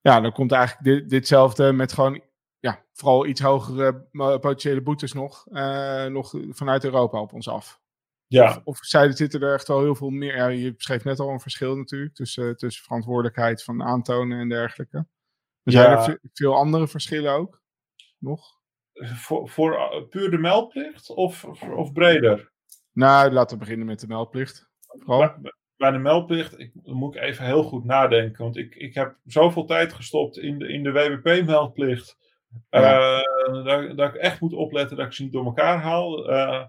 [0.00, 2.22] Ja, dan komt eigenlijk dit, ditzelfde met gewoon,
[2.58, 7.80] ja, vooral iets hogere eh, potentiële boetes nog, eh, nog vanuit Europa op ons af.
[8.32, 10.36] Ja, Of zij zitten er echt wel heel veel meer.
[10.36, 14.96] Ja, je beschreef net al een verschil natuurlijk tussen, tussen verantwoordelijkheid van aantonen en dergelijke.
[15.62, 15.96] Maar zijn Ja.
[15.96, 17.60] er ve- veel andere verschillen ook?
[18.18, 18.60] Nog?
[18.94, 22.52] voor, voor uh, puur de meldplicht of, of, of breder?
[22.92, 24.70] Nou, laten we beginnen met de meldplicht.
[24.86, 25.18] Vooral.
[25.40, 28.42] Bij, bij de meldplicht ik, moet ik even heel goed nadenken.
[28.44, 32.16] Want ik, ik heb zoveel tijd gestopt in de, in de WWP-meldplicht.
[32.70, 33.20] Ja.
[33.20, 36.30] eh, dat, dat ik echt moet opletten dat ik ze niet door elkaar haal.
[36.30, 36.64] Eh,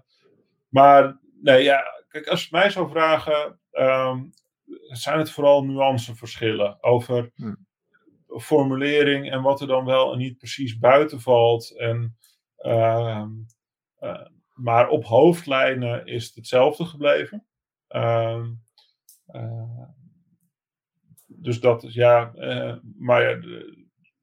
[0.68, 4.24] maar nee, ja, kijk, als je mij zou vragen, ehm,
[4.88, 7.54] zijn het vooral nuanceverschillen over Hm.
[8.38, 11.76] formulering en wat er dan wel en niet precies buiten valt.
[11.76, 12.16] En,
[12.56, 13.30] ehm,
[13.98, 17.46] eh, maar op hoofdlijnen is het hetzelfde gebleven.
[17.88, 18.52] Ehm,
[19.26, 19.88] eh,
[21.26, 23.40] dus dat is ja, eh, maar ja,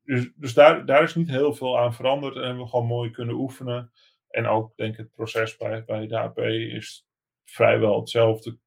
[0.03, 3.11] dus, dus daar, daar is niet heel veel aan veranderd en hebben we gewoon mooi
[3.11, 3.91] kunnen oefenen.
[4.29, 7.05] En ook denk ik het proces bij, bij de AP is
[7.51, 8.57] vrijwel hetzelfde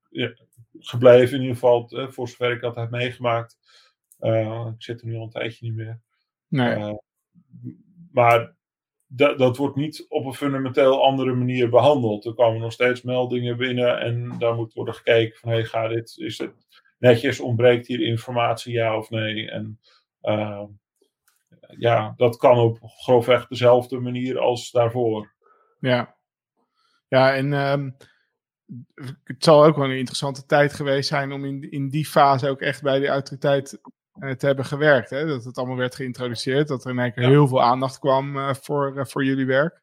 [0.79, 1.35] gebleven.
[1.37, 3.59] In ieder geval eh, voor zover ik dat heb meegemaakt.
[4.19, 6.01] Eh, ik zit er nu al een tijdje niet meer.
[6.49, 6.75] Nee.
[6.75, 6.95] Eh,
[8.13, 8.57] maar
[9.07, 12.25] dat, dat wordt niet op een fundamenteel andere manier behandeld.
[12.25, 16.15] Er komen nog steeds meldingen binnen en daar moet worden gekeken van hey, ga dit,
[16.17, 16.53] is het
[16.99, 19.51] netjes, ontbreekt hier informatie, ja of nee?
[19.51, 19.81] En
[20.21, 20.65] eh,
[21.79, 25.33] ja, dat kan op grofweg dezelfde manier als daarvoor.
[25.81, 26.17] Ja.
[27.09, 27.91] Ja, en ehm,
[29.25, 32.61] het zal ook wel een interessante tijd geweest zijn om in, in die fase ook
[32.61, 33.81] echt bij de autoriteit
[34.15, 35.11] eh, te hebben gewerkt.
[35.11, 35.27] Hè?
[35.27, 37.29] Dat het allemaal werd geïntroduceerd, dat er in één keer Ja.
[37.29, 39.83] heel veel aandacht kwam eh, voor, eh, voor jullie werk.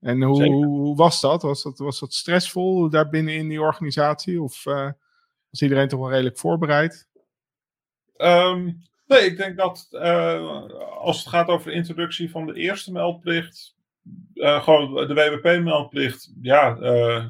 [0.00, 1.42] En hoe, hoe was dat?
[1.42, 1.78] Was, dat?
[1.78, 4.42] was dat stressvol daar binnen in die organisatie?
[4.42, 7.08] Of was iedereen toch wel redelijk voorbereid?
[8.16, 8.72] Ehm,
[9.06, 9.88] nee, ik denk dat
[10.98, 13.76] als het gaat over de introductie van de eerste meldplicht,
[14.34, 16.74] gewoon de WWP-meldplicht, ja,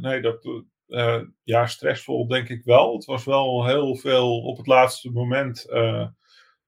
[0.00, 0.62] nee, dat,
[0.92, 2.94] eh, ja, stressvol denk ik wel.
[2.94, 5.68] Het was wel heel veel op het laatste moment.
[5.68, 6.06] eh,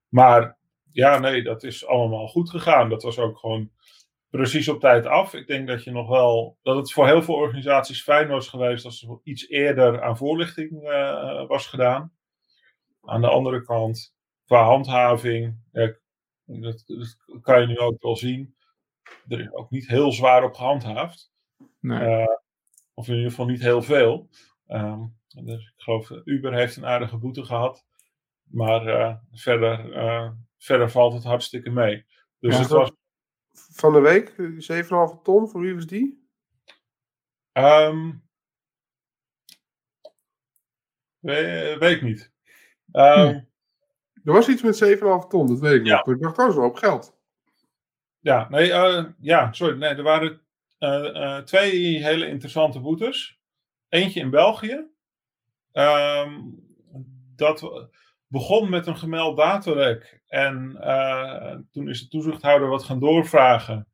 [0.08, 0.58] maar
[0.92, 2.88] ja, nee, dat is allemaal goed gegaan.
[2.88, 3.70] Dat was ook gewoon
[4.30, 5.34] precies op tijd af.
[5.34, 8.84] Ik denk dat je nog wel, dat het voor heel veel organisaties fijn was geweest
[8.84, 12.12] als er iets eerder aan voorlichting eh, was gedaan.
[13.02, 14.14] Aan de andere kant,
[14.46, 15.94] qua handhaving, ja,
[16.44, 18.55] dat, dat kan je nu ook wel zien.
[19.28, 21.32] Er is ook niet heel zwaar op gehandhaafd.
[21.80, 22.26] Nee.
[22.94, 24.28] Eh, of in ieder geval niet heel veel.
[24.66, 25.02] Ehm,
[25.44, 27.86] dus ik geloof, eh, Uber heeft een aardige boete gehad.
[28.44, 32.06] Maar eh, verder, eh, verder valt het hartstikke mee.
[32.38, 32.92] Dus Ja, het was.
[33.52, 36.22] Van de week, eh, 7,5 ton, voor wie was die?
[37.52, 38.12] ehm,
[41.18, 42.32] we- weet ik niet.
[42.92, 43.40] Ehm,
[44.24, 45.96] Er was iets met 7,5 ton, dat weet ik Ja.
[45.96, 46.08] nog.
[46.16, 47.18] Ik dacht, dat is wel op geld.
[48.18, 49.76] Ja, nee, eh, ja, sorry.
[49.78, 50.43] Nee, er waren eh, eh,
[51.44, 53.39] twee hele interessante boetes.
[53.89, 54.86] Eentje in België.
[55.73, 56.40] Ehm,
[57.36, 57.89] dat
[58.27, 60.20] begon met een gemeld datalek.
[60.27, 63.89] En eh, toen is de toezichthouder wat gaan doorvragen.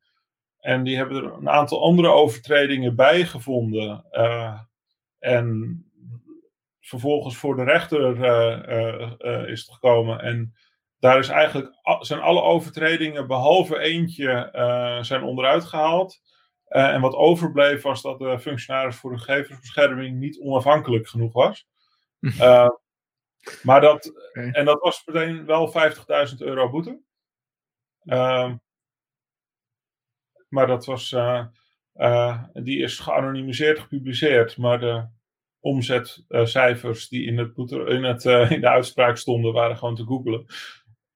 [0.59, 4.05] En die hebben er een aantal andere overtredingen bij gevonden.
[4.11, 4.59] Eh,
[5.19, 5.85] en
[6.79, 10.19] vervolgens voor de rechter eh, eh, eh, is het gekomen.
[10.19, 10.53] En
[10.99, 16.21] daar is eigenlijk, zijn alle overtredingen behalve eentje eh, zijn onderuit gehaald.
[16.71, 21.67] Eh, en wat overbleef was dat de functionaris voor de gegevensbescherming niet onafhankelijk genoeg was.
[22.39, 22.69] Eh,
[23.63, 27.01] maar dat, en dat was meteen wel 50.000 euro boete.
[28.05, 28.55] Ehm,
[30.47, 31.45] maar dat was, eh,
[31.93, 34.57] eh, die is geanonimiseerd gepubliceerd.
[34.57, 35.07] Maar de
[35.59, 40.45] omzetcijfers die in, het, in, het, in de uitspraak stonden, waren gewoon te googlen.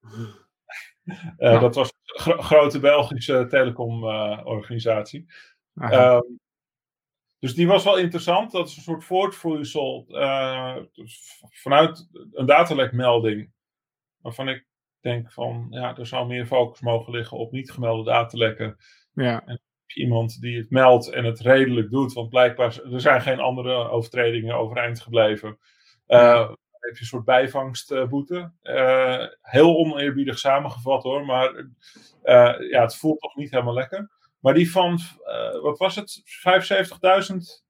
[1.37, 1.59] Ja.
[1.59, 5.25] Dat was gro- grote Belgische telecomorganisatie.
[5.75, 6.19] Ehm,
[7.39, 8.51] dus die was wel interessant.
[8.51, 13.51] Dat is een soort voortvloeisel eh, dus vanuit een datalekmelding.
[14.21, 14.65] Waarvan ik
[14.99, 18.77] denk van, ja, er zou meer focus mogen liggen op niet gemelde datalekken.
[19.13, 19.59] ja.
[19.93, 22.13] Iemand die het meldt en het redelijk doet.
[22.13, 25.57] Want blijkbaar, er zijn geen andere overtredingen overeind gebleven.
[26.05, 28.51] Dan heb je een soort bijvangstboete.
[28.61, 31.25] Eh, heel oneerbiedig samengevat hoor.
[31.25, 31.65] Maar
[32.21, 34.09] eh, ja, het voelt toch niet helemaal lekker.
[34.39, 36.21] Maar die van, eh, wat was het?
[36.23, 37.63] 75.000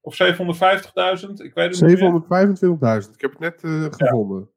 [0.00, 1.40] of 750.000?
[1.40, 3.02] Ik weet het niet meer.
[3.02, 3.14] 725.000.
[3.14, 3.60] Ik heb het net
[3.94, 4.50] gevonden.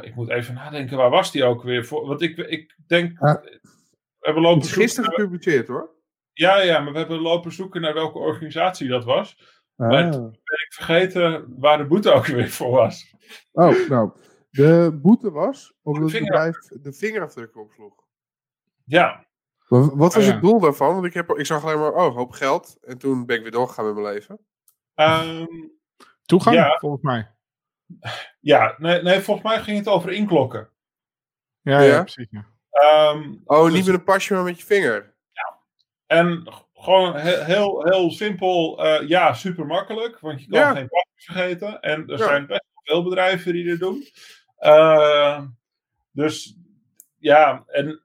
[0.00, 2.06] Ik moet even nadenken, waar was die ook weer voor?
[2.06, 3.40] Want ik, ik denk, Ja.
[3.40, 3.60] we
[4.20, 5.98] hebben lopen Het is gisteren gepubliceerd hoor.
[6.32, 9.59] Ja, ja, maar we hebben lopen zoeken naar welke organisatie dat was.
[9.88, 10.10] Maar Ah.
[10.20, 13.14] ben ik vergeten waar de boete ook weer voor was.
[13.52, 14.10] Oh, nou.
[14.50, 17.94] De boete was omdat het vinger- bedrijf de vingerafdrukken opsloeg.
[18.84, 19.26] Ja,
[19.68, 20.32] wat was Oh, ja.
[20.32, 20.94] het doel daarvan?
[20.94, 22.78] Want ik, heb, ik zag alleen maar, oh, hoop geld.
[22.80, 24.38] En toen ben ik weer doorgegaan met mijn leven.
[24.94, 25.46] ehm,
[26.22, 26.78] Toegang, Ja.
[26.78, 27.34] volgens mij.
[28.40, 30.70] ja nee, nee, volgens mij ging het over inklokken.
[31.60, 32.00] Ja, ja, Ja?
[32.02, 32.26] precies.
[32.30, 32.46] Ja.
[32.70, 35.14] Ehm, Oh, Dus- niet met een pasje, maar met je vinger.
[36.06, 36.52] en
[36.82, 40.74] gewoon he- heel, heel simpel, eh, ja, super makkelijk, want je kan Ja.
[40.74, 41.80] geen pasjes vergeten.
[41.80, 42.24] En er Ja.
[42.26, 44.04] zijn best wel veel bedrijven die dit doen.
[44.56, 45.42] Eh,
[46.12, 46.56] dus
[47.18, 48.02] ja, en,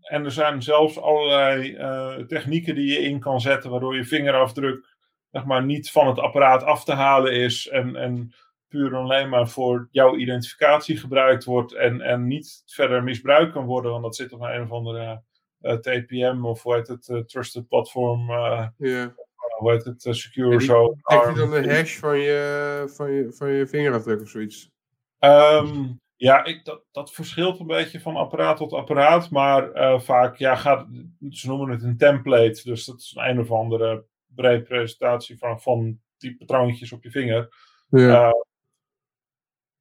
[0.00, 4.92] en er zijn zelfs allerlei eh, technieken die je in kan zetten, waardoor je vingerafdruk
[5.30, 8.32] zeg maar, niet van het apparaat af te halen is en, en
[8.68, 13.64] puur en alleen maar voor jouw identificatie gebruikt wordt en, en niet verder misbruikt kan
[13.64, 15.22] worden, want dat zit op een of andere
[15.64, 19.14] eh, TPM of hoe heet het, eh, Trusted Platform, eh, Ja.
[19.58, 20.96] hoe heet het, eh, Secure die- zo.
[21.02, 24.70] Trek je dan de hash van je, van je, van je vingerafdruk of zoiets?
[25.18, 25.84] Ehm,
[26.16, 30.54] ja, ik, dat, dat verschilt een beetje van apparaat tot apparaat, maar eh, vaak ja,
[30.56, 30.86] gaat,
[31.30, 34.04] ze noemen het een template, dus dat is een, een of andere
[34.36, 37.48] representatie van, van die patroontjes op je vinger.
[37.88, 38.26] Ja.
[38.28, 38.32] Eh,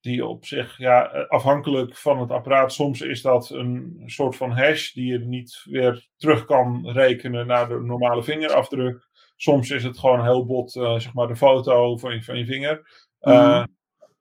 [0.03, 4.91] die op zich, ja, afhankelijk van het apparaat, soms is dat een soort van hash
[4.91, 9.07] die je niet weer terug kan rekenen naar de normale vingerafdruk.
[9.35, 12.45] Soms is het gewoon heel bot, eh, zeg maar, de foto van je, van je
[12.45, 13.05] vinger.
[13.19, 13.65] Eh, Mhm.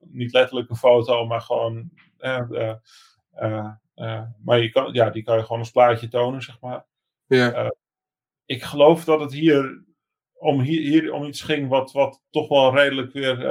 [0.04, 1.90] Niet letterlijk een foto, maar gewoon.
[3.94, 6.86] eh, maar je kan, ja, die kan je gewoon als plaatje tonen, zeg maar
[8.46, 9.84] ik geloof dat het hier
[10.32, 13.44] om, hier, hier om iets ging wat, wat toch wel redelijk weer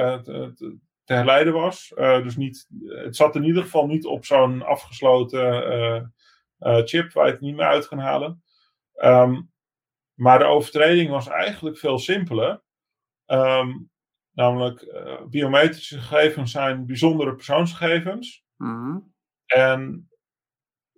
[1.12, 1.92] te, herleiden was.
[1.94, 6.02] Eh, dus niet, het zat in ieder geval niet op zo'n afgesloten eh,
[6.58, 8.42] eh, chip waar je het niet meer uit kan halen.
[8.94, 9.40] Ehm,
[10.14, 12.62] maar de overtreding was eigenlijk veel simpeler.
[13.26, 13.70] Ehm,
[14.32, 18.44] namelijk, eh, biometrische gegevens zijn bijzondere persoonsgegevens.
[18.56, 18.98] Mhm.
[19.46, 20.10] En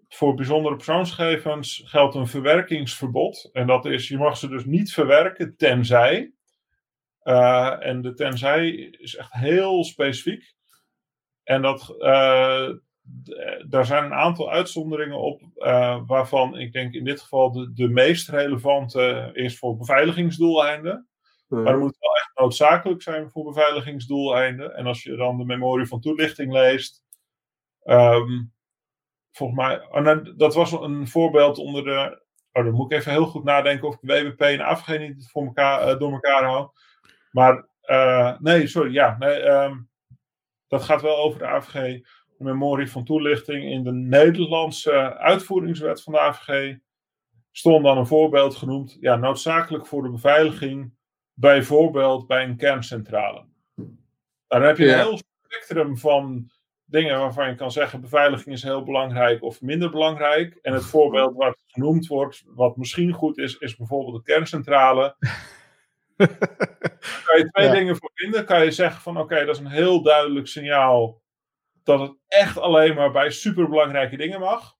[0.09, 3.51] voor bijzondere persoonsgegevens geldt een verwerkingsverbod.
[3.53, 6.32] En dat is, je mag ze dus niet verwerken tenzij.
[7.25, 10.55] Eh, en de tenzij is echt heel specifiek.
[11.43, 12.71] En dat, eh,
[13.67, 17.89] daar zijn een aantal uitzonderingen op, eh, waarvan ik denk in dit geval de, de
[17.89, 21.09] meest relevante is voor beveiligingsdoeleinden.
[21.49, 24.75] Maar dat moet wel echt noodzakelijk zijn voor beveiligingsdoeleinden.
[24.75, 27.03] En als je dan de memorie van toelichting leest.
[27.83, 28.43] ehm,
[29.33, 29.89] volgens mij.
[29.89, 32.23] oh, nou, dat was een voorbeeld onder de.
[32.53, 35.45] Oh, dan moet ik even heel goed nadenken of ik WWP en AVG niet voor
[35.45, 36.71] elkaar, door elkaar hou.
[37.35, 38.93] Maar eh, nee, sorry.
[38.93, 39.77] Ja, nee, ehm,
[40.69, 42.01] dat gaat wel over de AVG.
[42.39, 46.77] Memorie van toelichting in de Nederlandse uitvoeringswet van de AVG.
[47.52, 48.97] Stond dan een voorbeeld genoemd.
[49.01, 50.93] Ja, noodzakelijk voor de beveiliging
[51.32, 53.44] bijvoorbeeld bij een kerncentrale.
[53.74, 53.89] Nou,
[54.48, 54.93] dan heb je Ja.
[54.93, 56.51] een heel spectrum van
[56.85, 60.59] dingen waarvan je kan zeggen beveiliging is heel belangrijk of minder belangrijk.
[60.62, 65.16] En het voorbeeld het genoemd wordt, wat misschien goed is, is bijvoorbeeld de kerncentrale.
[66.16, 67.73] Daar kan je twee Ja.
[67.73, 68.45] dingen voor vinden.
[68.45, 71.23] Kan je zeggen van oké, dat is een heel duidelijk signaal
[71.82, 74.77] dat het echt alleen maar bij superbelangrijke dingen mag.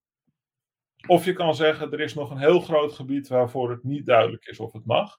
[1.07, 4.45] Of je kan zeggen, er is nog een heel groot gebied waarvoor het niet duidelijk
[4.47, 5.19] is of het mag.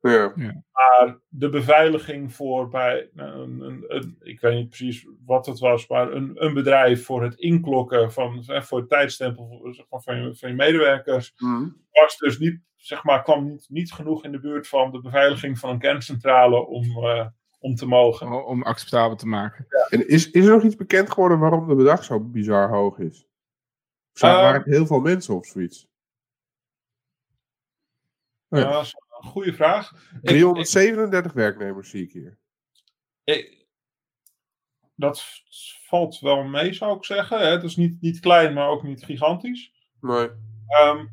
[0.00, 0.32] Ja.
[0.72, 5.88] Maar de beveiliging voor bij, een, een, een- ik weet niet precies wat het was,
[5.88, 10.34] maar een, een bedrijf voor het inklokken van, eh, voor het tijdstempel van, van, je,
[10.34, 11.68] van je medewerkers, Mhm.
[11.90, 15.58] was dus niet, zeg maar, kwam niet, niet genoeg in de buurt van de beveiliging
[15.58, 17.26] van een kerncentrale om, eh,
[17.58, 18.26] om te mogen.
[18.26, 19.66] Om- Om acceptabel te maken.
[19.88, 23.26] En is, is er nog iets bekend geworden waarom de bedrag zo bizar hoog is?
[24.12, 25.88] Zijn Eh, waren het heel veel mensen of zoiets?
[28.48, 28.64] Oh ja.
[28.66, 29.92] Ja, dat is een goede vraag.
[30.12, 32.38] Ik- 337 werknemers zie ik hier.
[33.24, 33.66] ik-
[34.94, 35.24] dat
[35.86, 37.38] valt wel mee, zou ik zeggen.
[37.38, 37.46] hè.
[37.46, 39.72] Het is niet, niet klein, maar ook niet gigantisch.
[40.00, 40.28] Nee.
[40.66, 41.06] Ehm,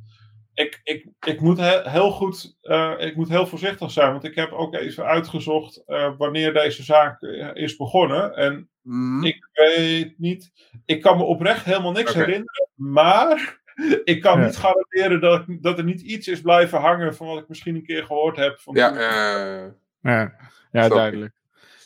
[0.54, 4.36] ik, ik, ik, moet he- heel goed, eh, ik moet heel voorzichtig zijn, want ik
[4.36, 8.36] heb ook even uitgezocht eh, wanneer deze zaak eh, is begonnen.
[8.36, 9.24] En Mhm.
[9.24, 10.52] ik weet niet,
[10.86, 13.60] ik kan me oprecht helemaal niks herinneren, maar
[14.04, 14.46] ik kan Ja.
[14.46, 17.76] niet garanderen dat, ik- dat er niet iets is blijven hangen van wat ik misschien
[17.76, 18.60] een keer gehoord heb.
[18.60, 20.26] Van Ja, toen- eh,
[20.72, 21.34] Ja, duidelijk.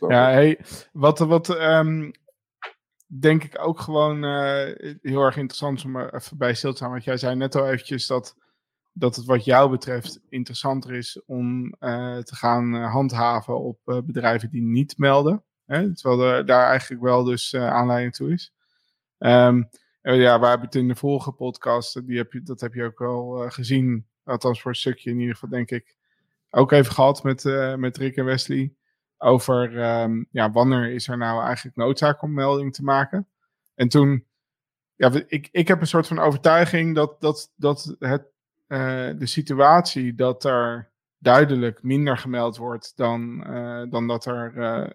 [0.07, 0.59] Ja, hey,
[0.93, 2.11] wat, wat ehm,
[3.07, 6.75] denk ik ook gewoon eh, heel erg interessant is om er even bij stil te
[6.77, 6.91] staan.
[6.91, 8.35] Want jij zei net al eventjes dat,
[8.97, 14.01] dat het wat jou betreft interessanter is om eh, te gaan eh, handhaven op eh,
[14.01, 15.43] bedrijven die niet melden.
[15.65, 15.95] Hè?
[15.95, 18.53] Terwijl er daar eigenlijk wel dus aanleiding toe is.
[19.17, 19.69] En
[20.01, 23.01] ja, we hebben het in de vorige podcast, die heb je, dat heb je ook
[23.01, 24.07] eh, gezien.
[24.23, 25.95] Althans voor een stukje in ieder geval, denk ik.
[26.49, 27.43] Ook even gehad met,
[27.77, 28.73] met Rick en Wesley
[29.17, 33.27] over ehm, ja, wanneer is er nou eigenlijk noodzaak om melding te maken.
[33.75, 34.25] En toen,
[34.95, 38.34] ja, ik, ik heb een soort van overtuiging dat, dat, dat het,
[38.67, 44.89] eh, de situatie dat er duidelijk minder gemeld wordt dan, eh, dan dat er eh,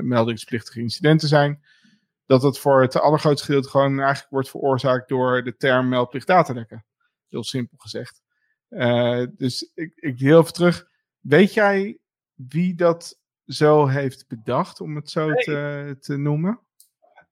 [0.00, 1.64] meldingsplichtige incidenten zijn,
[2.26, 6.84] dat het voor het allergrootste gedeelte gewoon eigenlijk wordt veroorzaakt door de term meldplicht datalekken.
[7.28, 8.22] Heel simpel gezegd.
[9.36, 10.88] Dus ik, ik heel even terug.
[11.20, 11.98] Weet jij
[12.34, 16.60] wie dat zo heeft bedacht, om het zo te, te noemen?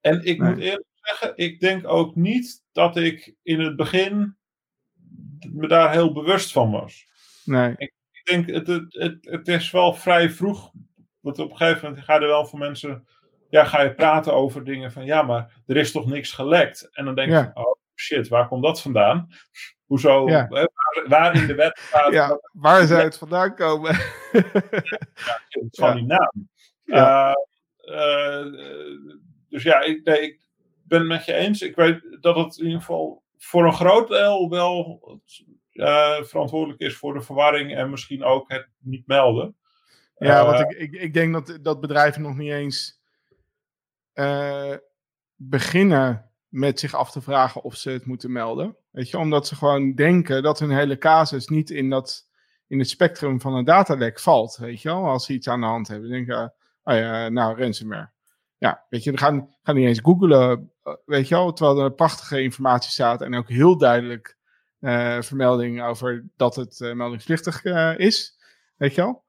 [0.01, 0.49] En ik Nee.
[0.51, 4.37] moet eerlijk zeggen, ik denk ook niet dat ik in het begin
[5.51, 7.07] me daar heel bewust van was.
[7.45, 7.75] Nee.
[7.79, 7.93] Ik
[8.25, 10.71] denk, het, het, het, het is wel vrij vroeg.
[11.21, 13.07] Want op een gegeven moment ga je er wel van mensen.
[13.51, 16.89] Ja, ga je praten over dingen van ja, maar er is toch niks gelekt.
[16.93, 17.51] En dan denk je, Ja.
[17.55, 19.29] oh shit, waar komt dat vandaan?
[19.87, 20.29] Hoezo?
[20.29, 20.49] Ja.
[20.49, 20.69] Waar,
[21.09, 23.95] waar in de wet staat Ja, waar zou het vandaan komen?
[25.49, 25.95] het van Ja.
[25.95, 26.49] die naam?
[26.85, 27.35] Ja.
[27.77, 28.45] Eh,
[29.49, 30.41] dus ja, ik, nee, ik
[30.85, 31.63] ben het met je eens.
[31.63, 35.01] Ik weet dat het in ieder geval voor een groot deel wel
[35.73, 39.57] eh, verantwoordelijk is voor de verwarring en misschien ook het niet melden.
[40.17, 43.01] Ja, Eh, want ik, ik, ik denk dat, dat bedrijven nog niet eens
[44.13, 44.75] eh,
[45.35, 48.77] beginnen met zich af te vragen of ze het moeten melden.
[48.91, 52.29] Weet je, omdat ze gewoon denken dat hun hele casus niet in, dat,
[52.67, 54.57] in het spectrum van een datalek valt.
[54.57, 56.11] Weet je wel, als ze iets aan de hand hebben.
[56.11, 58.11] Denken, oh ja, nou, ransomware.
[58.59, 60.67] Ja, weet je, we gaan, gaan niet eens googlen, uh,
[61.05, 64.37] weet je wel, terwijl er prachtige informatie staat en ook heel duidelijk
[64.81, 68.39] uh, vermelding over dat het uh, meldingsplichtig uh, is.
[68.77, 69.25] Weet je wel?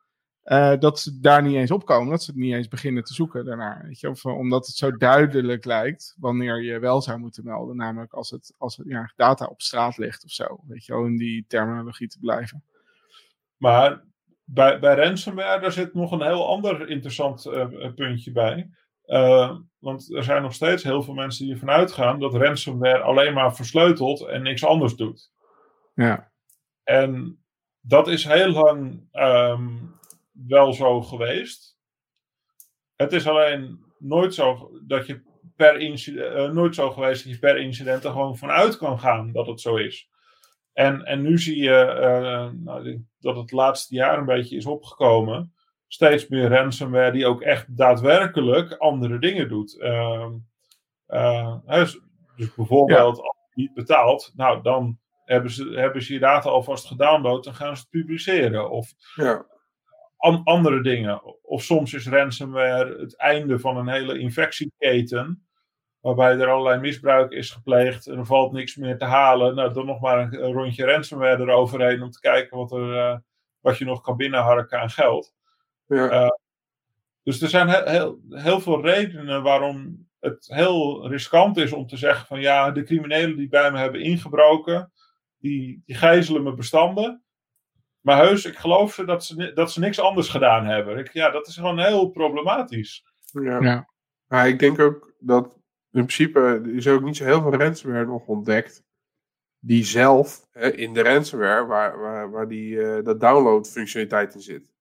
[0.77, 3.83] Dat ze daar niet eens opkomen, dat ze het niet eens beginnen te zoeken daarnaar.
[3.85, 4.09] Weet je?
[4.09, 7.75] Of, omdat het zo duidelijk lijkt wanneer je wel zou moeten melden.
[7.75, 10.59] Namelijk als het, als het ja, data op straat ligt of zo.
[10.67, 12.63] Weet je wel, in die terminologie te blijven.
[13.57, 14.03] Maar
[14.43, 17.49] bij, bij ransomware, daar zit nog een heel ander interessant
[17.95, 18.69] puntje bij.
[19.83, 23.55] Want er zijn nog steeds heel veel mensen die ervan uitgaan dat ransomware alleen maar
[23.55, 25.31] versleutelt en niks anders doet.
[25.93, 26.31] Ja.
[26.83, 27.43] En
[27.81, 29.95] dat is heel lang um,
[30.31, 31.77] wel zo geweest.
[32.95, 35.21] Het is alleen nooit zo dat je
[35.55, 39.31] per incident, uh, nooit zo geweest dat je per incident er gewoon vanuit kan gaan
[39.31, 40.09] dat het zo is.
[40.73, 45.52] En, en nu zie je uh, nou, dat het laatste jaar een beetje is opgekomen.
[45.93, 49.75] Steeds meer ransomware die ook echt daadwerkelijk andere dingen doet.
[49.79, 51.99] Uh, dus,
[52.35, 53.23] dus, bijvoorbeeld ja.
[53.23, 57.55] als je niet betaalt, nou dan hebben ze, hebben ze je data alvast gedownload en
[57.55, 58.69] gaan ze het publiceren.
[58.69, 59.45] Of ja.
[60.17, 61.43] an, andere dingen.
[61.43, 65.47] Of soms is ransomware het einde van een hele infectieketen.
[65.99, 69.55] Waarbij er allerlei misbruik is gepleegd en er valt niks meer te halen.
[69.55, 73.17] Nou, dan nog maar een, een rondje ransomware eroverheen om te kijken wat, er, uh,
[73.59, 75.33] wat je nog kan binnenharken aan geld.
[75.93, 76.23] Ja.
[76.23, 76.29] Uh,
[77.23, 81.97] dus er zijn heel, heel, heel veel redenen waarom het heel riskant is om te
[81.97, 84.91] zeggen van ja, de criminelen die bij me hebben ingebroken,
[85.37, 87.23] die, die gijzelen me bestanden.
[87.99, 90.97] Maar heus, ik geloof ze dat, ze dat ze niks anders gedaan hebben.
[90.97, 93.05] Ik, ja, dat is gewoon heel problematisch.
[93.31, 93.61] Ja.
[93.61, 93.89] ja.
[94.27, 95.45] Maar ik denk ook dat
[95.91, 98.83] in principe is ook niet zo heel veel ransomware nog ontdekt.
[99.59, 104.41] Die zelf hè, in de ransomware, waar, waar, waar die, uh, dat download functionaliteit in
[104.41, 104.72] zit.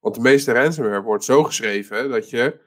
[0.00, 2.60] Want de meeste ransomware wordt zo geschreven dat je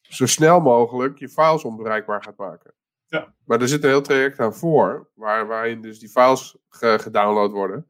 [0.00, 2.74] zo snel mogelijk je files onbereikbaar gaat maken.
[3.06, 3.34] Ja.
[3.44, 7.50] Maar er zit een heel traject aan voor, waar, waarin dus die files ge, gedownload
[7.50, 7.88] worden.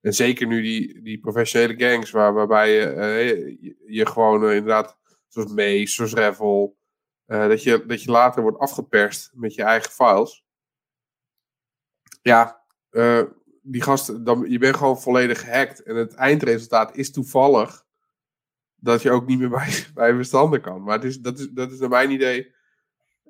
[0.00, 3.28] En zeker nu die, die professionele gangs, waar, waarbij je, uh,
[3.62, 4.98] je, je, gewoon uh, inderdaad,
[5.28, 6.76] zoals Mace, zoals Revel,
[7.26, 10.44] uh, dat, je, dat je later wordt afgeperst met je eigen files.
[12.22, 12.62] Ja,
[13.62, 15.82] die gasten, dan, je bent gewoon volledig gehackt.
[15.82, 17.83] En het eindresultaat is toevallig
[18.84, 20.82] dat je ook niet meer bij, bij bestanden kan.
[20.82, 22.54] Maar het is, dat, is, dat is naar mijn idee.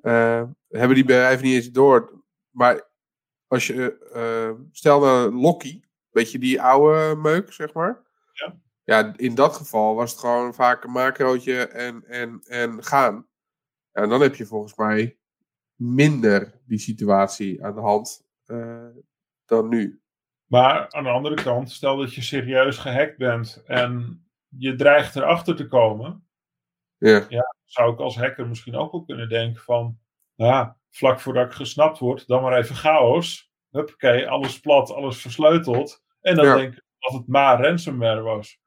[0.01, 2.23] Uh, hebben die bedrijven niet eens door.
[2.49, 2.89] Maar
[3.47, 8.03] als je, uh, stel nou Locky, weet je die oude meuk, zeg maar.
[8.31, 8.59] Ja.
[8.83, 13.27] Ja, in dat geval was het gewoon vaak een macrootje en, en, en gaan.
[13.91, 15.17] En dan heb je volgens mij
[15.75, 18.87] minder die situatie aan de hand uh,
[19.45, 20.01] dan nu.
[20.45, 24.24] Maar aan de andere kant, stel dat je serieus gehackt bent en
[24.57, 26.27] je dreigt erachter te komen.
[26.97, 27.25] Ja.
[27.29, 29.97] ja zou ik als hacker misschien ook wel kunnen denken van,
[30.35, 33.51] ja, vlak voordat ik gesnapt word, dan maar even chaos.
[33.71, 36.03] Huppakee, alles plat, alles versleuteld.
[36.21, 38.59] En dan denk ik dat het maar ransomware was.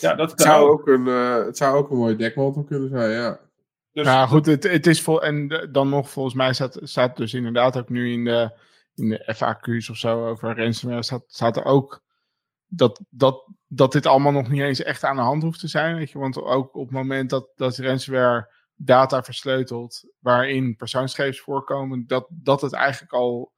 [0.00, 0.86] Ja, dat het, zou ook.
[0.86, 3.40] een, uh, het zou ook een mooie dekmantel kunnen zijn, ja.
[3.92, 5.22] Dus, ja, goed, het, het is vol.
[5.22, 8.50] En dan nog, volgens mij staat, staat dus inderdaad ook nu in de,
[8.94, 11.02] in de FAQ's of zo over ransomware.
[11.02, 12.03] Staat, staat er ook
[12.76, 15.96] dat, dat, dat dit allemaal nog niet eens echt aan de hand hoeft te zijn.
[15.96, 16.18] Weet je?
[16.18, 22.60] Want ook op het moment dat, dat ransomware data versleutelt, waarin persoonsgegevens voorkomen, dat, dat
[22.60, 23.52] het eigenlijk al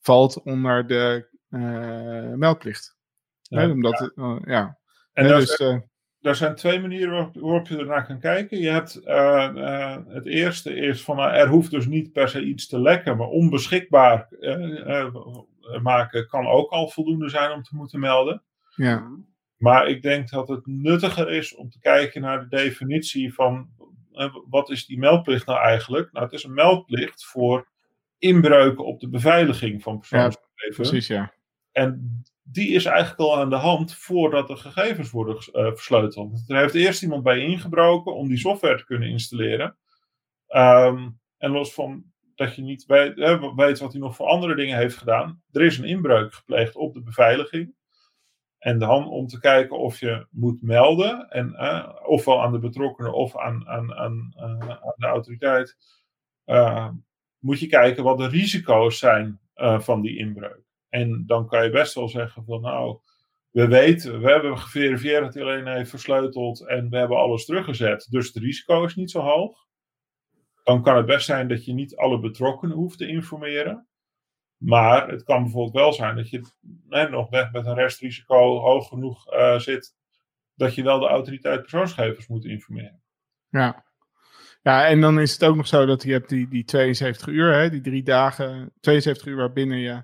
[0.00, 2.96] valt onder de uh, meldplicht.
[3.42, 4.24] Ja, omdat, ja.
[4.24, 4.78] Uh, ja.
[5.12, 5.78] En dus, uh,
[6.20, 8.58] er zijn twee manieren waarop je ernaar kan kijken.
[8.58, 12.80] Je hebt uh, het eerste is van er hoeft dus niet per se iets te
[12.80, 14.28] lekken, maar onbeschikbaar
[15.82, 18.42] maken kan ook al voldoende zijn om te moeten melden.
[18.76, 19.10] Ja.
[19.56, 23.68] Maar ik denk dat het nuttiger is om te kijken naar de definitie van
[24.48, 26.12] wat is die meldplicht nou eigenlijk?
[26.12, 27.68] Nou, het is een meldplicht voor
[28.18, 30.76] inbreuken op de beveiliging van persoonsgegevens.
[30.76, 31.32] Ja, precies, ja.
[31.72, 36.44] En die is eigenlijk al aan de hand voordat de gegevens worden uh, versleuteld.
[36.46, 39.76] Er heeft eerst iemand bij ingebroken om die software te kunnen installeren.
[40.48, 42.04] Um, en los van
[42.34, 45.42] dat je niet weet, uh, weet wat hij nog voor andere dingen heeft gedaan.
[45.52, 47.74] Er is een inbreuk gepleegd op de beveiliging.
[48.66, 53.12] En dan om te kijken of je moet melden, en, uh, ofwel aan de betrokkenen
[53.12, 55.76] of aan, aan, aan, aan de autoriteit,
[56.46, 56.88] uh,
[57.38, 59.40] moet je kijken wat de risico's zijn
[59.78, 60.62] van die inbreuk.
[60.88, 62.98] En dan kan je best wel zeggen van nou,
[63.50, 68.26] we weten, we hebben geverifieerd dat alleen heeft versleuteld en we hebben alles teruggezet, dus
[68.26, 69.66] het risico is niet zo hoog.
[70.64, 73.86] Dan kan het best zijn dat je niet alle betrokkenen hoeft te informeren.
[74.56, 76.42] Maar het kan bijvoorbeeld wel zijn dat je
[76.88, 79.94] hè, nog met, met een restrisico hoog genoeg uh, zit,
[80.54, 83.00] dat je wel de autoriteit persoonsgegevens moet informeren.
[83.48, 83.84] Ja.
[84.62, 87.52] ja, en dan is het ook nog zo dat je hebt die, die 72 uur,
[87.52, 90.02] hè, die drie dagen, 72 uur waarbinnen je,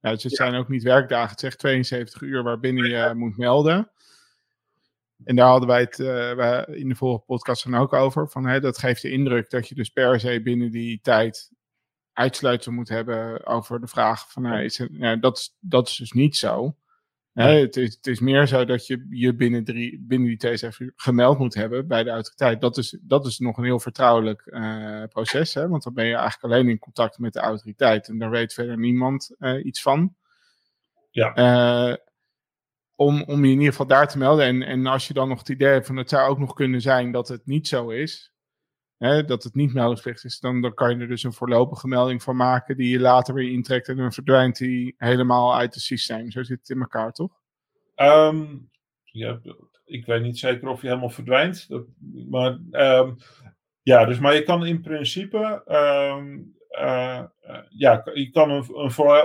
[0.00, 3.90] dus het zijn ook niet werkdagen, het zegt 72 uur waarbinnen je moet melden.
[5.24, 8.28] En daar hadden wij het uh, in de vorige podcast dan ook over.
[8.28, 11.52] Van, hè, dat geeft de indruk dat je dus per se binnen die tijd
[12.12, 16.12] uitsluitsel moet hebben over de vraag van nou, is het, dat, is, dat is dus
[16.12, 16.76] niet zo.
[17.32, 17.46] Ja.
[17.46, 21.38] het, is, het is meer zo dat je je binnen, drie, binnen die TSF gemeld
[21.38, 22.60] moet hebben bij de autoriteit.
[22.60, 25.68] Dat is, dat is nog een heel vertrouwelijk uh, proces, hè?
[25.68, 28.78] want dan ben je eigenlijk alleen in contact met de autoriteit en daar weet verder
[28.78, 30.14] niemand uh, iets van.
[31.10, 31.36] Ja.
[31.90, 31.96] Uh,
[32.94, 34.46] om, om je in ieder geval daar te melden.
[34.46, 36.80] En, en als je dan nog het idee hebt van het zou ook nog kunnen
[36.80, 38.31] zijn dat het niet zo is,
[39.02, 42.22] hè, dat het niet meldingsplicht is, dan, dan kan je er dus een voorlopige melding
[42.22, 46.30] van maken die je later weer intrekt en dan verdwijnt die helemaal uit het systeem.
[46.30, 47.40] Zo zit het in elkaar, toch?
[47.96, 48.70] Um,
[49.04, 49.40] ja,
[49.84, 51.68] ik weet niet zeker of je helemaal verdwijnt.
[51.68, 51.84] Dat,
[52.28, 53.16] maar um,
[53.82, 56.56] ja, dus maar je kan in principe um,
[57.68, 58.64] ja, je kan een,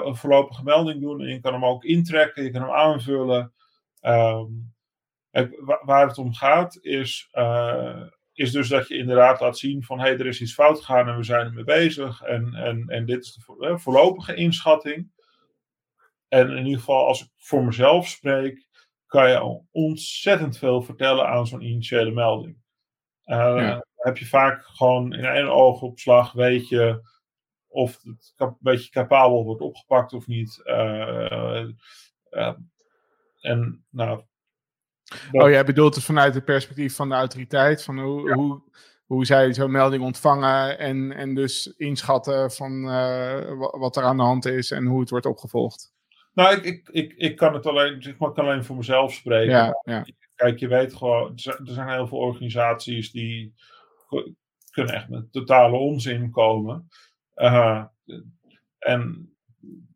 [0.06, 3.54] een, voorlopige melding doen en je kan hem ook intrekken, je kan hem aanvullen.
[4.02, 4.76] Um,
[5.86, 8.02] waar het om gaat is, uh,
[8.38, 11.08] is dus dat je inderdaad laat zien van hé, hey, er is iets fout gegaan
[11.08, 12.22] en we zijn ermee bezig.
[12.22, 15.12] En, en, en dit is de voorlopige inschatting.
[16.28, 18.68] En in ieder geval, als ik voor mezelf spreek,
[19.06, 22.58] kan je al ontzettend veel vertellen aan zo'n initiële melding.
[23.26, 23.86] Uh, ja.
[23.96, 27.02] Heb je vaak gewoon in één oogopslag, weet je
[27.68, 30.62] of het een beetje capabel wordt opgepakt of niet.
[30.64, 31.68] Uh,
[32.32, 32.54] uh,
[33.40, 34.24] en nou,
[35.32, 38.62] Oh, jij bedoelt het vanuit het perspectief van de autoriteit, van hoe, hoe,
[39.06, 43.40] hoe zij zo'n melding ontvangen en, en dus inschatten van uh,
[43.72, 45.96] wat er aan de hand is en hoe het wordt opgevolgd.
[46.34, 49.52] Nou, ik, ik, ik, ik kan het alleen, zeg maar, kan alleen voor mezelf spreken.
[49.52, 50.06] Ja, ja.
[50.36, 53.54] Kijk, je weet gewoon, er zijn heel veel organisaties die
[54.72, 56.88] kunnen echt met totale onzin komen.
[57.36, 57.84] Uh,
[58.80, 59.34] en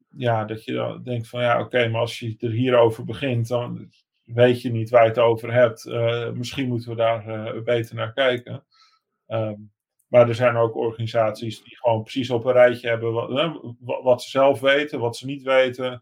[0.10, 3.48] ja, dat je dan denkt van ja, oké, okay, maar als je er hierover begint,
[3.48, 3.92] dan
[4.34, 5.86] weet je niet waar je het over hebt.
[5.86, 8.64] Uh, misschien moeten we daar uh, beter naar kijken.
[9.28, 9.72] Um,
[10.08, 14.30] Maar er zijn ook organisaties die gewoon precies op een rijtje hebben wat, wat ze
[14.30, 16.02] zelf weten, wat ze niet weten.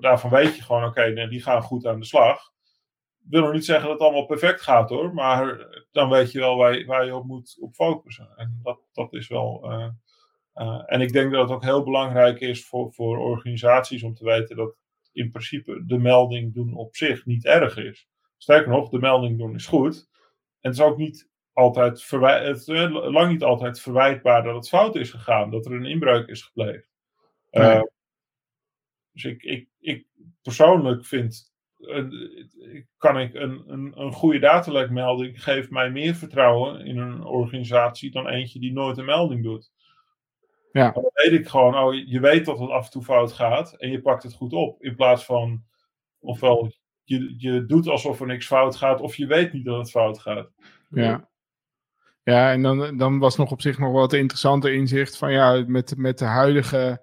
[0.00, 2.52] daarvan weet je gewoon, oké, die gaan goed aan de slag
[3.28, 6.56] wil nog niet zeggen dat het allemaal perfect gaat hoor, maar dan weet je wel
[6.56, 8.28] waar waar je op moet op focussen.
[8.36, 9.70] En dat, dat is wel.
[10.86, 14.56] En ik denk dat het ook heel belangrijk is voor, voor organisaties om te weten
[14.56, 14.74] dat
[15.12, 18.08] in principe de melding doen op zich niet erg is.
[18.36, 20.08] Sterker nog, de melding doen is goed.
[20.60, 24.96] En het is ook niet altijd het is lang niet altijd verwijtbaar dat het fout
[24.96, 26.90] is gegaan, dat er een inbreuk is gepleegd.
[27.50, 27.76] Nee.
[27.76, 27.82] Uh,
[29.12, 30.06] dus ik, ik, ik
[30.42, 31.52] persoonlijk vind
[32.96, 38.28] kan ik een, een, een goede datalekmelding geeft mij meer vertrouwen in een organisatie dan
[38.28, 39.70] eentje die nooit een melding doet.
[40.72, 40.90] Ja.
[40.90, 43.90] Dan weet ik gewoon, oh, je weet dat het af en toe fout gaat en
[43.90, 44.82] je pakt het goed op.
[44.82, 45.64] In plaats van,
[46.18, 46.72] ofwel
[47.04, 50.18] je, je doet alsof er niks fout gaat, of je weet niet dat het fout
[50.18, 50.50] gaat.
[50.90, 51.30] Ja.
[52.24, 55.96] Ja, en dan, dan was nog op zich nog wat interessante inzicht van ja, met,
[55.96, 57.02] met de huidige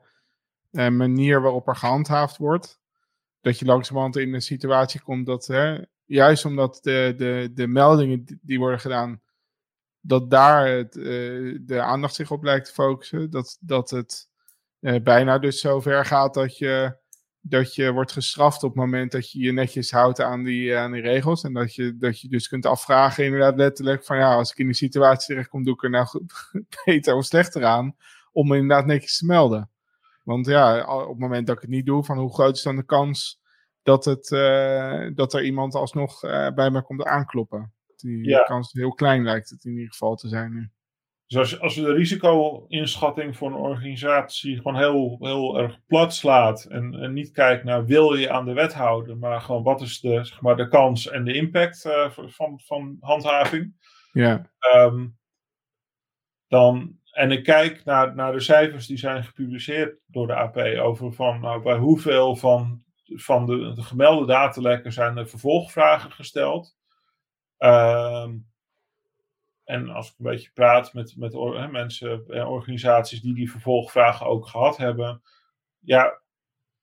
[0.72, 2.80] eh, manier waarop er gehandhaafd wordt,
[3.42, 8.40] dat je langzamerhand in een situatie komt dat, hè, juist omdat de, de, de meldingen
[8.42, 9.22] die worden gedaan,
[10.10, 13.30] dat daar het, uh, de aandacht zich op lijkt te focussen.
[13.30, 14.30] Dat, dat het
[14.80, 16.98] uh, bijna dus zover gaat dat je,
[17.42, 20.92] dat je wordt gestraft op het moment dat je je netjes houdt aan die, aan
[20.92, 21.44] die regels.
[21.44, 24.66] En dat je, dat je dus kunt afvragen, inderdaad letterlijk, van ja, als ik in
[24.66, 26.08] die situatie terechtkom, doe ik er nou
[26.86, 27.96] beter of slechter aan
[28.32, 29.70] om me inderdaad netjes te melden.
[30.24, 32.76] Want ja, op het moment dat ik het niet doe, van hoe groot is dan
[32.76, 33.42] de kans
[33.84, 34.28] dat, het,
[35.16, 36.20] dat er iemand alsnog
[36.54, 37.74] bij me komt aankloppen?
[38.00, 38.42] Die ja.
[38.42, 40.70] kans heel klein lijkt het in ieder geval te zijn nu.
[41.30, 46.64] Dus als, als we de risico-inschatting voor een organisatie gewoon heel, heel erg plat slaat
[46.64, 50.00] en, en niet kijkt naar wil je aan de wet houden, maar gewoon wat is
[50.00, 53.74] de, zeg maar, de kans en de impact uh, van, van handhaving.
[54.12, 54.50] Ja.
[54.76, 55.18] Um,
[56.48, 61.14] dan, en ik kijk naar, naar de cijfers die zijn gepubliceerd door de AP over
[61.14, 66.78] van nou, bij hoeveel van, van de, de gemelde datalekken zijn er vervolgvragen gesteld.
[67.60, 68.48] Um,
[69.64, 74.26] en als ik een beetje praat met, met hè, mensen en organisaties die die vervolgvragen
[74.26, 75.22] ook gehad hebben,
[75.80, 76.20] ja,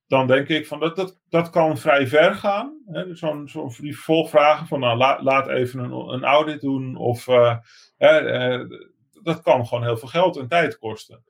[0.06, 2.82] dan denk ik van dat, dat, dat kan vrij ver gaan.
[3.10, 7.56] Zo'n zo die vervolgvragen van nou, laat, laat even een, een audit doen of uh,
[7.98, 8.64] uh,
[9.22, 11.24] dat kan gewoon heel veel geld en tijd kosten.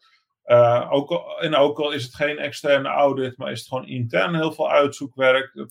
[0.46, 4.34] Uh, ook en ook al is het geen externe audit, maar is het gewoon intern
[4.34, 5.66] heel veel uitzoekwerk.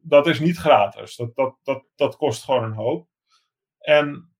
[0.00, 1.16] Dat is niet gratis.
[1.16, 3.08] Dat, dat, dat, dat kost gewoon een hoop.
[3.78, 4.30] En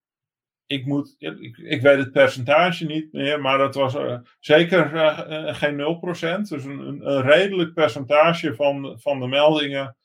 [0.67, 5.55] ik, moet, ik, ik weet het percentage niet meer, maar dat was uh, zeker uh,
[5.55, 6.49] geen 0%.
[6.49, 9.97] Dus een, een, redelijk percentage van, van de meldingen,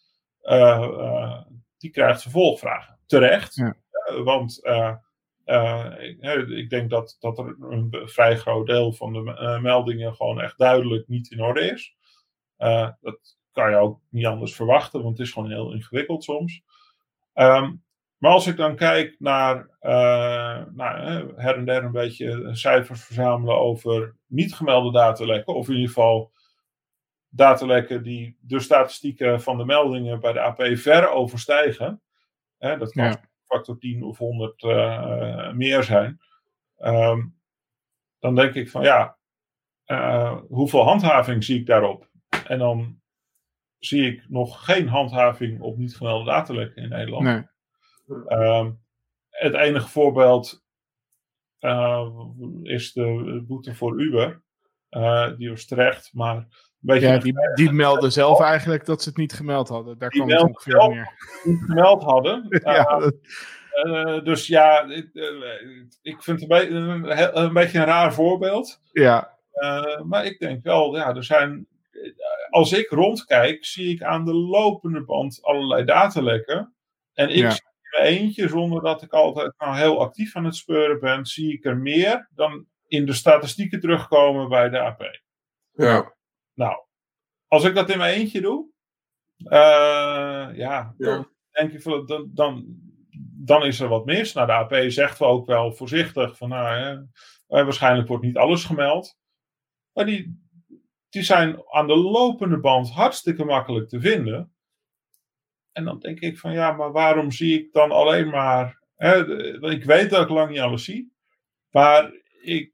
[1.77, 2.99] die krijgt vervolgvragen.
[3.05, 3.75] Terecht, ja.
[4.23, 4.59] want
[5.97, 10.57] ik, ik, denk dat, dat er een vrij groot deel van de meldingen gewoon echt
[10.57, 11.95] duidelijk niet in orde is.
[13.01, 16.61] dat kan je ook niet anders verwachten, want het is gewoon heel ingewikkeld soms.
[17.33, 17.83] Um,
[18.21, 23.57] maar als ik dan kijk naar uh, nou, her en der een beetje cijfers verzamelen
[23.57, 26.31] over niet gemelde datalekken, of in ieder geval
[27.29, 32.01] datalekken die de statistieken van de meldingen bij de AP ver overstijgen,
[32.57, 33.21] hè, dat kan ja.
[33.45, 36.19] factor 10 of 100 uh, meer zijn,
[36.77, 37.39] um,
[38.19, 39.17] dan denk ik van ja,
[39.85, 42.09] uh, hoeveel handhaving zie ik daarop?
[42.47, 43.00] En dan
[43.81, 47.23] zie ik nog geen handhaving op niet gemelde datalekken in Nederland.
[47.23, 47.43] Nee.
[48.29, 48.79] Um,
[49.29, 50.63] het enige voorbeeld
[51.59, 52.07] uh,
[52.63, 54.41] is de boete voor Uber.
[54.89, 56.47] Uh, die was terecht, maar een
[56.79, 59.97] beetje ja, die, die melden zelf eigenlijk dat ze het niet gemeld hadden.
[59.97, 61.13] Daar kwam het ongeveer meer.
[61.43, 62.47] Niet gemeld hadden.
[62.63, 63.11] ja,
[63.83, 64.25] uh, dat...
[64.25, 65.09] dus ja, ik,
[66.01, 68.81] ik vind het een, een, een, beetje een raar voorbeeld.
[68.91, 69.37] Ja.
[70.03, 71.67] maar ik denk wel, ja, er zijn
[72.49, 76.75] als ik rondkijk, zie ik aan de lopende band allerlei datalekken.
[77.13, 77.49] En ik ja.
[77.49, 81.25] zie in mijn eentje, zonder dat ik altijd nou heel actief aan het speuren ben,
[81.25, 85.21] zie ik er meer dan in de statistieken terugkomen bij de AP.
[85.71, 86.15] Ja.
[86.53, 86.85] Nou,
[87.47, 88.69] als ik dat in mijn eentje doe,
[89.37, 92.65] uh, ja, dan denk ik van, dan, dan,
[93.45, 94.33] dan is er wat mis.
[94.33, 97.07] Nou, de AP zegt wel ook wel voorzichtig van, nou,
[97.47, 99.17] waarschijnlijk wordt niet alles gemeld.
[99.93, 100.40] Maar die,
[101.11, 104.53] die zijn aan de lopende band hartstikke makkelijk te vinden.
[105.71, 108.79] En dan denk ik van ja, maar waarom zie ik dan alleen maar.
[108.95, 109.27] Hè,
[109.69, 111.13] ik weet dat ik lang niet alles zie.
[111.69, 112.11] Maar
[112.41, 112.73] ik,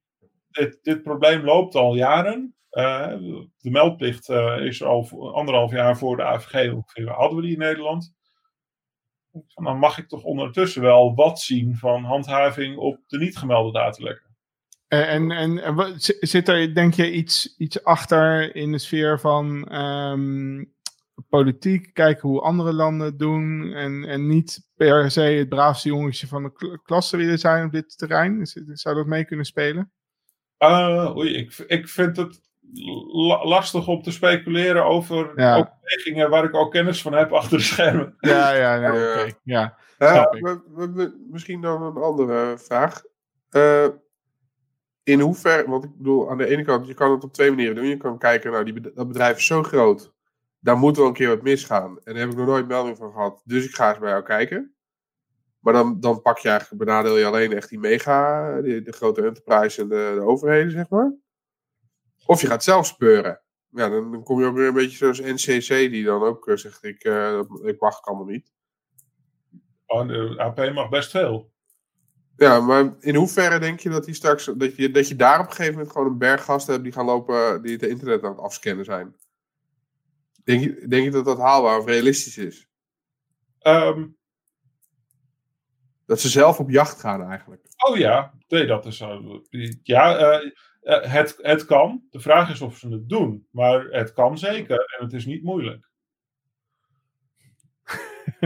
[0.81, 2.55] dit, probleem loopt al jaren.
[2.71, 3.07] Uh,
[3.57, 7.09] de meldplicht uh, is al anderhalf jaar voor de AVG ongeveer.
[7.09, 8.15] Hadden we die in Nederland?
[9.53, 14.26] dan mag ik toch ondertussen wel wat zien van handhaving op de niet gemelde datalekken.
[14.87, 20.63] En, en, en zit er, denk je, iets, iets achter in de sfeer van ehm,
[21.29, 26.27] politiek, kijken hoe andere landen het doen en, en niet per se het braafste jongetje
[26.27, 28.45] van de klasse willen zijn op dit terrein?
[28.65, 29.91] Zou dat mee kunnen spelen?
[30.59, 32.41] Uh, oei, ik, ik vind het
[33.43, 35.55] lastig om te speculeren over ja.
[35.57, 38.15] overwegingen waar ik ook kennis van heb achter de schermen.
[38.19, 39.31] Ja, ja, ja, oké.
[39.43, 43.01] Ja, we, we, misschien dan een andere vraag.
[43.51, 43.87] Uh,
[45.07, 47.75] in hoeverre, want ik bedoel, aan de ene kant, je kan het op twee manieren
[47.75, 47.85] doen.
[47.85, 50.13] Je kan kijken, nou, die, dat bedrijf is zo groot,
[50.59, 51.99] daar moet wel een keer wat misgaan.
[52.03, 54.23] En daar heb ik nog nooit melding van gehad, dus ik ga eens bij jou
[54.23, 54.75] kijken.
[55.59, 59.81] Maar dan, dan pak je eigenlijk, benadeel je alleen echt die mega, de, grote enterprise
[59.81, 61.15] en de, de, overheden, zeg maar.
[62.25, 63.41] Of je gaat zelf speuren.
[63.69, 66.83] Ja, dan, kom je ook weer een beetje zoals NCC, die dan ook uh, zegt,
[66.83, 68.51] ik, uh, ik wacht er niet.
[69.85, 71.51] Oh, AP mag best veel.
[72.37, 75.45] Ja, maar in hoeverre denk je dat, die straks, dat, je, dat je daar op
[75.45, 78.31] een gegeven moment gewoon een berg gasten hebt die gaan lopen, die het internet aan
[78.31, 79.15] het afscannen zijn?
[80.43, 82.67] Denk je, denk je dat dat haalbaar of realistisch is?
[83.61, 84.17] Um,
[86.05, 87.65] dat ze zelf op jacht gaan eigenlijk.
[87.87, 89.41] Oh ja, nee, dat is zo.
[89.83, 90.51] Ja, uh,
[91.11, 92.03] het, het kan.
[92.09, 93.47] De vraag is of ze het doen.
[93.51, 95.89] Maar het kan zeker en het is niet moeilijk.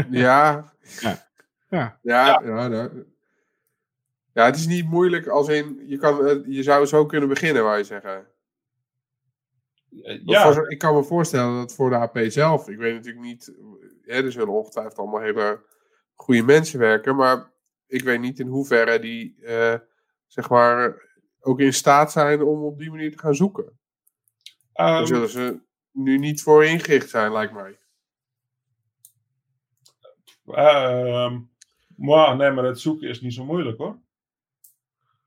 [0.09, 0.73] ja.
[1.01, 1.29] Ja.
[1.69, 2.67] Ja, ja, ja.
[2.67, 2.89] ja,
[4.33, 7.77] ja, het is niet moeilijk als in, je, kan, je zou zo kunnen beginnen, wou
[7.77, 8.27] je zeggen.
[10.25, 10.67] Ja.
[10.67, 13.53] ik kan me voorstellen dat voor de AP zelf, ik weet natuurlijk niet,
[14.01, 15.63] hè, er zullen ongetwijfeld allemaal hele
[16.15, 17.51] goede mensen werken, maar
[17.87, 19.75] ik weet niet in hoeverre die, uh,
[20.27, 21.09] zeg maar,
[21.39, 23.63] ook in staat zijn om op die manier te gaan zoeken.
[23.63, 23.75] Um,
[24.73, 25.59] Daar zullen ze
[25.91, 27.79] nu niet voor ingericht zijn, lijkt mij.
[30.45, 31.49] Um,
[32.37, 34.00] nee, maar het zoeken is niet zo moeilijk hoor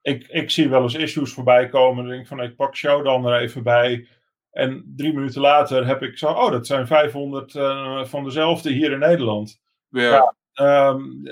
[0.04, 2.04] ik, ik zie wel eens issues voorbij komen.
[2.04, 4.08] En denk van, ik pak dan er even bij.
[4.50, 8.72] En drie minuten later heb ik zo, oh, dat zijn 500 uh, eh, van dezelfde
[8.72, 9.60] hier in Nederland.
[9.88, 10.34] Ja.
[10.52, 11.22] Ja, um,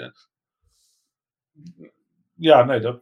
[2.35, 3.01] ja nee, dat,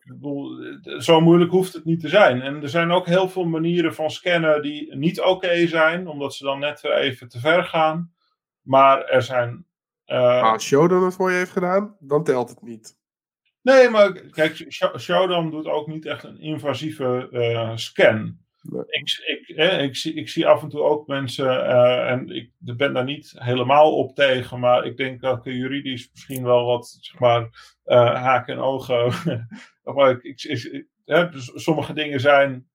[0.98, 2.42] zo moeilijk hoeft het niet te zijn.
[2.42, 6.44] En er zijn ook heel veel manieren van scannen die niet oké zijn, omdat ze
[6.44, 8.12] dan net even te ver gaan.
[8.62, 9.66] Maar er zijn.
[10.06, 12.98] Uh, als Shodan het voor je heeft gedaan, dan telt het niet.
[13.62, 14.66] Nee, maar kijk,
[14.98, 18.38] Shodan doet ook niet echt een invasieve uh, scan.
[18.86, 22.92] Ik, ik, ik, zie, ik zie af en toe ook mensen, uh, en ik ben
[22.92, 27.18] daar niet helemaal op tegen, maar ik denk dat ik juridisch misschien wel wat, zeg
[27.18, 27.42] maar,
[27.86, 29.12] uh, haken en ogen.
[29.94, 32.68] maar ik, ik, dus sommige dingen zijn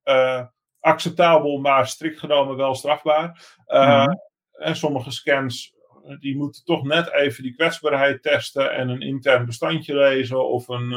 [0.80, 3.56] acceptabel, maar strikt genomen wel strafbaar.
[3.68, 4.24] Mm
[4.56, 5.75] En sommige scans
[6.19, 10.48] die moeten toch net even die kwetsbaarheid testen en een intern bestandje lezen.
[10.49, 10.91] Of een,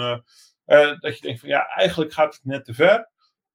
[0.66, 3.08] uh, dat je denkt van ja, eigenlijk gaat het net te ver.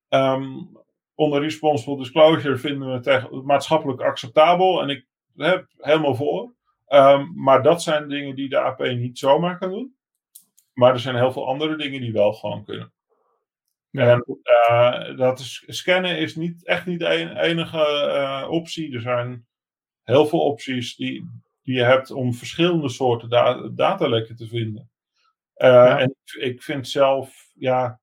[0.10, 0.78] Um,
[1.16, 5.06] onder responsible disclosure vinden we het tegen, maatschappelijk acceptabel en ik
[5.36, 6.54] heb helemaal voor.
[6.88, 9.96] Um, maar dat zijn dingen die de AP niet zomaar kan doen.
[10.74, 12.94] Maar er zijn heel veel andere dingen die wel gewoon kunnen.
[13.90, 14.12] Ja.
[14.12, 17.78] En uh, dat is, scannen is niet, echt niet de enige
[18.16, 18.94] uh, optie.
[18.94, 19.46] Er zijn
[20.04, 21.30] heel veel opties die,
[21.62, 24.92] die je hebt om verschillende soorten da datalekken te vinden.
[25.58, 28.00] Uh, En ik vind zelf, ja,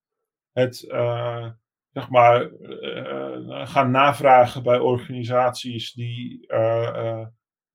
[0.53, 1.49] het, uh,
[1.93, 6.47] zeg maar, uh, gaan navragen bij organisaties die,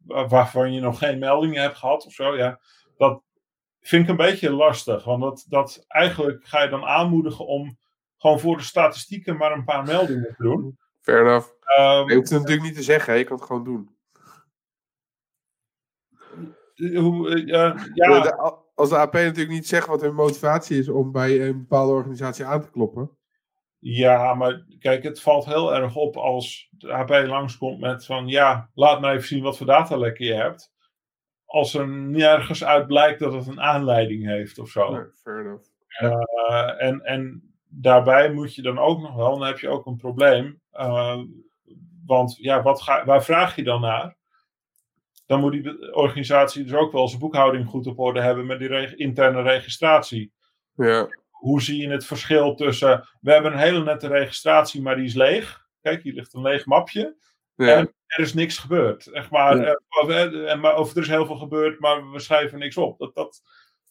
[0.06, 2.60] waarvan je nog geen meldingen hebt gehad of zo, ja,
[2.98, 3.22] dat
[3.82, 5.04] vind ik een beetje lastig.
[5.04, 7.78] Want dat, dat eigenlijk ga je dan aanmoedigen om
[8.18, 10.78] gewoon voor de statistieken maar een paar meldingen te doen.
[11.02, 11.48] Fair enough.
[11.80, 13.95] Um, je hoeft het natuurlijk niet te zeggen, je kan het gewoon doen.
[16.76, 18.60] Hoe, uh, ja.
[18.76, 22.46] als de AP natuurlijk niet zegt wat hun motivatie is om bij een bepaalde organisatie
[22.46, 23.18] aan te kloppen.
[23.80, 28.70] Ja, maar kijk, het valt heel erg op als de AP langskomt met van ja,
[28.74, 30.74] laat me even zien wat voor datalekken je hebt.
[31.46, 34.92] Als er nergens uit blijkt dat het een aanleiding heeft of zo.
[34.92, 35.68] Nee, fair enough.
[36.02, 39.98] Uh, en, en daarbij moet je dan ook nog wel, dan heb je ook een
[39.98, 40.62] probleem.
[40.74, 41.20] Uh,
[42.06, 44.16] want ja, wat ga, waar vraag je dan naar?
[45.26, 48.96] Dan moet die organisatie dus ook wel zijn boekhouding goed op orde hebben met die
[48.96, 50.32] interne registratie.
[50.76, 51.08] Ja.
[51.30, 55.14] Hoe zie je het verschil tussen, we hebben een hele nette registratie, maar die is
[55.14, 55.68] leeg.
[55.82, 57.16] Kijk, hier ligt een leeg mapje.
[57.56, 57.76] Ja.
[57.76, 59.08] En er is niks gebeurd.
[59.08, 59.80] Echt maar, ja.
[60.02, 62.98] of, eh, maar, of er is heel veel gebeurd, maar we schrijven niks op.
[63.00, 63.42] Dat, dat,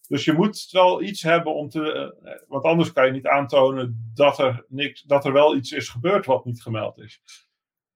[0.08, 1.92] dus je moet wel iets hebben om te.
[2.22, 5.88] Eh, want anders kan je niet aantonen dat er, niks, dat er wel iets is
[5.88, 7.22] gebeurd wat niet gemeld is.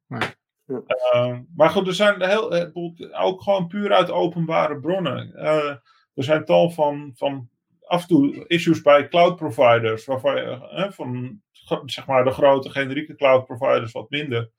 [0.06, 0.28] Nee.
[0.68, 2.72] Uh, maar goed, er zijn heel,
[3.18, 5.32] ook gewoon puur uit openbare bronnen.
[5.36, 5.70] Uh,
[6.14, 7.48] er zijn tal van, van
[7.84, 11.40] af en toe issues bij cloud providers, waarvan je, van
[11.84, 14.50] zeg maar de grote generieke cloud providers wat minder,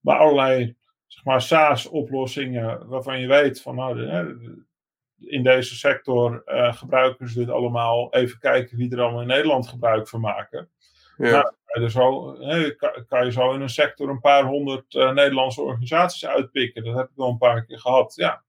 [0.00, 0.76] maar allerlei
[1.06, 3.98] zeg maar SaaS-oplossingen waarvan je weet van nou,
[5.18, 8.14] in deze sector uh, gebruiken ze dit allemaal.
[8.14, 10.68] Even kijken wie er allemaal in Nederland gebruik van maken.
[11.16, 11.30] Ja.
[11.30, 12.32] Nou, kan, je zo,
[13.08, 16.84] kan, je zo in een sector een paar honderd uh, Nederlandse organisaties uitpikken.
[16.84, 18.14] Dat heb ik wel een paar keer gehad.
[18.14, 18.44] Ja.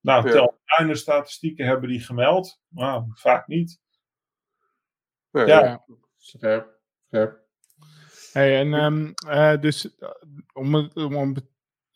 [0.00, 0.32] Nou, ja.
[0.32, 2.60] tel kleine statistieken hebben die gemeld.
[2.68, 3.80] Nou, vaak niet.
[5.30, 5.46] Ja.
[5.46, 5.84] ja.
[6.16, 6.78] Scherp.
[7.06, 7.38] Scherp.
[8.32, 9.96] Hey, en um, uh, dus
[10.52, 11.36] om, om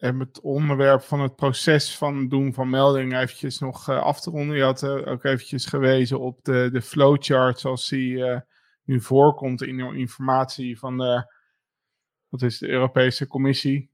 [0.00, 4.56] het onderwerp van het proces van doen van meldingen eventjes nog uh, af te ronden.
[4.56, 8.40] Je had uh, ook eventjes gewezen op de, de flowchart zoals die uh,
[8.84, 11.32] nu voorkomt in de informatie van de,
[12.28, 13.90] wat is de Europese Commissie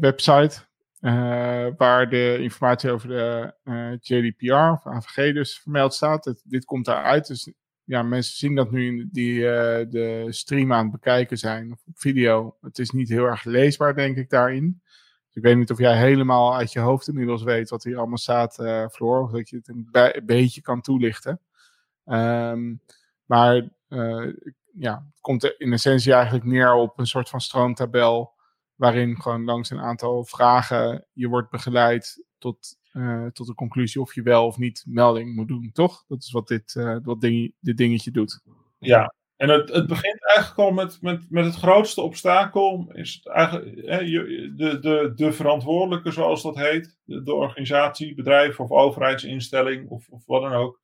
[0.00, 0.56] website.
[1.76, 3.54] waar de informatie over de
[4.00, 6.42] GDPR of AVG dus vermeld staat.
[6.44, 7.52] Dit komt daaruit, dus
[7.84, 9.40] ja, mensen zien dat nu die
[9.88, 12.56] de stream aan het bekijken zijn of op video.
[12.60, 14.82] Het is niet heel erg leesbaar denk ik daarin
[15.34, 18.58] ik weet niet of jij helemaal uit je hoofd inmiddels weet wat hier allemaal staat,
[18.58, 19.22] uh, Floor.
[19.22, 19.88] Of dat je het een,
[20.24, 21.40] beetje kan toelichten.
[22.04, 22.80] Um,
[23.24, 23.68] maar uh,
[24.72, 28.32] ja, het komt in essentie eigenlijk neer op een soort van stroomtabel.
[28.74, 34.14] Waarin gewoon langs een aantal vragen je wordt begeleid tot, uh, tot de conclusie of
[34.14, 36.04] je wel of niet melding moet doen, toch?
[36.08, 36.72] Dat is wat dit,
[37.02, 38.42] wat ding, dit dingetje doet.
[38.78, 42.90] Ja, en het, het begint eigenlijk al met, met, met het grootste obstakel.
[42.92, 43.76] Is eigenlijk
[44.58, 46.98] de, de, de verantwoordelijke, zoals dat heet.
[47.04, 50.80] De, de organisatie, bedrijf of overheidsinstelling of, of wat dan ook.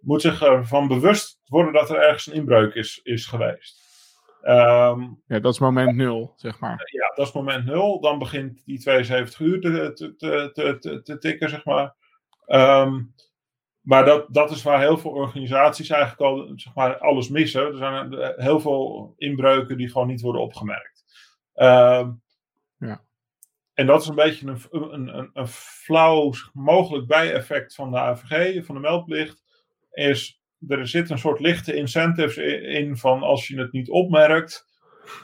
[0.00, 3.86] Moet zich ervan bewust worden dat er ergens een inbreuk is, is geweest.
[4.42, 6.88] Um, ja, dat is moment nul, zeg maar.
[6.92, 8.00] Ja, dat is moment nul.
[8.00, 10.16] Dan begint die 72 uur te, te,
[10.52, 11.94] te, te, te tikken, zeg maar.
[12.46, 13.14] Um,
[13.80, 17.66] maar dat, dat is waar heel veel organisaties eigenlijk al zeg maar, alles missen.
[17.66, 21.04] Er zijn heel veel inbreuken die gewoon niet worden opgemerkt.
[21.54, 22.08] Uh,
[22.78, 23.04] ja.
[23.74, 28.64] En dat is een beetje een, een, een, een flauw mogelijk bijeffect van de AVG,
[28.64, 29.44] van de meldplicht.
[29.98, 34.66] Is er zit een soort lichte incentives in van als je het niet opmerkt,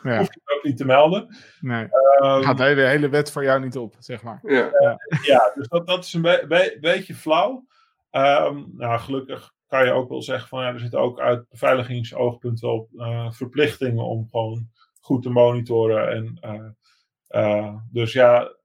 [0.02, 0.18] ja.
[0.18, 1.36] hoef je het ook niet te melden.
[1.60, 1.82] Nee.
[1.82, 4.38] Um, gaat de hele, hele wet voor jou niet op, zeg maar.
[4.42, 4.96] Ja, ja.
[5.22, 7.66] ja dus dat, dat is een be beetje flauw.
[8.10, 12.60] Um, nou, gelukkig kan je ook wel zeggen van ja, er zitten ook uit beveiligingsoogpunt
[12.60, 14.68] wel uh, verplichtingen om gewoon
[15.00, 16.08] goed te monitoren.
[16.08, 18.56] En, uh, uh, dus ja,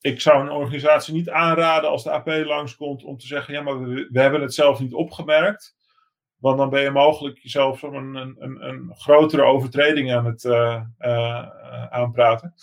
[0.00, 3.80] ik zou een organisatie niet aanraden als de AP langskomt om te zeggen: ja, maar
[3.80, 5.76] we, we hebben het zelf niet opgemerkt.
[6.38, 8.36] Want dan ben je mogelijk jezelf een, een,
[8.68, 10.46] een, grotere overtreding aan het
[11.90, 12.54] aanpraten.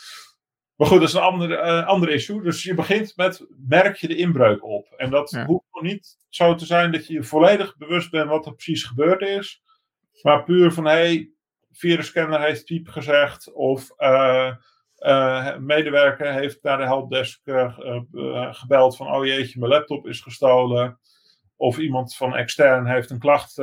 [0.76, 2.42] Maar goed, dat is een ander, uh, ander issue.
[2.42, 4.94] Dus je begint met, merk je de inbreuk op?
[4.98, 8.46] En dat hoeft nog niet zo te zijn dat je je volledig bewust bent wat
[8.46, 9.62] er precies gebeurd is.
[10.22, 11.30] Maar puur van, hé, hey,
[11.72, 13.54] virusscanner heeft piep gezegd.
[13.54, 13.92] Of
[15.06, 17.42] uh, medewerker heeft naar de helpdesk
[18.52, 21.00] gebeld van, oh jeetje, mijn laptop is gestolen.
[21.56, 23.58] Of iemand van extern heeft een klacht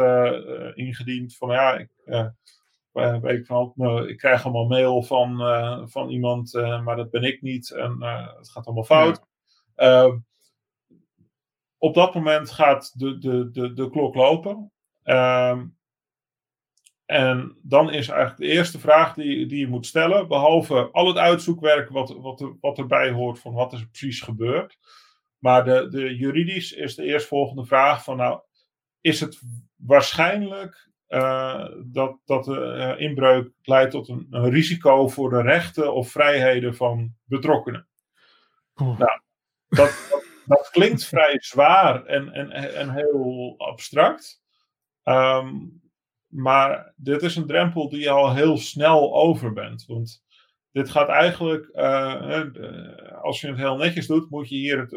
[0.74, 1.90] ingediend van, ja, ik
[2.92, 5.38] weet ik, van, uh, ik krijg allemaal mail van,
[5.90, 6.52] van iemand,
[6.84, 8.02] maar dat ben ik niet en
[8.36, 9.22] het gaat allemaal fout.
[9.76, 10.20] Ja.
[11.82, 14.72] Op dat moment gaat de, de, de, de klok lopen.
[15.02, 15.66] Ehm,
[17.12, 21.16] en dan is eigenlijk de eerste vraag die, die je moet stellen, behalve al het
[21.16, 24.78] uitzoekwerk wat, wat, er, wat erbij hoort van wat er precies gebeurt.
[25.38, 28.40] Maar de, de juridisch is de eerstvolgende vraag van nou,
[29.00, 29.40] is het
[29.76, 35.94] waarschijnlijk uh, dat, dat de uh, inbreuk leidt tot een, een, risico voor de rechten
[35.94, 37.88] of vrijheden van betrokkenen.
[38.74, 39.20] Nou, dat,
[39.68, 44.42] dat, dat, klinkt vrij zwaar en, en, en heel abstract.
[45.04, 45.81] Um,
[46.32, 49.84] maar dit is een drempel die je al heel snel over bent.
[49.86, 50.24] Want
[50.70, 54.90] dit gaat eigenlijk, uh, als je het heel netjes doet, moet je hier het,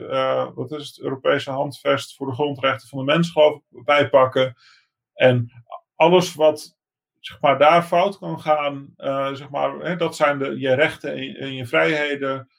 [0.55, 3.33] wat is het, Europese handvest voor de grondrechten van de mens
[3.69, 4.55] bijpakken.
[5.13, 5.51] En
[5.95, 6.77] alles wat
[7.19, 8.93] zeg maar, daar fout kan gaan,
[9.35, 12.49] zeg maar, hè, dat zijn de, je rechten en, en je vrijheden,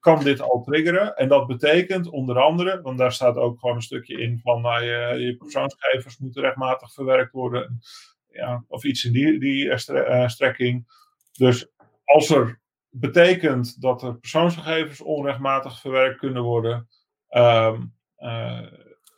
[0.00, 1.16] kan dit al triggeren.
[1.16, 4.84] En dat betekent onder andere, want daar staat ook gewoon een stukje in van nou,
[4.84, 7.80] je, persoonsgegevens moeten rechtmatig verwerkt worden,
[8.28, 10.86] ja, of iets in die, die uh, strekking.
[11.32, 11.70] Dus
[12.04, 16.88] als er betekent dat er persoonsgegevens onrechtmatig verwerkt kunnen worden,
[17.30, 17.94] um,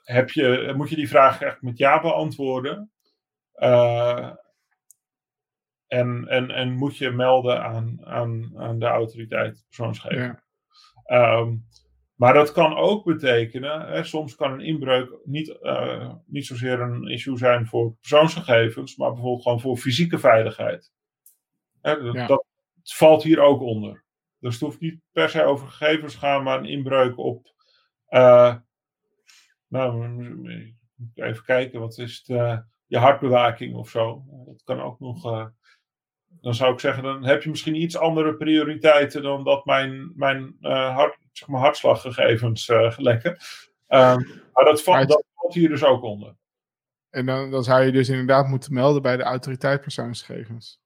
[0.05, 2.91] heb je, moet je die vraag echt met ja beantwoorden.
[3.55, 4.31] Uh,
[5.87, 10.42] en, en, en moet je melden aan, aan, aan de autoriteit persoonsgegevens.
[11.13, 11.67] Um,
[12.15, 17.09] Maar dat kan ook betekenen, hè, soms kan een inbreuk niet, uh, niet zozeer een
[17.09, 20.93] issue zijn voor persoonsgegevens, maar bijvoorbeeld gewoon voor fysieke veiligheid.
[21.81, 22.45] Hè, Dat
[22.83, 24.05] valt hier ook onder.
[24.39, 27.55] Dus het hoeft niet per se over gegevens te gaan, maar een inbreuk op.
[28.09, 28.55] Uh,
[29.69, 30.17] nou,
[31.15, 32.29] even kijken, wat is het?
[32.39, 34.25] Uh, je hartbewaking of zo.
[34.47, 35.51] Dat kan ook nog.
[36.33, 40.13] Uh, dan zou ik zeggen, dan heb je misschien iets andere prioriteiten dan dat mijn,
[40.15, 43.31] mijn hart, zeg maar, hartslaggegevens lekken.
[43.31, 46.35] Um, maar dat, valt, dat valt hier dus ook onder.
[47.11, 50.81] En dan, dan zou je dus inderdaad moeten melden bij de autoriteit persoonsgegevens.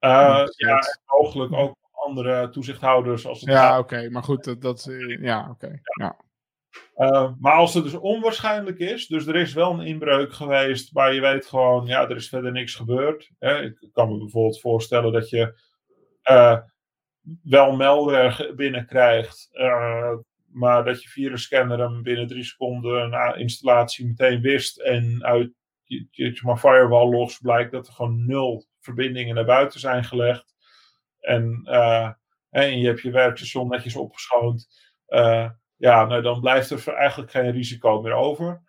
[0.00, 3.26] Uh, ja, mogelijk ook andere toezichthouders.
[3.26, 4.88] Als het ja, oké, maar goed, dat, dat
[5.20, 5.80] ja, oké.
[6.00, 6.16] ja.
[6.98, 11.14] Uh, maar als het dus onwaarschijnlijk is, dus er is wel een inbreuk geweest, maar
[11.14, 13.30] je weet gewoon, ja, er is verder niks gebeurd.
[13.38, 13.62] Hè?
[13.62, 15.60] Ik kan me bijvoorbeeld voorstellen dat je
[16.30, 16.58] uh,
[17.42, 20.14] wel melder binnenkrijgt, uh,
[20.46, 25.52] maar dat je virusscanner hem binnen drie seconden na installatie meteen wist en uit
[25.82, 30.54] je, je maar firewall los blijkt dat er gewoon nul verbindingen naar buiten zijn gelegd.
[31.20, 31.62] En,
[32.50, 34.68] en je hebt je werkstation netjes opgeschoond.
[35.78, 38.62] Ja, nou, dan blijft er eigenlijk geen risico meer over.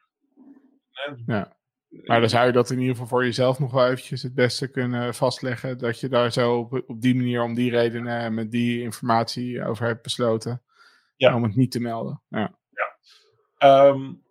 [1.25, 1.57] Ja.
[1.89, 4.71] Maar dan zou je dat in ieder geval voor jezelf nog wel eventjes het beste
[4.71, 5.77] kunnen vastleggen.
[5.77, 9.85] Dat je daar zo op, op die manier om die redenen met die informatie over
[9.85, 10.63] hebt besloten.
[11.15, 11.35] Ja.
[11.35, 12.21] Om het niet te melden.
[12.27, 12.59] Ja.
[12.69, 13.87] ja.
[13.87, 14.23] Um,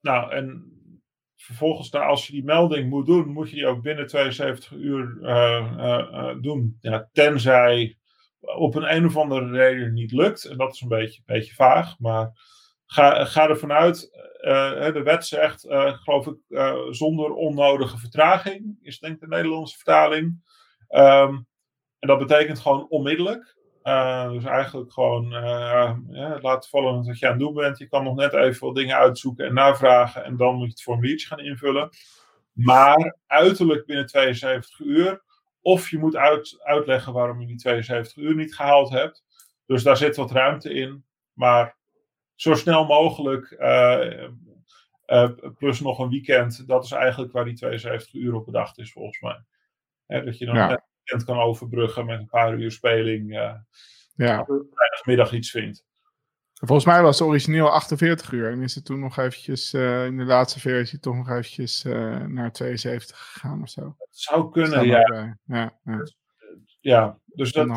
[0.00, 0.72] nou, en
[1.36, 5.18] vervolgens, nou, als je die melding moet doen, moet je die ook binnen 72 uur
[5.20, 6.76] uh, uh, doen.
[6.80, 7.98] Ja, tenzij
[8.56, 10.44] op een een of andere reden niet lukt.
[10.44, 11.98] En dat is een beetje, beetje vaag.
[11.98, 12.30] Maar
[12.86, 14.10] ga, ga ervan uit.
[14.92, 16.36] de wet zegt, geloof ik,
[16.90, 18.78] zonder onnodige vertraging.
[18.82, 20.42] Is denk ik de Nederlandse vertaling.
[20.88, 21.46] Um,
[21.98, 23.56] en dat betekent gewoon onmiddellijk.
[24.30, 25.30] Dus eigenlijk gewoon
[26.08, 27.78] ja, laten vallen wat je aan het doen bent.
[27.78, 30.24] Je kan nog net even wat dingen uitzoeken en navragen.
[30.24, 31.88] En dan moet je het formuliertje gaan invullen.
[32.52, 35.22] Maar uiterlijk binnen 72 uur.
[35.64, 39.24] Of je moet uit, uitleggen waarom je die 72 uur niet gehaald hebt.
[39.66, 41.04] Dus daar zit wat ruimte in.
[41.32, 41.76] Maar
[42.34, 43.50] zo snel mogelijk.
[43.50, 46.68] Uh, plus nog een weekend.
[46.68, 49.44] Dat is eigenlijk waar die 72 uur op bedacht is volgens mij.
[50.24, 53.30] dat je dan ja weekend kan overbruggen met een paar uur speling.
[53.30, 53.54] Uh,
[54.14, 54.44] ja.
[54.44, 55.84] vrijdagmiddag iets vindt.
[56.66, 60.16] Volgens mij was het origineel 48 uur en is het toen nog eventjes uh, in
[60.16, 63.94] de laatste versie toch nog eventjes uh, naar 72 gegaan of zo.
[63.98, 64.98] Het zou kunnen, ja.
[65.46, 65.78] ja.
[65.84, 66.02] Ja,
[66.80, 67.18] ja.
[67.26, 67.68] dus dat.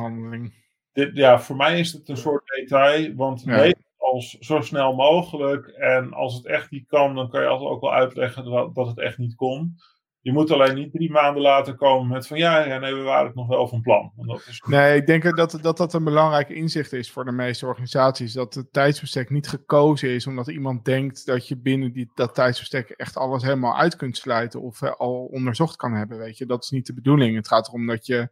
[0.94, 3.74] Dit, ja, voor mij is het een soort detail, want ja.
[3.98, 7.82] als zo snel mogelijk en als het echt niet kan, dan kan je altijd ook
[7.82, 9.78] wel uitleggen dat, dat het echt niet kon.
[10.28, 13.26] Je moet alleen niet drie maanden later komen met van ja, ja nee, we waren
[13.26, 14.12] het nog wel van plan.
[14.16, 14.64] Dat is...
[14.66, 18.34] Nee, ik denk dat, dat dat een belangrijk inzicht is voor de meeste organisaties.
[18.34, 22.90] Dat het tijdsbestek niet gekozen is omdat iemand denkt dat je binnen die, dat tijdsbestek
[22.90, 26.18] echt alles helemaal uit kunt sluiten of uh, al onderzocht kan hebben.
[26.18, 27.36] Weet je, dat is niet de bedoeling.
[27.36, 28.30] Het gaat erom dat je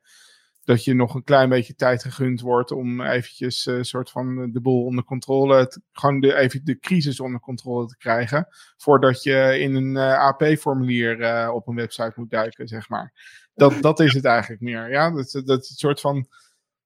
[0.65, 4.51] dat je nog een klein beetje tijd gegund wordt om eventjes een uh, soort van
[4.51, 8.47] de boel onder controle, te, gewoon de, even de crisis onder controle te krijgen,
[8.77, 13.13] voordat je in een uh, AP-formulier uh, op een website moet duiken, zeg maar.
[13.53, 15.11] Dat, dat is het eigenlijk meer, ja.
[15.11, 16.27] Dat, dat het soort van,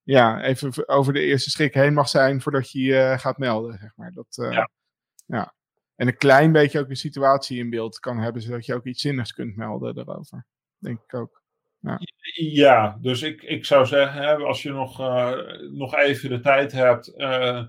[0.04, 3.92] ja, even over de eerste schrik heen mag zijn voordat je je gaat melden, zeg
[3.96, 4.12] maar.
[4.14, 4.70] Dat, ja.
[5.26, 5.54] ja.
[5.96, 9.02] En een klein beetje ook de situatie in beeld kan hebben, zodat je ook iets
[9.02, 10.46] zinnigs kunt melden daarover.
[10.78, 11.42] Denk ik ook.
[11.82, 12.00] Ja.
[12.34, 15.38] ja, dus ik, ik zou zeggen, hè, als je nog, uh,
[15.72, 17.64] nog even de tijd hebt, uh,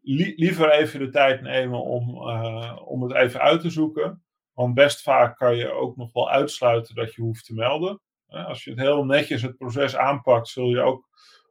[0.00, 4.24] li liever even de tijd nemen om, uh, om het even uit te zoeken.
[4.52, 8.00] Want best vaak kan je ook nog wel uitsluiten dat je hoeft te melden.
[8.26, 11.08] Als je het heel netjes het proces aanpakt, zul je ook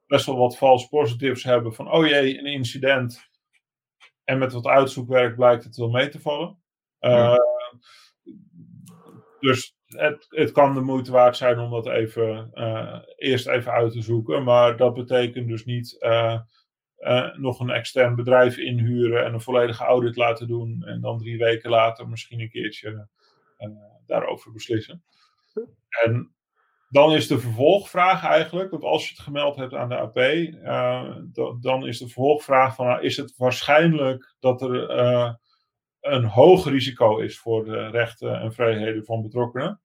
[0.08, 3.30] best wel wat false positives hebben van, oh jee, een incident.
[4.24, 6.58] En met wat uitzoekwerk blijkt het wel mee te vallen.
[7.00, 7.40] Ja.
[9.40, 13.92] Dus het, het kan de moeite waard zijn om dat even, uh, eerst even uit
[13.92, 14.44] te zoeken.
[14.44, 16.40] Maar dat betekent dus niet uh,
[16.98, 20.84] uh, nog een extern bedrijf inhuren en een volledige audit laten doen.
[20.86, 23.08] En dan drie weken later misschien een keertje
[24.06, 25.04] daarover beslissen.
[26.04, 26.36] En
[26.90, 30.16] dan is de vervolgvraag eigenlijk, want als je het gemeld hebt aan de AP,
[31.62, 34.90] dan is de vervolgvraag van, is het waarschijnlijk dat er
[36.02, 39.82] een hoog risico is voor de rechten en vrijheden van betrokkenen?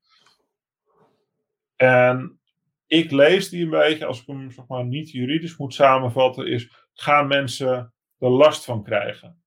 [1.80, 2.40] En
[2.86, 6.86] ik lees die een beetje, als ik hem zeg maar, niet juridisch moet samenvatten, is
[6.92, 9.42] gaan mensen er last van krijgen.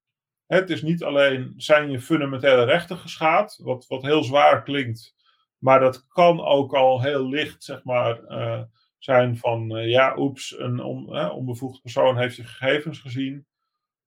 [0.45, 5.15] Het is niet alleen zijn je fundamentele rechten geschaad, wat, wat heel zwaar klinkt,
[5.57, 8.61] maar dat kan ook al heel licht zeg maar, uh,
[8.97, 13.45] zijn van uh, ja, oeps, een on, onbevoegd persoon heeft je gegevens gezien.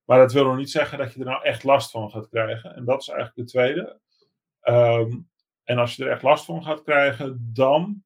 [0.04, 2.74] maar dat wil nog niet zeggen dat je er nou echt last van gaat krijgen.
[2.74, 4.00] En dat is eigenlijk de tweede.
[4.60, 5.18] Ehm,
[5.64, 8.04] en als je er echt last van gaat krijgen, dan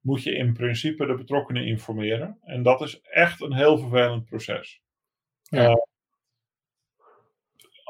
[0.00, 2.38] moet je in principe de betrokkenen informeren.
[2.42, 4.82] En dat is echt een heel vervelend proces.
[5.42, 5.68] Ja.
[5.68, 5.74] Uh,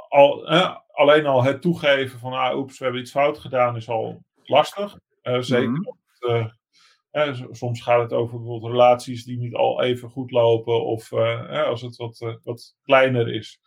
[0.08, 0.46] al,
[0.90, 4.98] alleen al het toegeven van, ah, oeps, we hebben iets fout gedaan, is al lastig.
[5.22, 5.86] zeker mm
[6.18, 7.54] -hmm.
[7.54, 11.96] soms gaat het over bijvoorbeeld relaties die niet al even goed lopen, of als het
[11.96, 13.60] wat, wat kleiner is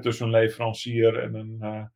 [0.00, 1.90] tussen een leverancier en een,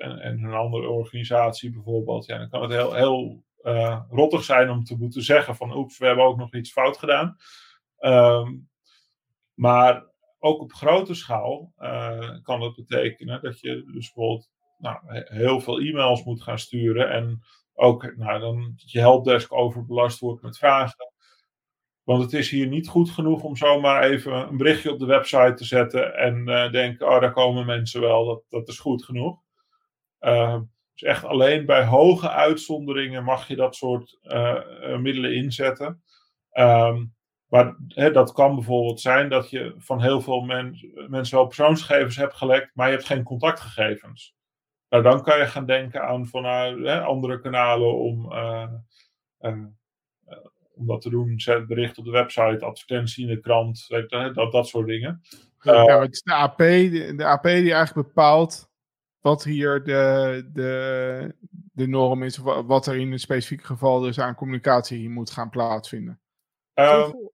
[0.00, 2.26] en, en, een andere organisatie bijvoorbeeld.
[2.26, 5.98] Ja, dan kan het heel, heel uh, rottig zijn om te moeten zeggen van oeps,
[5.98, 7.36] we hebben ook nog iets fout gedaan.
[7.98, 8.68] Um,
[9.54, 10.04] maar
[10.38, 15.80] ook op grote schaal uh, kan dat betekenen dat je dus bijvoorbeeld nou, heel veel
[15.80, 17.40] e-mails moet gaan sturen en
[17.74, 21.12] ook nou, dan je helpdesk overbelast wordt met vragen.
[22.02, 25.54] Want het is hier niet goed genoeg om zomaar even een berichtje op de website
[25.54, 29.38] te zetten en uh, denken, oh daar komen mensen wel, dat, dat is goed genoeg.
[30.20, 30.60] Uh,
[30.92, 36.02] dus echt alleen bij hoge uitzonderingen mag je dat soort uh, middelen inzetten.
[36.52, 37.14] Um,
[37.50, 37.76] maar
[38.12, 42.70] dat kan bijvoorbeeld zijn dat je van heel veel men, mensen wel persoonsgegevens hebt gelekt,
[42.74, 44.34] maar je hebt geen contactgegevens.
[44.88, 48.68] Nou, dan kan je gaan denken aan van, uh, hè, andere kanalen om, uh,
[49.40, 49.64] uh,
[50.74, 51.40] om dat te doen.
[51.40, 53.86] Zet bericht op de website, advertentie in de krant,
[54.34, 55.20] dat, dat soort dingen.
[55.62, 58.69] ja, het is de AP, de, de AP die eigenlijk bepaalt
[59.20, 61.34] wat hier de, de,
[61.72, 62.36] de norm is,
[62.66, 66.20] wat er in een specifiek geval dus aan communicatie moet gaan plaatsvinden.
[66.74, 67.30] Um,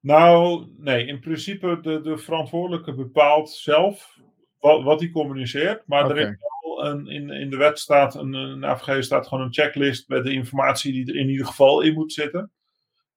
[0.00, 4.18] nou, nee, in principe de, de verantwoordelijke bepaalt zelf
[4.58, 6.16] wat, wat hij communiceert, maar okay.
[6.16, 9.52] er is wel een, in, in de wet staat, een, een AVG staat gewoon een
[9.52, 12.52] checklist met de informatie die er in ieder geval in moet zitten.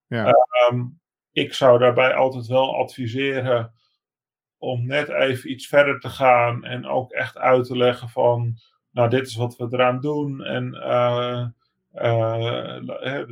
[0.07, 0.34] Ja.
[0.72, 0.99] Um,
[1.32, 3.73] ik zou daarbij altijd wel adviseren
[4.62, 8.58] om net even iets verder te gaan en ook echt uit te leggen van,
[8.92, 10.44] nou, dit is wat we eraan doen.
[10.44, 11.46] En uh,
[11.94, 13.24] uh,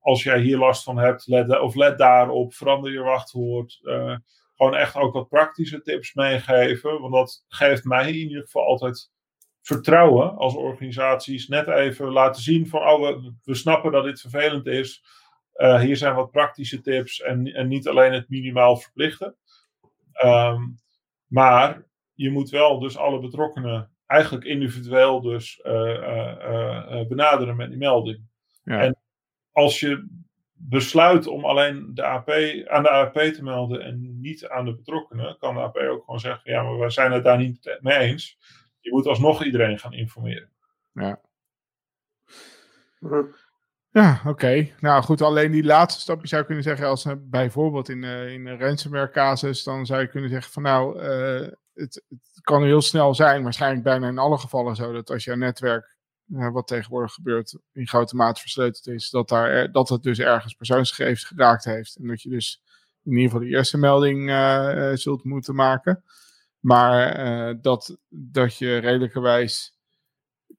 [0.00, 3.80] als jij hier last van hebt, let, of let daarop, verander je wachtwoord.
[3.82, 4.16] Uh,
[4.56, 9.10] gewoon echt ook wat praktische tips meegeven, want dat geeft mij in ieder geval altijd
[9.62, 11.48] vertrouwen als organisaties.
[11.48, 15.04] Net even laten zien van, oh, we, we snappen dat dit vervelend is.
[15.80, 19.36] hier zijn wat praktische tips en, en niet alleen het minimaal verplichten.
[20.24, 20.78] Um,
[21.26, 27.78] maar je moet wel dus alle betrokkenen eigenlijk individueel dus uh, uh, benaderen met die
[27.78, 28.20] melding.
[28.62, 28.80] Ja.
[28.80, 28.96] En
[29.52, 30.08] als je
[30.52, 32.28] besluit om alleen de AP,
[32.66, 36.20] aan de AP te melden en niet aan de betrokkenen, kan de AP ook gewoon
[36.20, 38.38] zeggen: ja, maar wij zijn het daar niet mee eens.
[38.80, 40.50] Je moet alsnog iedereen gaan informeren.
[40.92, 41.20] Ja.
[43.92, 44.68] Ja, oké.
[44.80, 48.46] Nou goed, alleen die laatste stap, je zou kunnen zeggen, als bijvoorbeeld in, uh, in
[48.46, 52.80] een ransomware casus, dan zou je kunnen zeggen van nou, uh, het, het, kan heel
[52.80, 55.96] snel zijn, waarschijnlijk bijna in alle gevallen zo, dat als jouw netwerk,
[56.26, 61.24] wat tegenwoordig gebeurt, in grote mate versleuteld is, dat, daar, dat het dus ergens persoonsgegevens
[61.24, 61.96] geraakt heeft.
[61.96, 62.62] En dat je dus
[63.02, 64.30] in ieder geval de eerste melding
[64.98, 66.04] zult moeten maken.
[66.60, 69.71] Maar dat, dat je redelijkerwijs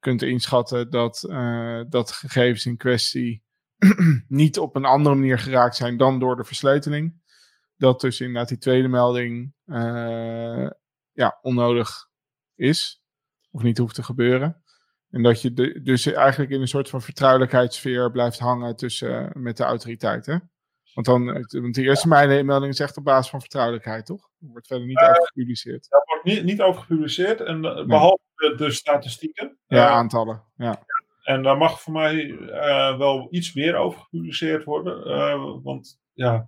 [0.03, 3.43] kunt inschatten dat, uh, dat gegevens in kwestie
[4.27, 7.21] niet op een andere manier geraakt zijn dan door de versleuteling.
[7.77, 10.69] Dat dus inderdaad die tweede melding uh,
[11.11, 12.07] ja, onnodig
[12.55, 13.01] is.
[13.51, 14.63] Of niet hoeft te gebeuren.
[15.09, 19.29] En dat je de, dus eigenlijk in een soort van vertrouwelijkheidssfeer blijft hangen tussen, uh,
[19.33, 20.51] met de autoriteiten.
[20.93, 22.43] Want, dan, want de eerste ja.
[22.43, 24.29] melding is echt op basis van vertrouwelijkheid, toch?
[24.39, 25.87] Er wordt verder niet uh, over gepubliceerd.
[25.91, 27.41] Er wordt niet, niet over gepubliceerd.
[27.41, 29.57] En behalve de, de statistieken.
[29.67, 30.43] Ja, uh, aantallen.
[30.55, 30.85] Ja.
[31.23, 35.07] En daar mag voor mij uh, wel iets meer over gepubliceerd worden.
[35.07, 36.47] Uh, want ja,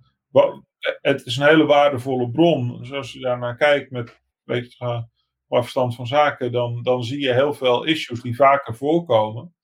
[1.01, 2.77] het is een hele waardevolle bron.
[2.77, 5.07] Dus als je daar naar kijkt met weet je,
[5.47, 9.55] verstand van zaken, dan, dan zie je heel veel issues die vaker voorkomen.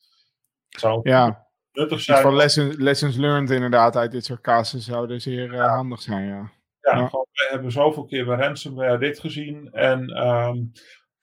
[0.70, 1.48] Zou ja.
[1.72, 2.22] nuttig zijn.
[2.22, 6.26] Van lessons, lessons learned inderdaad uit dit soort casus zouden zeer handig zijn.
[6.26, 6.52] Ja,
[6.82, 9.72] ja, we hebben zoveel keer bij ransomware dit gezien.
[9.72, 10.72] En um,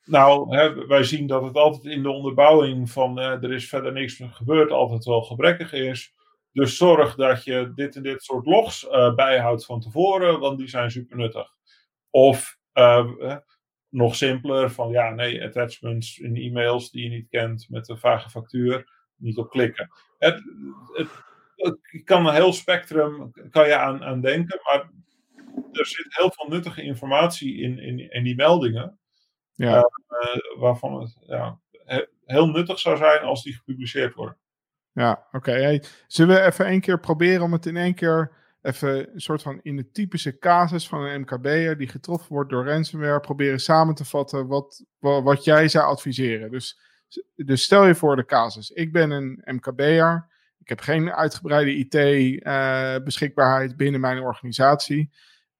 [0.08, 3.92] nou, hè, wij zien dat het altijd in de onderbouwing van uh, er is verder
[3.92, 6.14] niks gebeurd, altijd wel gebrekkig is.
[6.52, 10.68] Dus zorg dat je dit en dit soort logs uh, bijhoudt van tevoren, want die
[10.68, 11.54] zijn super nuttig.
[12.10, 13.36] Of uh,
[13.88, 18.30] nog simpeler, van ja, nee, attachments in e-mails die je niet kent met een vage
[18.30, 19.90] factuur, niet op klikken.
[20.18, 20.42] Het,
[20.92, 24.90] het, kan een heel spectrum kan je aan, aan denken, maar
[25.72, 28.97] er zit heel veel nuttige informatie in, in, in die meldingen.
[29.66, 29.76] Ja.
[29.76, 31.58] Uh, waarvan het ja,
[32.24, 34.36] heel nuttig zou zijn als die gepubliceerd worden.
[34.92, 35.36] Ja, oké.
[35.36, 35.62] Okay.
[35.62, 39.42] Hey, zullen we even één keer proberen om het in één keer even een soort
[39.42, 43.94] van in de typische casus van een MKB'er die getroffen wordt door ransomware, proberen samen
[43.94, 46.50] te vatten wat, wat, wat jij zou adviseren.
[46.50, 46.78] Dus,
[47.34, 48.70] dus stel je voor de casus.
[48.70, 50.28] Ik ben een MKB'er.
[50.58, 55.10] Ik heb geen uitgebreide IT-beschikbaarheid binnen mijn organisatie.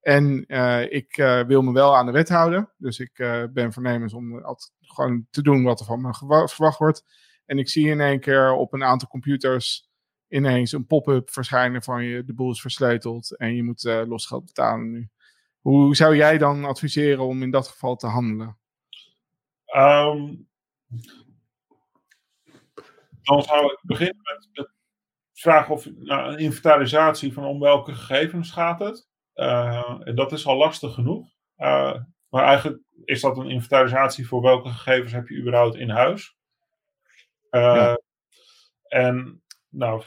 [0.01, 2.73] En uh, ik uh, wil me wel aan de wet houden.
[2.77, 6.15] Dus ik uh, ben voornemens om altijd gewoon te doen wat er van me
[6.49, 7.05] verwacht wordt.
[7.47, 9.89] En ik zie in één keer op een aantal computers
[10.29, 14.91] ineens een pop-up verschijnen van je, de boel is versleuteld en je moet losgeld betalen
[14.91, 15.09] nu.
[15.61, 18.59] Hoe zou jij dan adviseren om in dat geval te handelen?
[19.77, 20.49] Um,
[23.23, 24.71] dan zou ik beginnen met, met
[25.33, 29.09] vragen of nou, een inventarisatie van om welke gegevens gaat het.
[29.39, 31.27] Uh, en dat is al lastig genoeg.
[31.59, 31.95] Uh,
[32.29, 36.37] maar eigenlijk is dat een inventarisatie voor welke gegevens heb je überhaupt in huis.
[37.51, 38.01] Uh, ja.
[38.89, 40.03] En nou,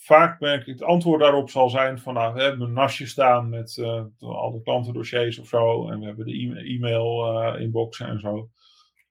[0.00, 3.48] vaak merk ik, het antwoord daarop zal zijn van nou, we hebben een nasje staan
[3.48, 3.78] met
[4.18, 5.88] alle klantendossiers of zo.
[5.88, 8.36] En we hebben de e-mail inboxen en zo.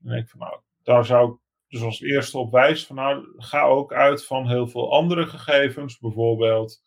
[0.03, 1.37] En denk ik van nou, daar zou ik
[1.67, 5.99] dus als eerste op wijs van nou, ga ook uit van heel veel andere gegevens.
[5.99, 6.83] Bijvoorbeeld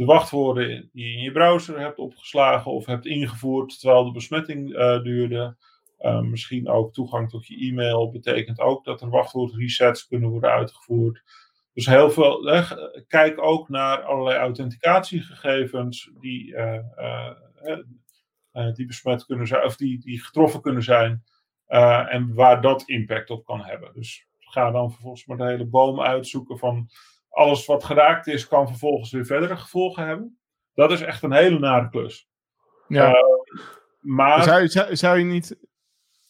[0.00, 4.68] de wachtwoorden die je in je browser hebt opgeslagen of hebt ingevoerd terwijl de besmetting
[4.68, 5.56] uh, duurde.
[5.98, 11.22] Uh, misschien ook toegang tot je e-mail betekent ook dat er wachtwoordresets kunnen worden uitgevoerd.
[11.74, 12.50] Dus heel veel.
[12.50, 12.70] Eh,
[13.08, 16.78] kijk ook naar allerlei authenticatiegegevens die, uh,
[18.74, 21.24] die besmet kunnen zijn, of die, die getroffen kunnen zijn.
[22.08, 23.90] en waar dat impact op kan hebben.
[23.94, 26.88] Dus ga dan vervolgens maar de hele boom uitzoeken van
[27.40, 30.38] alles wat geraakt is, kan vervolgens weer verdere gevolgen hebben.
[30.74, 32.28] Dat is echt een hele nare klus.
[32.88, 33.08] Ja.
[33.08, 33.14] Uh,
[34.00, 34.42] maar...
[34.42, 35.58] Zou, zou, zou, je niet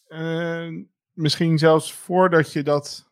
[0.07, 0.67] uh,
[1.11, 3.09] misschien zelfs voordat je dat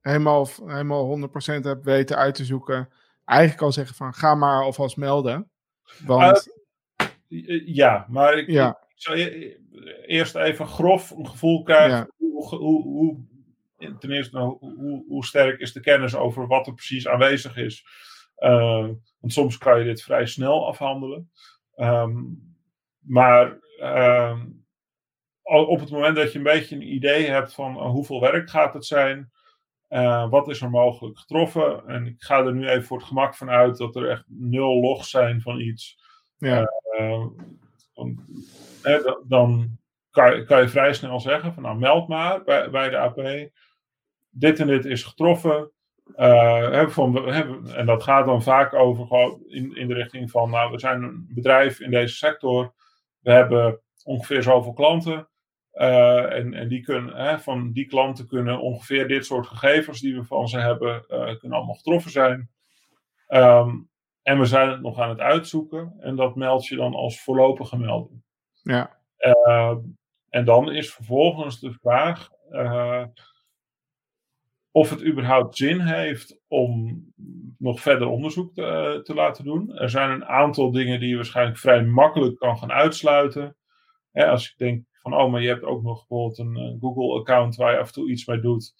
[0.00, 1.30] helemaal, helemaal 100%
[1.62, 2.88] hebt weten uit te zoeken,
[3.24, 5.50] eigenlijk al zeggen van ga maar alvast melden.
[6.06, 6.48] Want...
[7.28, 8.68] Uh, ja, maar ik, ja.
[8.68, 9.18] ik zou
[10.06, 12.08] eerst even grof een gevoel krijgen ja.
[12.16, 13.28] hoe, hoe, hoe
[13.98, 17.84] ten eerste, nou, hoe, hoe, sterk is de kennis over wat er precies aanwezig is?
[18.38, 18.88] Uh,
[19.20, 21.30] want soms kan je dit vrij snel afhandelen.
[21.76, 22.48] Um,
[22.98, 24.40] maar uh,
[25.42, 28.74] op het moment dat je een beetje een idee hebt van uh, hoeveel werk gaat
[28.74, 29.32] het zijn,
[29.88, 31.86] uh, wat is er mogelijk getroffen?
[31.86, 34.80] En ik ga er nu even voor het gemak van uit dat er echt nul
[34.80, 35.98] logs zijn van iets.
[36.38, 36.66] Ja.
[37.94, 38.24] Dan,
[39.26, 39.78] dan
[40.10, 43.50] kan, je, kan, je vrij snel zeggen van nou meld maar bij, bij de AP
[44.30, 45.70] dit en dit is getroffen.
[46.16, 47.32] Uh, van,
[47.74, 51.02] en dat gaat dan vaak over gewoon in, in de richting van, nou, we zijn
[51.02, 52.74] een bedrijf in deze sector.
[53.20, 55.28] We hebben ongeveer zoveel klanten.
[55.72, 60.14] Uh, en, en die kunnen, hè, van die klanten kunnen ongeveer dit soort gegevens die
[60.14, 62.50] we van ze hebben, uh, kunnen allemaal getroffen zijn.
[63.28, 63.88] Um,
[64.22, 65.94] en we zijn het nog aan het uitzoeken.
[66.00, 68.22] En dat meld je dan als voorlopige melding.
[68.62, 68.98] Ja.
[70.28, 72.30] en dan is vervolgens de vraag
[74.70, 77.04] of het überhaupt zin heeft om
[77.58, 79.76] nog verder onderzoek te, te, laten doen.
[79.76, 83.56] Er zijn een aantal dingen die je waarschijnlijk vrij makkelijk kan gaan uitsluiten.
[84.12, 87.78] als ik denk van, oh, maar je hebt ook nog bijvoorbeeld een Google-account waar je
[87.78, 88.74] af en toe iets mee doet.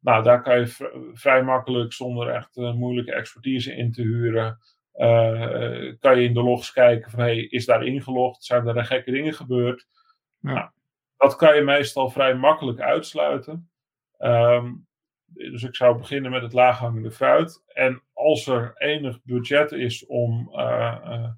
[0.00, 0.66] Nou, daar kan je
[1.12, 4.58] vrij makkelijk, zonder echt uh, moeilijke expertise in te huren,
[4.94, 8.44] uh, kan je in de logs kijken van, hey, is daar ingelogd?
[8.44, 9.86] Zijn er gekke dingen gebeurd?
[10.40, 10.52] Ja.
[10.52, 10.68] Nou,
[11.16, 13.70] dat kan je meestal vrij makkelijk uitsluiten.
[14.18, 14.87] Um,
[15.34, 17.62] dus ik zou beginnen met het laaghangende fruit.
[17.66, 21.30] En als er enig budget is om uh, uh,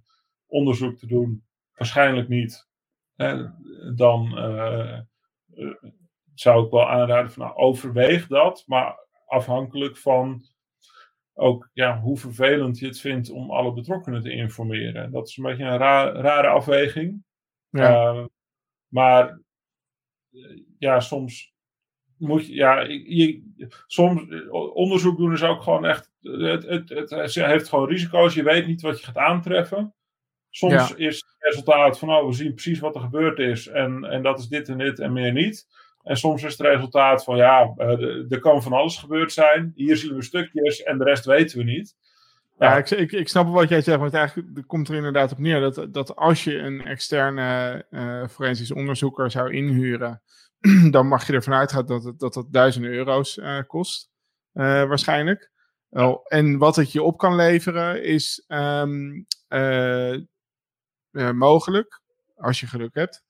[0.46, 1.44] onderzoek te doen,
[1.74, 2.68] waarschijnlijk niet,
[3.16, 3.46] hè,
[3.94, 4.98] dan uh,
[6.34, 10.42] zou ik wel aanraden van nou, overweeg dat, maar afhankelijk van
[11.34, 15.10] ook ja, hoe vervelend je het vindt om alle betrokkenen te informeren.
[15.10, 17.24] Dat is een beetje een ra rare afweging.
[17.68, 18.28] Ja.
[18.88, 19.40] maar
[20.78, 21.49] ja, soms
[22.20, 23.42] moet je, ja, je,
[23.86, 24.22] soms
[24.72, 28.80] onderzoek doen is ook gewoon echt, het, het, het, heeft gewoon risico's, je weet niet
[28.80, 29.94] wat je gaat aantreffen.
[30.50, 34.22] Soms is het resultaat van, oh, we zien precies wat er gebeurd is en, en
[34.22, 35.66] dat is dit en dit en meer niet.
[36.02, 37.74] En soms is het resultaat van, ja,
[38.28, 39.72] er kan van alles gebeurd zijn.
[39.74, 41.96] Hier zien we stukjes en de rest weten we niet.
[42.58, 45.60] Ja, ik, ik, ik snap wat jij zegt, het eigenlijk komt er inderdaad op neer
[45.60, 50.22] dat, dat als je een externe uh, forensisch onderzoeker zou inhuren,
[50.90, 54.10] dan mag je ervan uitgaan dat het, dat, dat duizenden euro's uh, kost,
[54.54, 55.50] uh, waarschijnlijk.
[55.90, 60.16] Oh, en wat het je op kan leveren is um, uh,
[61.32, 62.00] mogelijk,
[62.36, 63.22] als je geluk hebt,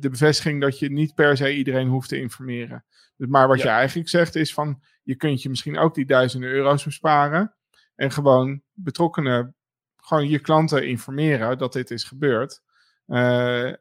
[0.00, 2.84] de bevestiging dat je niet per se iedereen hoeft te informeren.
[3.16, 3.64] Dus, maar wat ja.
[3.64, 7.54] je eigenlijk zegt is van, je kunt je misschien ook die duizenden euro's besparen
[7.94, 9.56] en gewoon betrokkenen
[10.08, 12.62] gewoon je klanten informeren dat dit is gebeurd.
[13.06, 13.72] Uh,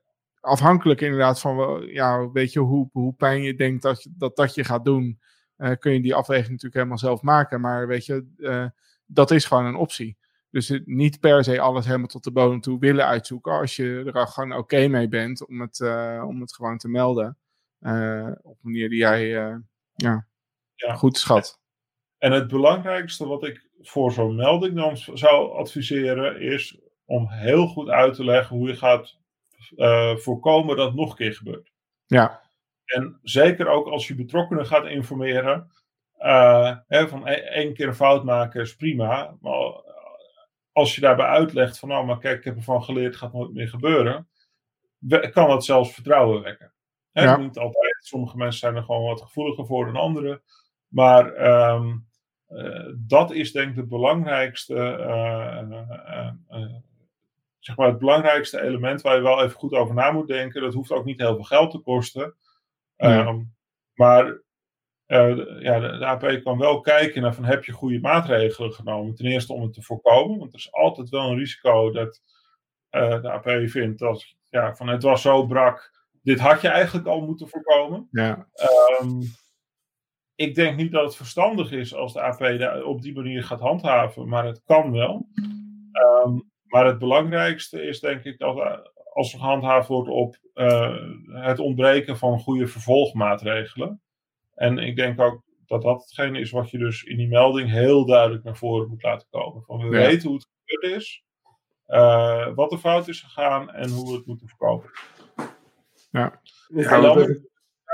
[0.41, 4.53] afhankelijk inderdaad van ja, weet je, hoe, hoe pijn je denkt dat, je, dat dat
[4.53, 5.19] je gaat doen,
[5.57, 7.61] uh, kun je die afweging natuurlijk helemaal zelf maken.
[7.61, 8.65] Maar weet je, uh,
[9.05, 10.17] dat is gewoon een optie.
[10.49, 13.51] Dus niet per se alles helemaal tot de bodem toe willen uitzoeken.
[13.51, 16.89] Als je er gewoon oké okay mee bent om het, uh, om het gewoon te
[16.89, 17.37] melden.
[18.41, 19.27] op een manier die jij
[19.95, 20.27] ja,
[20.75, 21.59] ja, goed schat.
[22.17, 27.89] En het belangrijkste wat ik voor zo'n melding dan zou adviseren is om heel goed
[27.89, 29.17] uit te leggen hoe je gaat
[29.75, 31.71] uh, voorkomen dat het nog een keer gebeurt.
[32.05, 32.41] Ja.
[32.85, 35.71] En zeker ook als je betrokkenen gaat informeren.
[36.19, 39.37] Uh, hè, van e-, één keer een fout maken is prima.
[39.41, 39.81] Maar
[40.71, 43.53] als je daarbij uitlegt van nou, maar kijk, ik heb ervan geleerd, het gaat nooit
[43.53, 44.27] meer gebeuren.
[45.31, 46.73] Kan dat zelfs vertrouwen wekken.
[47.11, 47.37] Hè, ja.
[47.37, 47.95] Niet altijd.
[47.99, 50.41] Sommige mensen zijn er gewoon wat gevoeliger voor dan anderen.
[50.87, 52.07] Maar um,
[52.49, 54.75] uh, dat is denk ik het belangrijkste
[57.67, 60.61] zeg maar, het belangrijkste element waar je wel even goed over na moet denken.
[60.61, 62.35] Dat hoeft ook niet heel veel geld te kosten.
[62.95, 63.27] Ja.
[63.27, 63.55] Um,
[63.93, 64.25] maar
[65.07, 69.15] uh, ja, de, de, AP kan wel kijken naar van heb je goede maatregelen genomen.
[69.15, 70.39] Ten eerste om het te voorkomen.
[70.39, 72.21] Want er is altijd wel een risico dat
[72.91, 76.05] uh, de AP vindt dat ja, van het was zo brak.
[76.21, 78.07] Dit had je eigenlijk al moeten voorkomen.
[78.11, 78.47] Ja.
[79.01, 79.21] Um,
[80.35, 84.27] ik denk niet dat het verstandig is als de AP op die manier gaat handhaven.
[84.27, 85.27] Maar het kan wel.
[86.25, 88.81] Um, maar het belangrijkste is denk ik dat
[89.13, 90.95] als er gehandhaafd wordt op uh,
[91.27, 94.01] het ontbreken van goede vervolgmaatregelen.
[94.53, 98.05] En ik denk ook dat dat hetgeen is wat je dus in die melding heel
[98.05, 99.63] duidelijk naar voren moet laten komen.
[99.63, 100.07] Van we ja.
[100.07, 101.23] weten hoe het gebeurd is,
[101.87, 104.89] uh, wat er fout is gegaan en hoe we het moeten voorkomen.
[106.11, 106.41] Ja.
[106.67, 107.45] ja dan,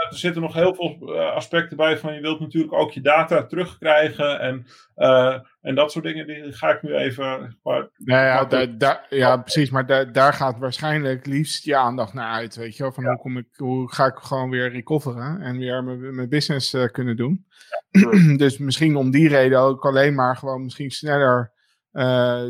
[0.09, 3.45] er zitten nog heel veel eh, aspecten bij van je wilt natuurlijk ook je data
[3.45, 4.65] terugkrijgen en,
[4.95, 7.57] uh, en dat soort dingen, die ga ik nu even...
[7.63, 12.13] Maar, nou ja, daar, daar, ja, precies, maar daar, daar gaat waarschijnlijk liefst je aandacht
[12.13, 13.09] naar uit, weet je wel, van ja.
[13.09, 16.85] hoe, kom ik, hoe ga ik gewoon weer recoveren en weer mijn, mijn business uh,
[16.85, 17.45] kunnen doen.
[17.91, 18.35] Ja.
[18.43, 21.51] dus misschien om die reden ook alleen maar gewoon misschien sneller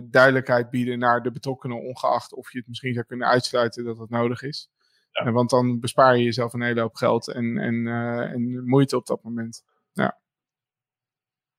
[0.04, 4.10] duidelijkheid bieden naar de betrokkenen, ongeacht of je het misschien zou kunnen uitsluiten dat dat
[4.10, 4.70] nodig is.
[5.14, 5.32] Ja.
[5.32, 9.06] Want dan bespaar je jezelf een hele hoop geld en, en, uh, en moeite op
[9.06, 9.64] dat moment.
[9.92, 10.20] Ja.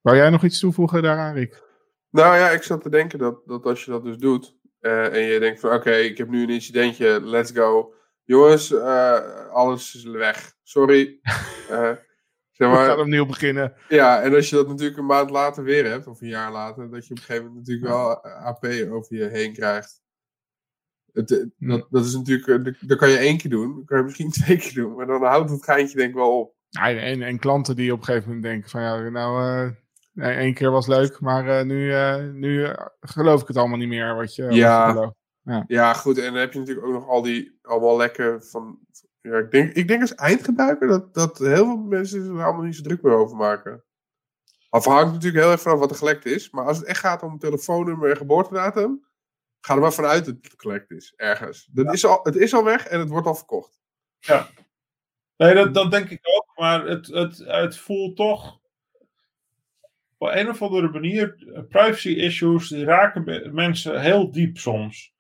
[0.01, 1.63] Wou jij nog iets toevoegen daaraan, Rick?
[2.11, 4.57] Nou ja, ik zat te denken dat, dat als je dat dus doet.
[4.81, 7.95] Uh, en je denkt van oké, okay, ik heb nu een incidentje, let's go.
[8.25, 10.53] Jongens, uh, alles is weg.
[10.63, 11.19] Sorry.
[12.51, 13.75] zeg maar, We gaan opnieuw beginnen.
[13.89, 16.91] Ja, en als je dat natuurlijk een maand later weer hebt, of een jaar later,
[16.91, 20.03] dat je op een gegeven moment natuurlijk wel AP over je heen krijgt.
[21.15, 23.99] Het, eh, dat, dat, is natuurlijk, eh, dat kan je één keer doen, dat kan
[23.99, 26.55] je misschien twee keer doen, maar dan houdt het geintje denk ik wel op.
[26.69, 29.73] Ja, en, en klanten die op een gegeven moment denken van ja, nou,
[30.15, 32.69] uh, één keer was leuk, maar uh, nu, uh, nu
[33.01, 34.95] geloof ik het allemaal niet meer wat je, ja.
[34.95, 35.15] Wat je
[35.45, 35.65] ja.
[35.67, 38.79] ja, goed, en dan heb je natuurlijk ook nog al die, allemaal lekker van,
[39.21, 42.77] ja, ik denk, ik denk als eindgebruiker dat, dat heel veel mensen er allemaal niet
[42.77, 43.85] zo druk meer over maken.
[44.69, 47.39] Afhankelijk natuurlijk heel erg van wat er gelekt is, maar als het echt gaat om
[47.39, 49.05] telefoonnummer en geboortedatum,
[49.65, 51.69] Ga er maar vanuit dat het collect is, ergens.
[51.73, 53.81] Dat is al, het is al weg en het wordt al verkocht.
[54.19, 54.49] Ja.
[55.37, 56.53] Nee, dat, dat denk ik ook.
[56.57, 58.61] Maar het, het, het voelt toch
[60.19, 61.35] op een of andere manier,
[61.69, 65.15] privacy issues, die raken mensen heel diep soms.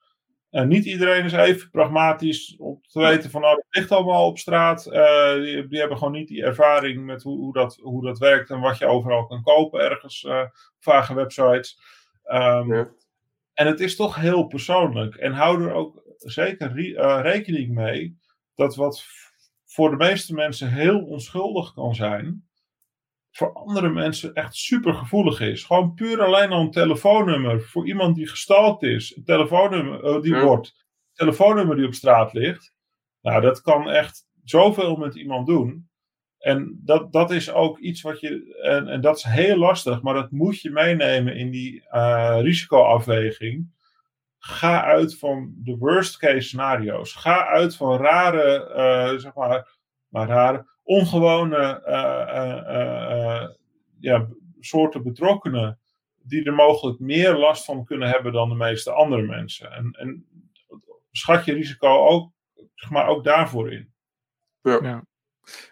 [0.50, 4.38] En niet iedereen is even pragmatisch om te weten van, nou, het ligt allemaal op
[4.38, 4.86] straat.
[4.86, 8.50] Uh, die, die, hebben gewoon niet die ervaring met hoe, hoe, dat, hoe dat werkt
[8.50, 10.44] en wat je overal kan kopen ergens, uh,
[10.78, 11.80] vage websites.
[12.24, 12.88] Um, ja.
[13.54, 15.14] En het is toch heel persoonlijk.
[15.14, 18.18] En hou er ook zeker uh, rekening mee
[18.54, 19.04] dat wat
[19.64, 22.48] voor de meeste mensen heel onschuldig kan zijn,
[23.30, 25.64] voor andere mensen echt super gevoelig is.
[25.64, 30.34] Gewoon puur alleen al een telefoonnummer voor iemand die gestalkt is, een telefoonnummer uh, die
[30.34, 30.44] ja.
[30.44, 32.74] wordt, een telefoonnummer die op straat ligt.
[33.20, 35.88] Nou, dat kan echt zoveel met iemand doen.
[36.44, 40.14] En dat, dat is ook iets wat je, en, en dat is heel lastig, maar
[40.14, 43.72] dat moet je meenemen in die uh, risicoafweging
[44.38, 47.14] ga uit van de worst case scenario's.
[47.14, 49.76] Ga uit van rare, uh, zeg maar,
[50.08, 52.36] maar rare, ongewone uh,
[52.74, 53.48] uh,
[54.00, 54.28] ja,
[54.60, 55.78] soorten betrokkenen.
[56.22, 59.72] Die er mogelijk meer last van kunnen hebben dan de meeste andere mensen.
[59.72, 60.26] En, en
[61.10, 62.32] schat je risico ook,
[62.74, 63.92] zeg maar, ook daarvoor in.
[64.62, 64.78] Ja.
[64.82, 65.04] ja.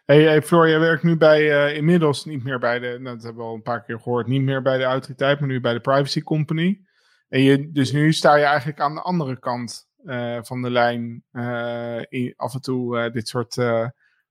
[0.04, 3.42] Hey, hey Floor, jij werkt nu bij, inmiddels niet meer bij de, nou, dat hebben
[3.42, 5.80] we al een paar keer gehoord, niet meer bij de autoriteit, maar nu bij de
[5.80, 6.80] privacy company.
[7.28, 11.24] En je, dus nu sta je eigenlijk aan de andere kant uh, van de lijn
[11.32, 13.54] uh, in, af en toe dit soort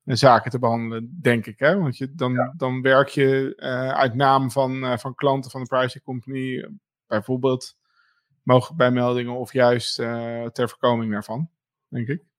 [0.03, 1.59] zaken te behandelen, denk ik.
[1.59, 1.77] Hè?
[1.77, 2.53] Want je, dan, ja.
[2.57, 3.53] dan werk je
[3.95, 6.69] uit naam van, van klanten van de privacy company,
[7.07, 7.75] bijvoorbeeld
[8.43, 9.95] mogelijk bij meldingen of juist
[10.51, 11.49] ter voorkoming daarvan,
[11.87, 12.30] denk ik.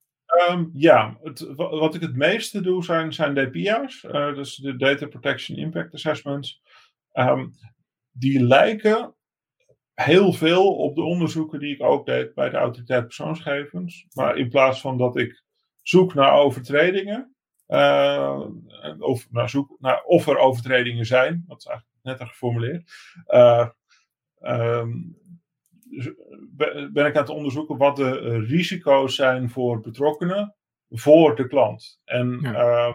[0.49, 5.57] Um, ja, het, wat ik het meeste doe zijn, zijn DPIA's, dus de Data Protection
[5.57, 6.61] Impact Assessments.
[7.13, 7.51] Um,
[8.11, 9.15] die lijken
[9.93, 14.05] heel veel op de onderzoeken die ik ook deed bij de autoriteit persoonsgegevens.
[14.13, 15.43] Maar in plaats van dat ik
[15.81, 17.35] zoek naar overtredingen,
[17.67, 18.45] uh,
[18.99, 22.91] of, naar zoek naar of er overtredingen zijn, dat is eigenlijk netter geformuleerd,
[23.27, 23.69] uh,
[24.41, 25.17] um,
[26.91, 30.55] ben ik aan het onderzoeken wat de risico's zijn voor betrokkenen
[30.89, 32.01] voor de klant.
[32.05, 32.51] En ja.
[32.51, 32.93] uh,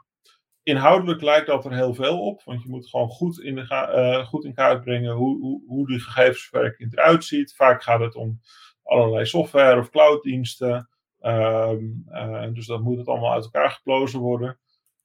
[0.62, 4.26] inhoudelijk lijkt dat er heel veel op, want je moet gewoon goed in, de uh,
[4.26, 7.54] goed in kaart brengen hoe, hoe, hoe die gegevensverwerking eruit ziet.
[7.54, 8.40] Vaak gaat het om
[8.82, 10.88] allerlei software of clouddiensten.
[11.20, 14.58] Um, uh, dus dat moet het allemaal uit elkaar geplozen worden.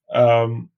[0.07, 0.72] Um,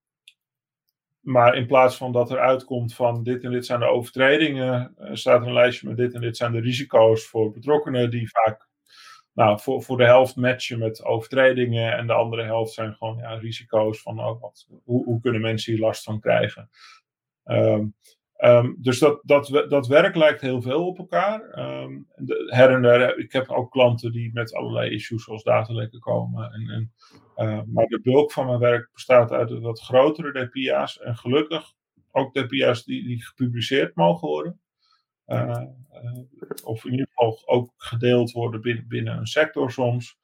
[1.25, 5.09] maar in plaats van dat er uitkomt van dit en dit zijn de overtredingen, uh,
[5.13, 8.67] staat er een lijstje met dit en dit zijn de risico's voor betrokkenen, die vaak
[9.33, 13.33] nou, voor, voor de helft matchen met overtredingen en de andere helft zijn gewoon ja,
[13.33, 16.69] risico's van oh, wat, hoe, hoe kunnen mensen hier last van krijgen.
[17.45, 17.95] Um,
[18.45, 21.59] um, dus dat, dat, dat werk lijkt heel veel op elkaar.
[21.83, 25.99] Um, de, her en der, ik heb ook klanten die met allerlei issues zoals datalekken
[25.99, 26.51] komen.
[26.51, 26.91] En, en,
[27.47, 30.99] uh, maar de bulk van mijn werk bestaat uit wat grotere DPIA's.
[30.99, 31.73] En gelukkig
[32.11, 34.59] ook DPIA's die, die gepubliceerd mogen worden.
[35.27, 35.63] Uh,
[36.63, 40.17] of in ieder geval ook gedeeld worden binnen, binnen een sector soms.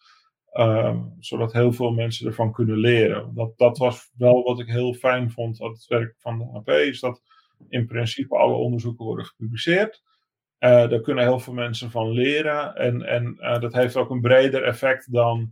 [0.54, 3.34] Um, zodat heel veel mensen ervan kunnen leren.
[3.36, 6.70] Dat, dat was wel wat ik heel fijn vond aan het werk van de AP,
[6.70, 7.22] is dat
[7.70, 10.02] in principe alle onderzoeken worden gepubliceerd.
[10.60, 12.76] Uh, daar kunnen heel veel mensen van leren.
[12.76, 15.52] En, en uh, dat heeft ook een breder effect dan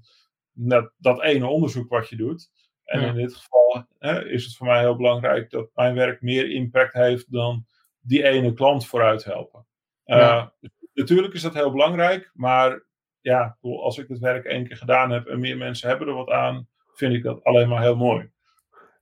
[0.51, 2.49] net dat ene onderzoek wat je doet.
[2.83, 3.07] En ja.
[3.07, 6.93] in dit geval hè, is het voor mij heel belangrijk dat mijn werk meer impact
[6.93, 7.65] heeft dan
[7.99, 9.65] die ene klant vooruit helpen.
[10.05, 10.53] Uh, ja.
[10.93, 12.83] Natuurlijk is dat heel belangrijk, maar
[13.21, 16.29] ja, als ik het werk één keer gedaan heb en meer mensen hebben er wat
[16.29, 18.29] aan, vind ik dat alleen maar heel mooi.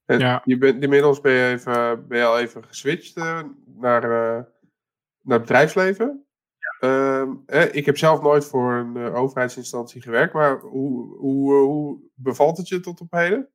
[0.07, 0.41] En ja.
[0.45, 4.43] je bent, inmiddels ben je, even, ben je al even geswitcht uh, naar, uh,
[5.21, 6.25] naar het bedrijfsleven.
[6.79, 7.27] Ja.
[7.47, 12.67] Uh, ik heb zelf nooit voor een overheidsinstantie gewerkt, maar hoe, hoe, hoe bevalt het
[12.67, 13.49] je tot op heden?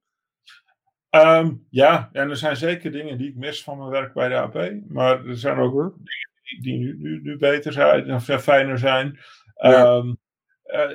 [1.11, 4.35] Um, ja, en er zijn zeker dingen die ik mis van mijn werk bij de
[4.35, 4.73] AP.
[4.89, 5.95] Maar er zijn ook dingen
[6.43, 9.19] die, die nu, nu, nu, beter zijn, of fijner zijn.
[9.55, 9.97] Ja.
[9.97, 10.19] Um,
[10.66, 10.91] uh,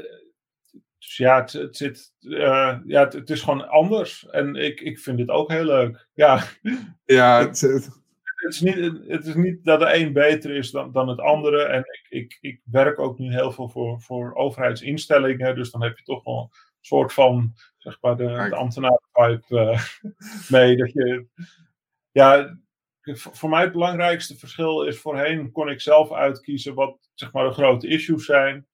[1.00, 4.28] dus ja, het, het zit, uh, ja het, het, is gewoon anders.
[4.30, 6.08] En ik, ik vind dit ook heel leuk.
[6.14, 6.44] Ja,
[7.06, 7.90] ja het, het,
[8.48, 8.76] is, niet,
[9.08, 11.64] het is niet dat de een beter is dan, dan het andere.
[11.64, 15.56] En ik, ik, ik werk ook nu heel veel voor, voor overheidsinstellingen.
[15.56, 19.82] Dus dan heb je toch wel een soort van zeg maar, de, de ambtenarenpipe uh,
[20.60, 20.78] mee.
[20.78, 21.26] Dat je,
[22.12, 22.58] ja,
[23.16, 27.54] voor mij het belangrijkste verschil is voorheen kon ik zelf uitkiezen wat zeg maar, de
[27.54, 28.68] grote issues zijn.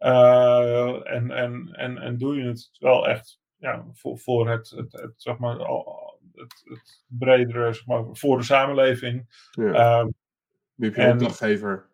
[0.00, 4.92] Uh, en, en, en, en doe je het wel echt ja, voor, voor het, het,
[4.92, 5.58] het, zeg maar,
[6.32, 9.46] het, het bredere, zeg maar, voor de samenleving.
[9.50, 10.00] Ja.
[10.00, 10.14] Um,
[10.74, 11.88] nu heb je een opdrachtgever.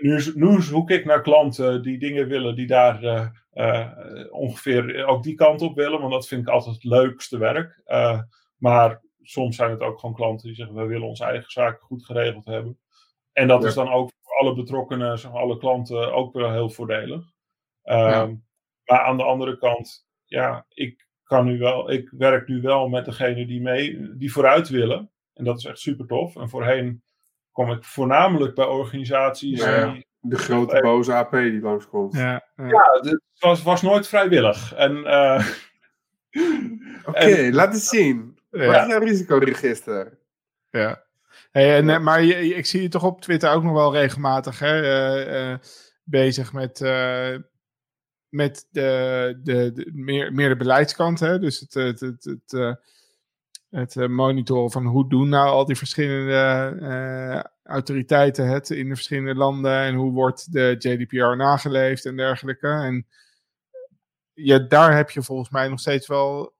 [0.00, 3.92] Nu, nu zoek ik naar klanten die dingen willen die daar uh, uh,
[4.30, 7.82] ongeveer ook die kant op willen, want dat vind ik altijd het leukste werk.
[7.86, 8.20] Uh,
[8.56, 12.04] maar soms zijn het ook gewoon klanten die zeggen: we willen onze eigen zaken goed
[12.04, 12.78] geregeld hebben.
[13.32, 13.68] En dat ja.
[13.68, 17.36] is dan ook voor alle betrokkenen, zeg maar, alle klanten, ook wel heel voordelig.
[17.90, 18.26] Um, ja.
[18.84, 23.04] Maar aan de andere kant, ja, ik kan nu wel, ik werk nu wel met
[23.04, 25.10] degene die mee, die vooruit willen.
[25.34, 26.36] En dat is echt super tof.
[26.36, 27.02] En voorheen
[27.52, 29.64] kom ik voornamelijk bij organisaties.
[29.64, 32.14] Ja, die, de grote boze AP die langskomt.
[32.14, 32.66] Ja, ja.
[32.66, 34.74] ja het was, was nooit vrijwillig.
[34.74, 35.46] En, uh,
[37.06, 38.38] Oké, okay, laat het zien.
[38.50, 38.82] Wat ja.
[38.82, 40.18] is jouw risicoregister?
[40.70, 41.06] Ja.
[41.50, 44.82] Hey, en, maar je, ik zie je toch op Twitter ook nog wel regelmatig hè,
[44.82, 45.56] uh, uh,
[46.04, 46.80] bezig met,
[48.28, 51.20] met de, de, de, meer, meer de beleidskant.
[51.20, 51.38] Hè?
[51.38, 52.80] Dus het, het, het, het,
[53.70, 59.78] het monitoren van hoe doen nou al die verschillende autoriteiten het in de verschillende landen
[59.78, 62.68] en hoe wordt de JDPR nageleefd en dergelijke.
[62.68, 63.06] En
[64.32, 66.56] ja, daar heb je volgens mij nog steeds wel.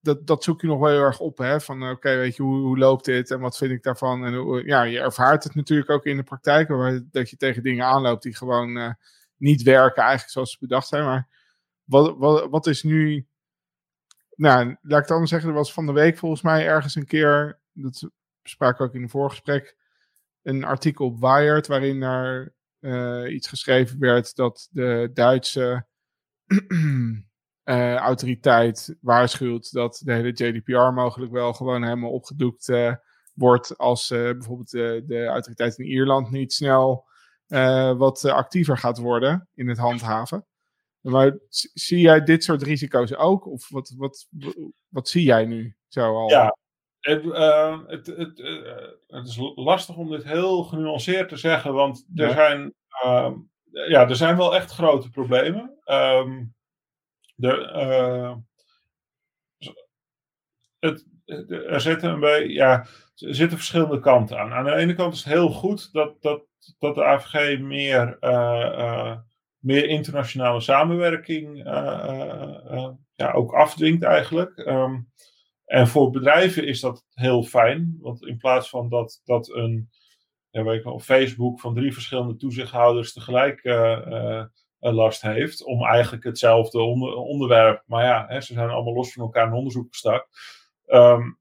[0.00, 1.38] Dat, dat zoek je nog wel heel erg op.
[1.38, 1.60] Hè?
[1.60, 4.24] Van oké, weet je, hoe, hoe loopt dit en wat vind ik daarvan?
[4.24, 7.84] En ja, je ervaart het natuurlijk ook in de praktijk, waar, dat je tegen dingen
[7.84, 8.96] aanloopt die gewoon
[9.36, 11.04] niet werken, eigenlijk zoals ze bedacht zijn.
[11.04, 11.28] Maar
[11.84, 13.26] wat, wat, wat is nu.
[14.34, 17.06] Nou, laat ik het anders zeggen, er was van de week volgens mij ergens een
[17.06, 17.60] keer.
[17.72, 18.08] Dat
[18.42, 19.76] sprak ook in een voorgesprek
[20.42, 25.86] een artikel op Wired waarin er uh, iets geschreven werd dat de Duitse
[27.64, 32.94] uh, autoriteit waarschuwt dat de hele JDPR mogelijk wel gewoon helemaal opgedoekt uh,
[33.34, 37.08] wordt als bijvoorbeeld de autoriteit in Ierland niet snel
[37.96, 40.46] wat actiever gaat worden in het handhaven.
[41.00, 41.38] Maar
[41.74, 43.46] zie jij dit soort risico's ook?
[43.46, 44.28] Of wat, wat,
[44.88, 46.30] wat zie jij nu zo al?
[46.30, 46.56] Ja,
[47.00, 47.24] het,
[47.86, 48.42] het, het,
[49.06, 53.34] het, is lastig om dit heel genuanceerd te zeggen, want er zijn ehm,
[53.74, 55.78] ja, er zijn wel echt grote problemen.
[55.84, 56.54] Um,
[57.36, 58.38] er,
[60.78, 61.06] het,
[61.48, 64.52] er zitten beetje, ja, er zitten verschillende kanten aan.
[64.52, 66.44] Aan de ene kant is het heel goed dat, dat,
[66.78, 68.30] dat de AVG meer, uh,
[68.78, 69.16] uh,
[69.58, 71.62] meer internationale samenwerking
[73.14, 74.58] ja, ook afdwingt eigenlijk.
[74.58, 75.12] Um,
[75.64, 79.90] en voor bedrijven is dat heel fijn, want in plaats van dat, dat een
[80.50, 83.60] weet ik wel, Facebook van drie verschillende toezichthouders tegelijk
[84.78, 89.22] last heeft, om eigenlijk hetzelfde onder, onderwerp, maar ja, hè, ze zijn allemaal los van
[89.22, 90.26] elkaar in onderzoek gestart
[90.86, 91.38] um,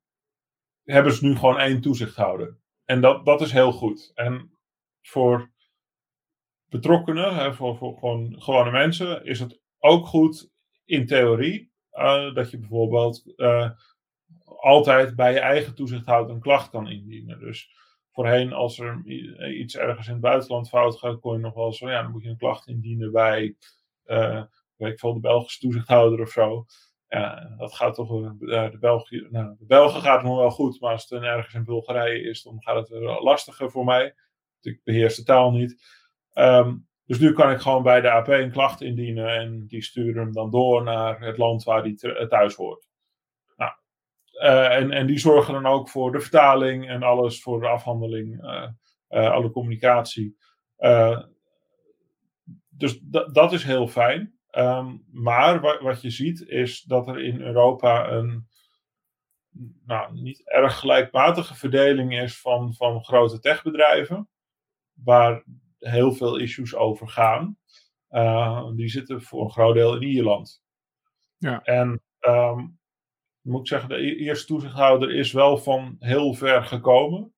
[0.84, 2.58] hebben ze nu gewoon één toezichthouder.
[2.86, 4.12] En dat, dat is heel goed.
[4.14, 4.58] En
[5.02, 5.52] voor
[6.66, 10.52] betrokkenen, hè, voor, voor gewoon, gewone mensen, is het ook goed
[10.86, 13.70] in theorie uh, dat je bijvoorbeeld uh,
[14.46, 17.40] altijd bij je eigen toezichthouder een klacht kan indienen.
[17.40, 17.70] Dus
[18.12, 19.04] voorheen, als er
[19.52, 22.24] iets ergens in het buitenland fout gaat, kon je nog wel zo, ja, dan moet
[22.24, 23.56] je een klacht indienen bij,
[24.06, 24.44] uh,
[24.76, 26.66] weet ik veel, de Belgische toezichthouder of zo.
[27.14, 28.12] Ja, dat gaat toch.
[28.12, 31.54] Uh, de, België, nou, de Belgen gaat het nog wel goed, maar als het ergens
[31.54, 34.16] in Bulgarije is, dan gaat het lastiger voor mij.
[34.62, 35.84] Ik beheers de taal niet.
[36.34, 40.22] Um, dus nu kan ik gewoon bij de AP een klacht indienen en die sturen
[40.22, 42.90] hem dan door naar het land waar die thuis hoort.
[43.56, 43.72] Nou,
[44.72, 48.42] en, en die zorgen dan ook voor de vertaling en alles, voor de afhandeling,
[49.08, 50.38] alle communicatie.
[52.70, 53.00] dus
[53.32, 54.38] dat is heel fijn.
[54.58, 58.48] Um, maar wat, wat, je ziet is dat er in Europa een
[59.86, 64.30] nou, niet erg gelijkmatige verdeling is van, van grote techbedrijven,
[64.94, 65.44] waar
[65.80, 67.58] heel veel issues over gaan.
[68.10, 70.64] Uh, die zitten voor een groot deel in Ierland.
[71.38, 71.62] Ja.
[71.62, 72.80] En um,
[73.42, 77.34] moet ik zeggen, de e-, eerste toezichthouder is wel van heel ver gekomen.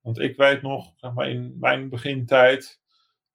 [0.00, 2.80] Want ik weet nog, zeg maar in mijn begintijd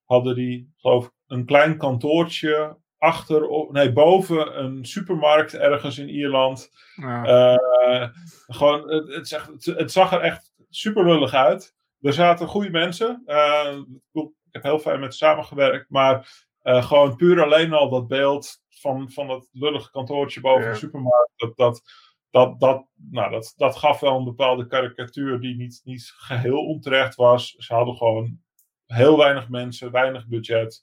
[0.03, 6.71] hadden die, geloof ik, een klein kantoortje achter, nee, boven een supermarkt ergens in Ierland.
[6.95, 7.57] Ja.
[7.57, 8.09] Uh,
[8.47, 11.75] gewoon, het, het, zegt, het, zag er echt super lullig uit.
[12.01, 13.23] Er zaten goede mensen.
[13.25, 13.77] Uh,
[14.13, 15.89] ik heb heel fijn met ze samengewerkt.
[15.89, 20.71] Maar uh, gewoon puur alleen al dat beeld van, van dat lullige kantoortje boven ja.
[20.71, 21.31] de supermarkt.
[21.35, 21.81] Dat, dat,
[22.29, 27.15] dat, dat, nou, dat, dat gaf wel een bepaalde karikatuur die niet, niet geheel onterecht
[27.15, 27.55] was.
[27.57, 28.39] Ze hadden gewoon
[28.85, 30.81] heel weinig mensen, weinig budget.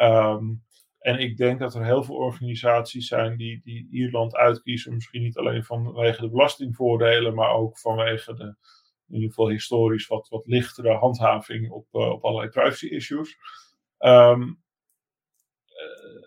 [0.00, 0.62] Um,
[1.02, 4.94] en ik denk dat er heel veel organisaties zijn die, die Ierland uitkiezen.
[4.94, 8.44] Misschien niet alleen vanwege de belastingvoordelen, maar ook vanwege de,
[9.08, 13.36] in ieder geval historisch, wat, wat lichtere handhaving op, uh, op allerlei privacy issues.
[13.98, 14.62] Um,
[15.66, 16.22] uh,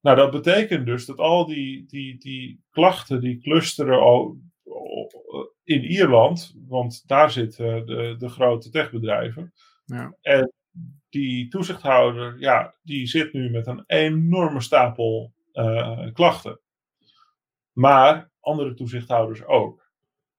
[0.00, 4.00] nou, dat betekent dus dat al die, die, die klachten die clusteren
[5.64, 9.52] in Ierland, want daar zitten de, de grote techbedrijven.
[9.84, 10.16] Ja.
[10.20, 10.52] En
[11.08, 16.60] die toezichthouder, ja, die zit nu met een enorme stapel uh, klachten.
[17.72, 19.86] Maar andere toezichthouders ook.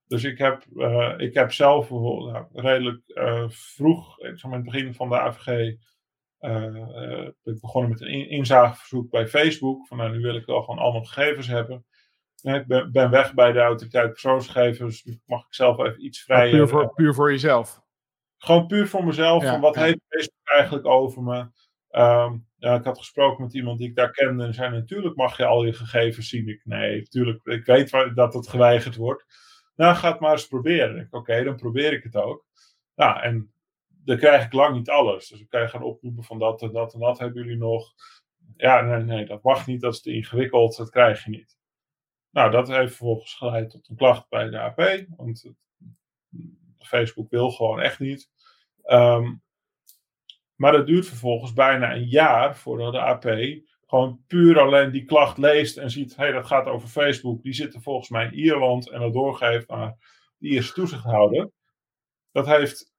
[0.08, 4.64] Dus ik heb, uh, ik heb zelf bijvoorbeeld nou, redelijk uh, vroeg, ik in het
[4.64, 5.78] begin van de AVG,
[6.40, 9.88] ben ik begonnen met een inzageverzoek bij Facebook.
[9.88, 11.86] Van nou, nu wil ik wel gewoon allemaal gegevens hebben.
[12.41, 16.52] ik ben, ben, weg bij de autoriteit persoonsgegevens, dus mag ik zelf even iets vrijer.
[16.52, 17.88] Puur voor, puur voor jezelf?
[18.40, 19.44] Gewoon puur voor mezelf.
[19.44, 21.40] van wat heeft Facebook eigenlijk over me?
[21.91, 25.38] Um, ja, ik had gesproken met iemand die ik daar kende en zei: Natuurlijk mag
[25.38, 26.48] je al je gegevens zien.
[26.48, 29.26] Ik, nee, natuurlijk, ik weet dat het geweigerd wordt.
[29.76, 31.07] Nou, ga het maar eens proberen.
[31.11, 32.45] Oké, dan probeer ik het ook.
[32.95, 33.52] Nou, en
[33.88, 35.28] dan krijg ik lang niet alles.
[35.28, 37.94] Dus ik krijg een oproepen van dat en dat en dat hebben jullie nog.
[38.56, 41.57] Ja, nee, nee, dat mag niet, dat is te ingewikkeld, dat krijg je niet.
[42.32, 45.06] Nou, dat heeft vervolgens geleid tot een klacht bij de AP.
[45.16, 45.52] Want
[46.90, 48.30] Facebook wil gewoon echt niet.
[48.86, 49.41] Um,
[50.56, 53.26] maar dat duurt vervolgens bijna een jaar voordat de AP
[53.90, 57.44] gewoon puur alleen die klacht leest en ziet: hé, hey, dat gaat over Facebook.
[57.44, 59.95] Die zitten volgens mij in Ierland en dat doorgeeft naar
[60.38, 61.52] de Ierse toezichthouder.
[62.32, 62.94] Dat heeft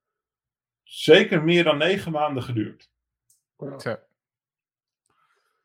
[0.82, 2.90] zeker meer dan negen maanden geduurd.
[3.56, 4.00] Ja.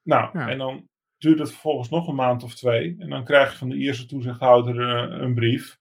[0.01, 2.95] Nou, en dan duurt het vervolgens nog een maand of twee.
[2.99, 5.79] En dan krijg je van de Ierse toezichthouder uh, een brief.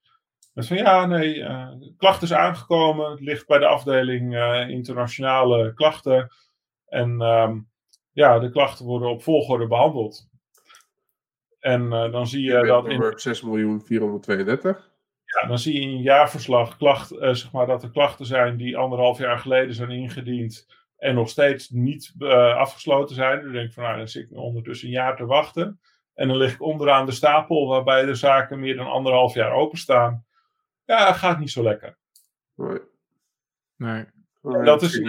[0.55, 3.11] Met van ja, nee, uh, klacht is aangekomen.
[3.11, 6.31] Het ligt bij de afdeling uh, internationale klachten.
[6.87, 7.69] En um,
[8.13, 10.29] ja, de klachten worden op volgorde behandeld.
[11.59, 12.87] En uh, dan zie je, dat.
[12.87, 14.61] In, 6.432.
[15.25, 18.77] Ja, dan zie je in een jaarverslag klacht, zeg maar, dat er klachten zijn die
[18.77, 20.67] anderhalf jaar geleden zijn ingediend.
[20.97, 22.15] en nog steeds niet
[22.57, 23.43] afgesloten zijn.
[23.43, 25.81] Dan denk ik van nou, dan zit ik ondertussen een jaar te wachten.
[26.15, 30.25] En dan lig ik onderaan de stapel waarbij de zaken meer dan anderhalf jaar openstaan.
[30.85, 31.99] Ja, gaat niet zo lekker.
[32.55, 32.79] Nee.
[33.77, 34.05] Nee.
[34.43, 35.03] dat, is,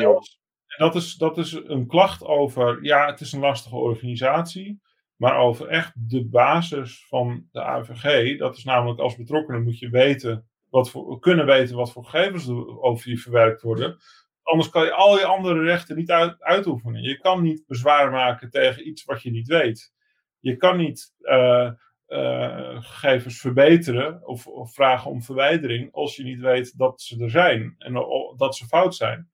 [0.78, 4.84] dat, is, dat is een klacht over, ja, het is een lastige organisatie.
[5.16, 8.38] Maar over echt de basis van de AVG.
[8.38, 12.48] Dat is namelijk als betrokkenen moet je weten wat voor, kunnen weten wat voor gegevens
[12.48, 13.98] er over je verwerkt worden.
[14.44, 17.02] Anders kan je al je andere rechten niet uit, uitoefenen.
[17.02, 19.94] Je kan niet bezwaar maken tegen iets wat je niet weet.
[20.40, 21.72] Je kan niet uh,
[22.08, 27.30] uh, gegevens verbeteren of, of, vragen om verwijdering als je niet weet dat ze er
[27.30, 27.94] zijn en
[28.38, 29.30] dat ze fout zijn.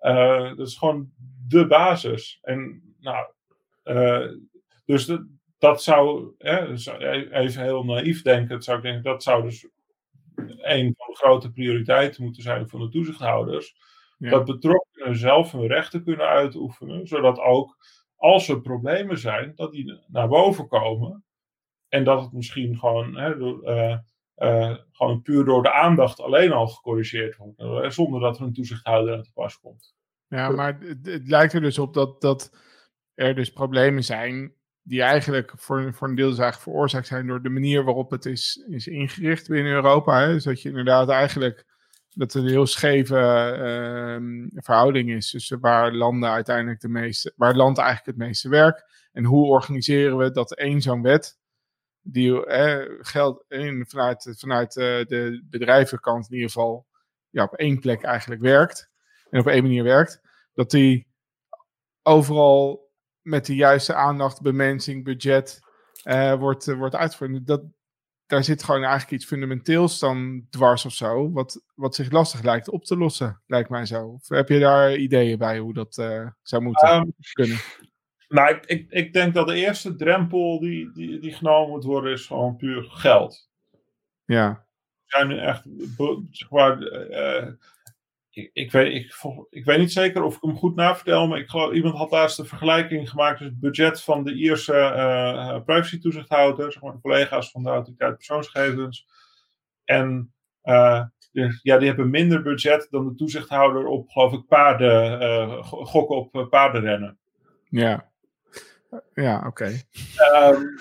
[0.00, 1.10] Uh, dat is gewoon
[1.48, 2.38] de basis.
[2.42, 3.26] En nou,
[4.84, 6.86] dus de, dat zou, hè, dus
[7.30, 9.68] even heel naïef denken, zou ik denken, dat zou dus
[10.60, 13.76] een van de grote prioriteiten moeten zijn van de toezichthouders.
[14.18, 17.76] Dat betrokkenen zelf hun rechten kunnen uitoefenen, zodat ook
[18.16, 21.24] als er problemen zijn, dat die naar boven komen.
[21.90, 23.98] En dat het misschien gewoon, hè, uh,
[24.36, 27.58] uh, gewoon puur door de aandacht alleen al gecorrigeerd wordt.
[27.58, 29.94] Eh, zonder dat er een toezichthouder aan te pas komt.
[30.28, 32.56] Ja, maar het, lijkt er dus op dat, dat
[33.14, 37.48] er dus problemen zijn die eigenlijk voor, voor een deel dus veroorzaakt zijn door de
[37.48, 40.20] manier waarop het is, is ingericht binnen Europa.
[40.20, 40.32] Hè?
[40.32, 41.66] Dus dat je inderdaad eigenlijk
[42.14, 43.16] dat er een heel scheve
[44.20, 49.08] uh, verhouding is tussen waar landen uiteindelijk de meeste, waar land eigenlijk het meeste werkt.
[49.12, 51.39] En hoe organiseren we dat één zo'n wet,
[52.02, 56.86] die eh, geldt in, vanuit, vanuit uh, de bedrijvenkant in ieder geval
[57.30, 58.90] ja, op één plek eigenlijk werkt.
[59.30, 60.20] En op één manier werkt.
[60.54, 61.08] Dat die
[62.02, 62.90] overal
[63.20, 65.60] met de juiste aandacht, bemensing, budget
[66.04, 67.46] uh, wordt, uh, wordt uitgevoerd.
[67.46, 67.62] Dat,
[68.26, 72.68] daar zit gewoon eigenlijk iets fundamenteels dan dwars of zo, wat, wat zich lastig lijkt
[72.68, 74.06] op te lossen, lijkt mij zo.
[74.06, 75.94] Of heb je daar ideeën bij hoe dat
[76.42, 77.58] zou moeten um, kunnen?
[78.30, 82.12] Nou, ik, ik, ik, denk dat de eerste drempel die, die, die genomen moet worden,
[82.12, 83.50] is gewoon puur geld.
[84.24, 84.66] Ja.
[85.04, 85.64] We zijn nu echt,
[86.30, 86.78] zeg maar,
[88.30, 89.14] ik, ik, weet, ik,
[89.50, 92.38] ik, weet niet zeker of ik hem goed navertel, maar ik geloof, iemand had laatst
[92.38, 97.50] een vergelijking gemaakt tussen het budget van de Ierse uh, privacy-toezichthouder, zeg maar de collega's
[97.50, 99.06] van de autoriteit persoonsgegevens.
[99.84, 100.32] En
[100.64, 101.02] uh,
[101.62, 106.46] ja, die hebben minder budget dan de toezichthouder op, geloof ik, paarden, uh, gokken op
[106.50, 107.18] paardenrennen.
[107.68, 108.09] Ja,
[109.14, 109.46] ja oké.
[109.46, 109.84] Okay.
[110.52, 110.80] Um,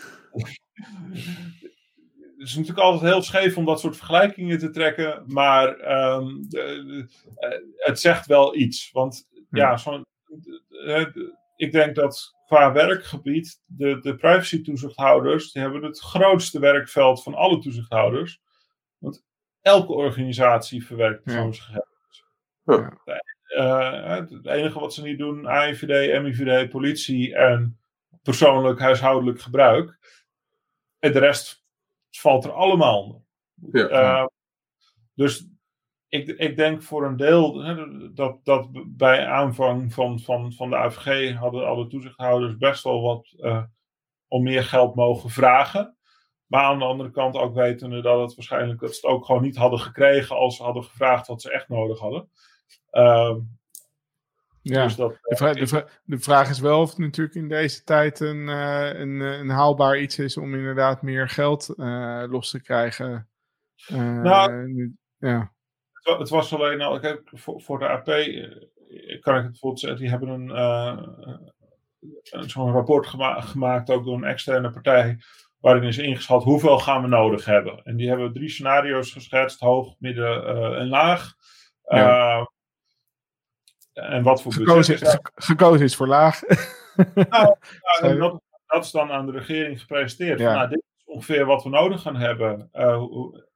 [2.39, 6.83] het is natuurlijk altijd heel scheef om dat soort vergelijkingen te trekken, maar um, de,
[6.87, 7.07] de,
[7.47, 8.91] uh, het zegt wel iets.
[8.91, 10.05] Want ja, zo'n,
[10.69, 11.05] uh,
[11.55, 17.59] ik denk dat qua werkgebied de, de privacy-toezichthouders die hebben het grootste werkveld van alle
[17.59, 18.41] toezichthouders.
[18.97, 19.23] Want
[19.61, 22.25] elke organisatie verwerkt persoonsgegevens.
[22.63, 22.97] Ja.
[23.49, 27.79] Uh, het enige wat ze niet doen, AIVD, MIVD, politie en
[28.21, 29.97] persoonlijk huishoudelijk gebruik.
[30.99, 31.63] En de rest
[32.09, 33.21] valt er allemaal onder.
[33.71, 34.19] Ja.
[34.21, 34.25] Uh,
[35.13, 35.47] dus
[36.07, 37.75] ik, ik denk voor een deel hè,
[38.13, 43.33] dat, dat bij aanvang van, van, van de AVG hadden alle toezichthouders best wel wat
[43.37, 43.63] uh,
[44.27, 45.97] om meer geld mogen vragen.
[46.45, 49.41] Maar aan de andere kant ook wetende dat het waarschijnlijk dat ze het ook gewoon
[49.41, 52.29] niet hadden gekregen als ze hadden gevraagd wat ze echt nodig hadden.
[52.91, 53.35] Uh,
[54.61, 57.47] ja, dus dat, de, vraag, de, vraag, de, vraag is wel of het natuurlijk in
[57.47, 62.49] deze tijd een, uh, een, een, haalbaar iets is om inderdaad meer geld uh, los
[62.49, 63.29] te krijgen.
[63.91, 65.53] Uh, nou, ja.
[65.91, 68.05] het, het, was alleen al, kijk, voor, voor de AP
[69.21, 70.49] kan ik het bijvoorbeeld zeggen, die hebben een,
[72.29, 75.17] een zo'n rapport gema gemaakt, ook door een externe partij,
[75.59, 77.81] waarin is ingeschat hoeveel gaan we nodig hebben.
[77.83, 80.45] En die hebben drie scenario's geschetst, hoog, midden
[80.77, 81.33] en laag.
[81.83, 82.47] Ja.
[84.01, 85.17] En wat voor gekozen, is?
[85.35, 86.41] Gekozen is voor laag.
[87.15, 87.55] Nou,
[88.01, 90.39] nou dat, dat, is dan aan de regering gepresenteerd.
[90.39, 90.53] Ja.
[90.53, 92.69] nou, dit is ongeveer wat we nodig gaan hebben.
[92.73, 93.03] Uh,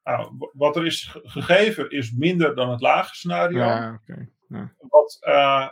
[0.03, 3.57] nou, wat er is gegeven is minder dan het lage scenario.
[3.57, 4.29] Ja, okay.
[4.47, 4.73] ja.
[4.77, 5.67] Wat uh,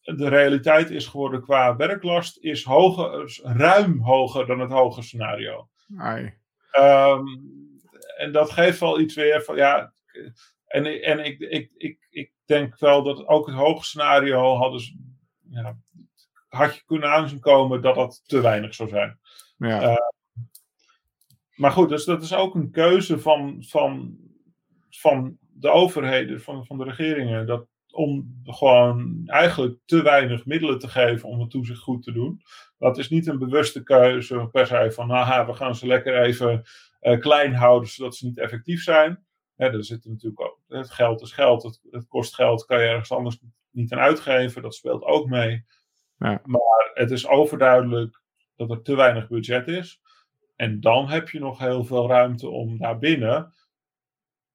[0.00, 5.68] de realiteit is geworden qua werklast is hoger, ruim hoger dan het hoge scenario.
[6.78, 7.24] Um,
[8.16, 9.92] en dat geeft wel iets weer van ja.
[10.66, 14.96] En, en ik, ik, ik, ik denk wel dat ook het hoge scenario hadden ze,
[15.48, 15.76] ja,
[16.48, 19.18] had je kunnen aanzien komen dat dat te weinig zou zijn.
[19.56, 19.82] Ja.
[19.82, 19.96] Uh,
[21.54, 24.16] maar goed, dus dat is ook een keuze van, van,
[24.90, 30.88] van de overheden, van, van de regeringen, dat, om gewoon eigenlijk te weinig middelen te
[30.88, 32.42] geven om het toezicht goed te doen.
[32.78, 36.62] Dat is niet een bewuste keuze per se van, haha, we gaan ze lekker even
[37.00, 39.25] uh, klein houden zodat ze niet effectief zijn.
[39.56, 42.86] Hè, er zit natuurlijk ook, het geld is geld, het, het, kost geld, kan je
[42.86, 43.38] ergens anders
[43.70, 45.64] niet een uitgever, dat speelt ook mee.
[46.18, 46.40] Ja.
[46.44, 48.22] Maar het is overduidelijk
[48.56, 50.00] dat er te weinig budget is.
[50.56, 53.54] En dan heb je nog heel veel ruimte om daarbinnen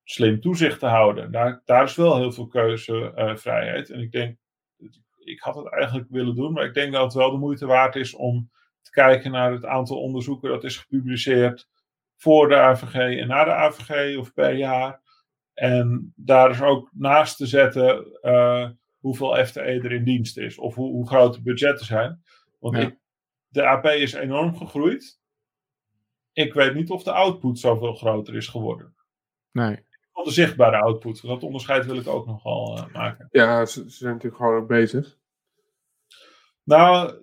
[0.04, 1.32] slim toezicht te houden.
[1.32, 3.90] Daar, daar is wel heel veel keuzevrijheid.
[3.90, 4.38] en ik denk,
[5.18, 7.96] ik had het eigenlijk willen doen, maar ik denk dat het wel de moeite waard
[7.96, 8.52] is om
[8.82, 11.70] te kijken naar het aantal onderzoeken dat is gepubliceerd
[12.22, 15.02] voor de AVG en na de AVG of per jaar.
[15.54, 18.70] En daar is ook naast te zetten uh,
[19.00, 22.24] hoeveel FTE er in dienst is of hoe, hoe groot de budgetten zijn.
[22.60, 22.82] Want Ja.
[22.82, 22.98] ik,
[23.48, 25.20] de AP is enorm gegroeid.
[26.34, 28.96] Ik weet niet of de output zoveel groter is geworden.
[29.52, 29.86] Nee.
[30.14, 31.22] Of de zichtbare output.
[31.22, 33.28] Dat onderscheid wil ik ook nogal eh, maken.
[33.32, 35.18] Ja, ze, ze zijn natuurlijk gewoon ook bezig.
[36.64, 37.16] Nou, eh,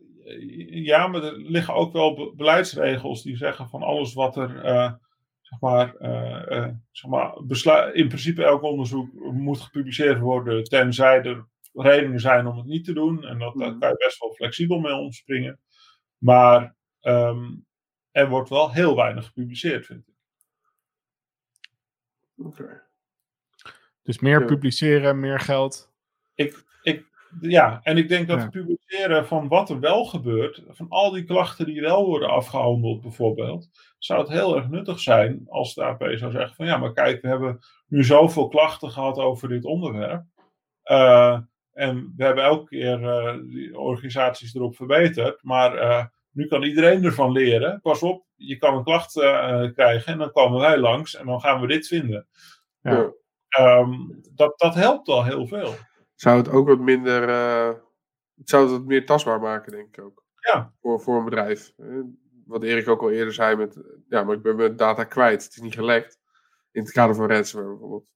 [0.71, 4.93] ja, maar er liggen ook wel be- beleidsregels die zeggen van alles wat er, eh,
[5.41, 11.47] zeg maar, eh, eh, zeg maar in principe elk onderzoek moet gepubliceerd worden, tenzij er
[11.73, 13.25] redenen zijn om het niet te doen.
[13.25, 13.79] En dat, daar Mhm.
[13.79, 15.61] kan je best wel flexibel mee omspringen.
[16.19, 17.55] Maar ehm,
[18.11, 20.15] er wordt wel heel weinig gepubliceerd, vind ik.
[22.37, 22.83] Oké.
[24.03, 24.47] Dus meer Ja.
[24.47, 25.93] publiceren, meer geld.
[26.35, 27.07] Ik, ik,
[27.41, 31.25] ja, en ik denk dat het publiceren van wat er wel gebeurt, van al die
[31.25, 33.69] klachten die wel worden afgehandeld bijvoorbeeld,
[33.99, 37.23] zou het heel erg nuttig zijn als de AP zou zeggen van ja, maar kijk,
[37.23, 40.25] we hebben nu zoveel klachten gehad over dit onderwerp.
[40.83, 41.39] Eh,
[41.73, 47.05] en we hebben elke keer eh, die organisaties erop verbeterd, maar eh, nu kan iedereen
[47.05, 47.81] ervan leren.
[47.81, 49.13] Pas op, je kan een klacht
[49.75, 52.27] krijgen en dan komen wij langs en dan gaan we dit vinden.
[52.81, 52.93] Ja.
[52.93, 53.13] Ja.
[53.49, 53.93] Ehm,
[54.35, 55.75] dat, dat helpt al heel veel.
[56.19, 57.29] Zou het ook wat minder.
[57.29, 57.75] eh,
[58.37, 60.25] het zou het wat meer tastbaar maken, denk ik ook.
[60.41, 60.73] Ja.
[60.81, 61.73] Voor, voor een bedrijf.
[61.77, 61.87] Eh,
[62.47, 63.83] Wat Erik ook al eerder zei met.
[64.09, 65.43] Ja, maar ik ben mijn data kwijt.
[65.45, 66.19] Het is niet gelekt.
[66.73, 68.07] In het kader van ransomware bijvoorbeeld.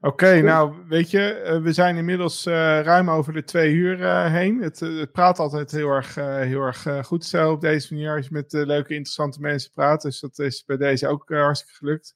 [0.00, 4.32] Oké, nou weet je, eh, we zijn inmiddels eh, ruim over de twee uur eh,
[4.32, 4.62] heen.
[4.62, 8.26] Het, het praat altijd heel erg, heel erg eh, goed zo op deze manier als
[8.26, 10.02] je met leuke, interessante mensen praat.
[10.02, 12.14] Dus dat is bij deze ook hartstikke gelukt.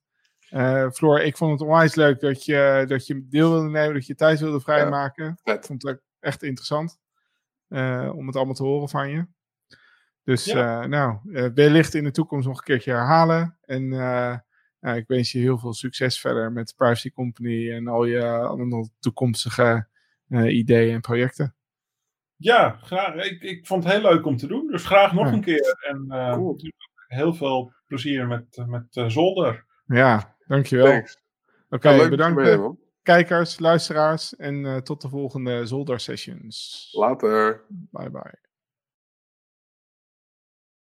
[0.54, 4.06] Eh, Floor, ik vond het onwijs leuk dat je, dat je deel wilde nemen, dat
[4.06, 5.38] je tijd wilde vrijmaken.
[5.44, 6.98] Ik vond het echt interessant
[7.68, 9.26] eh, om het allemaal te horen van je.
[10.22, 10.82] Dus Ja.
[10.82, 11.18] eh, nou,
[11.54, 13.58] wellicht in de toekomst nog een keertje herhalen.
[13.60, 18.04] En nou, ik wens je heel veel succes verder met de Privacy Company en al
[18.04, 19.88] je andere toekomstige
[20.30, 21.54] ideeën en projecten.
[22.36, 23.14] Ja, graag.
[23.14, 24.66] Ik, ik vond het heel leuk om te doen.
[24.70, 25.32] Dus graag nog Ja.
[25.32, 25.76] een keer.
[25.88, 26.58] En Cool.
[27.06, 29.64] heel veel plezier met, met Zolder.
[29.86, 30.86] Ja, dankjewel.
[30.86, 31.18] Thanks.
[31.70, 32.68] Oké, Ja, bedankt mee, eh,
[33.02, 36.88] kijkers, luisteraars en eh, tot de volgende Zolder Sessions.
[36.92, 37.64] Later.
[37.68, 38.43] Bye bye.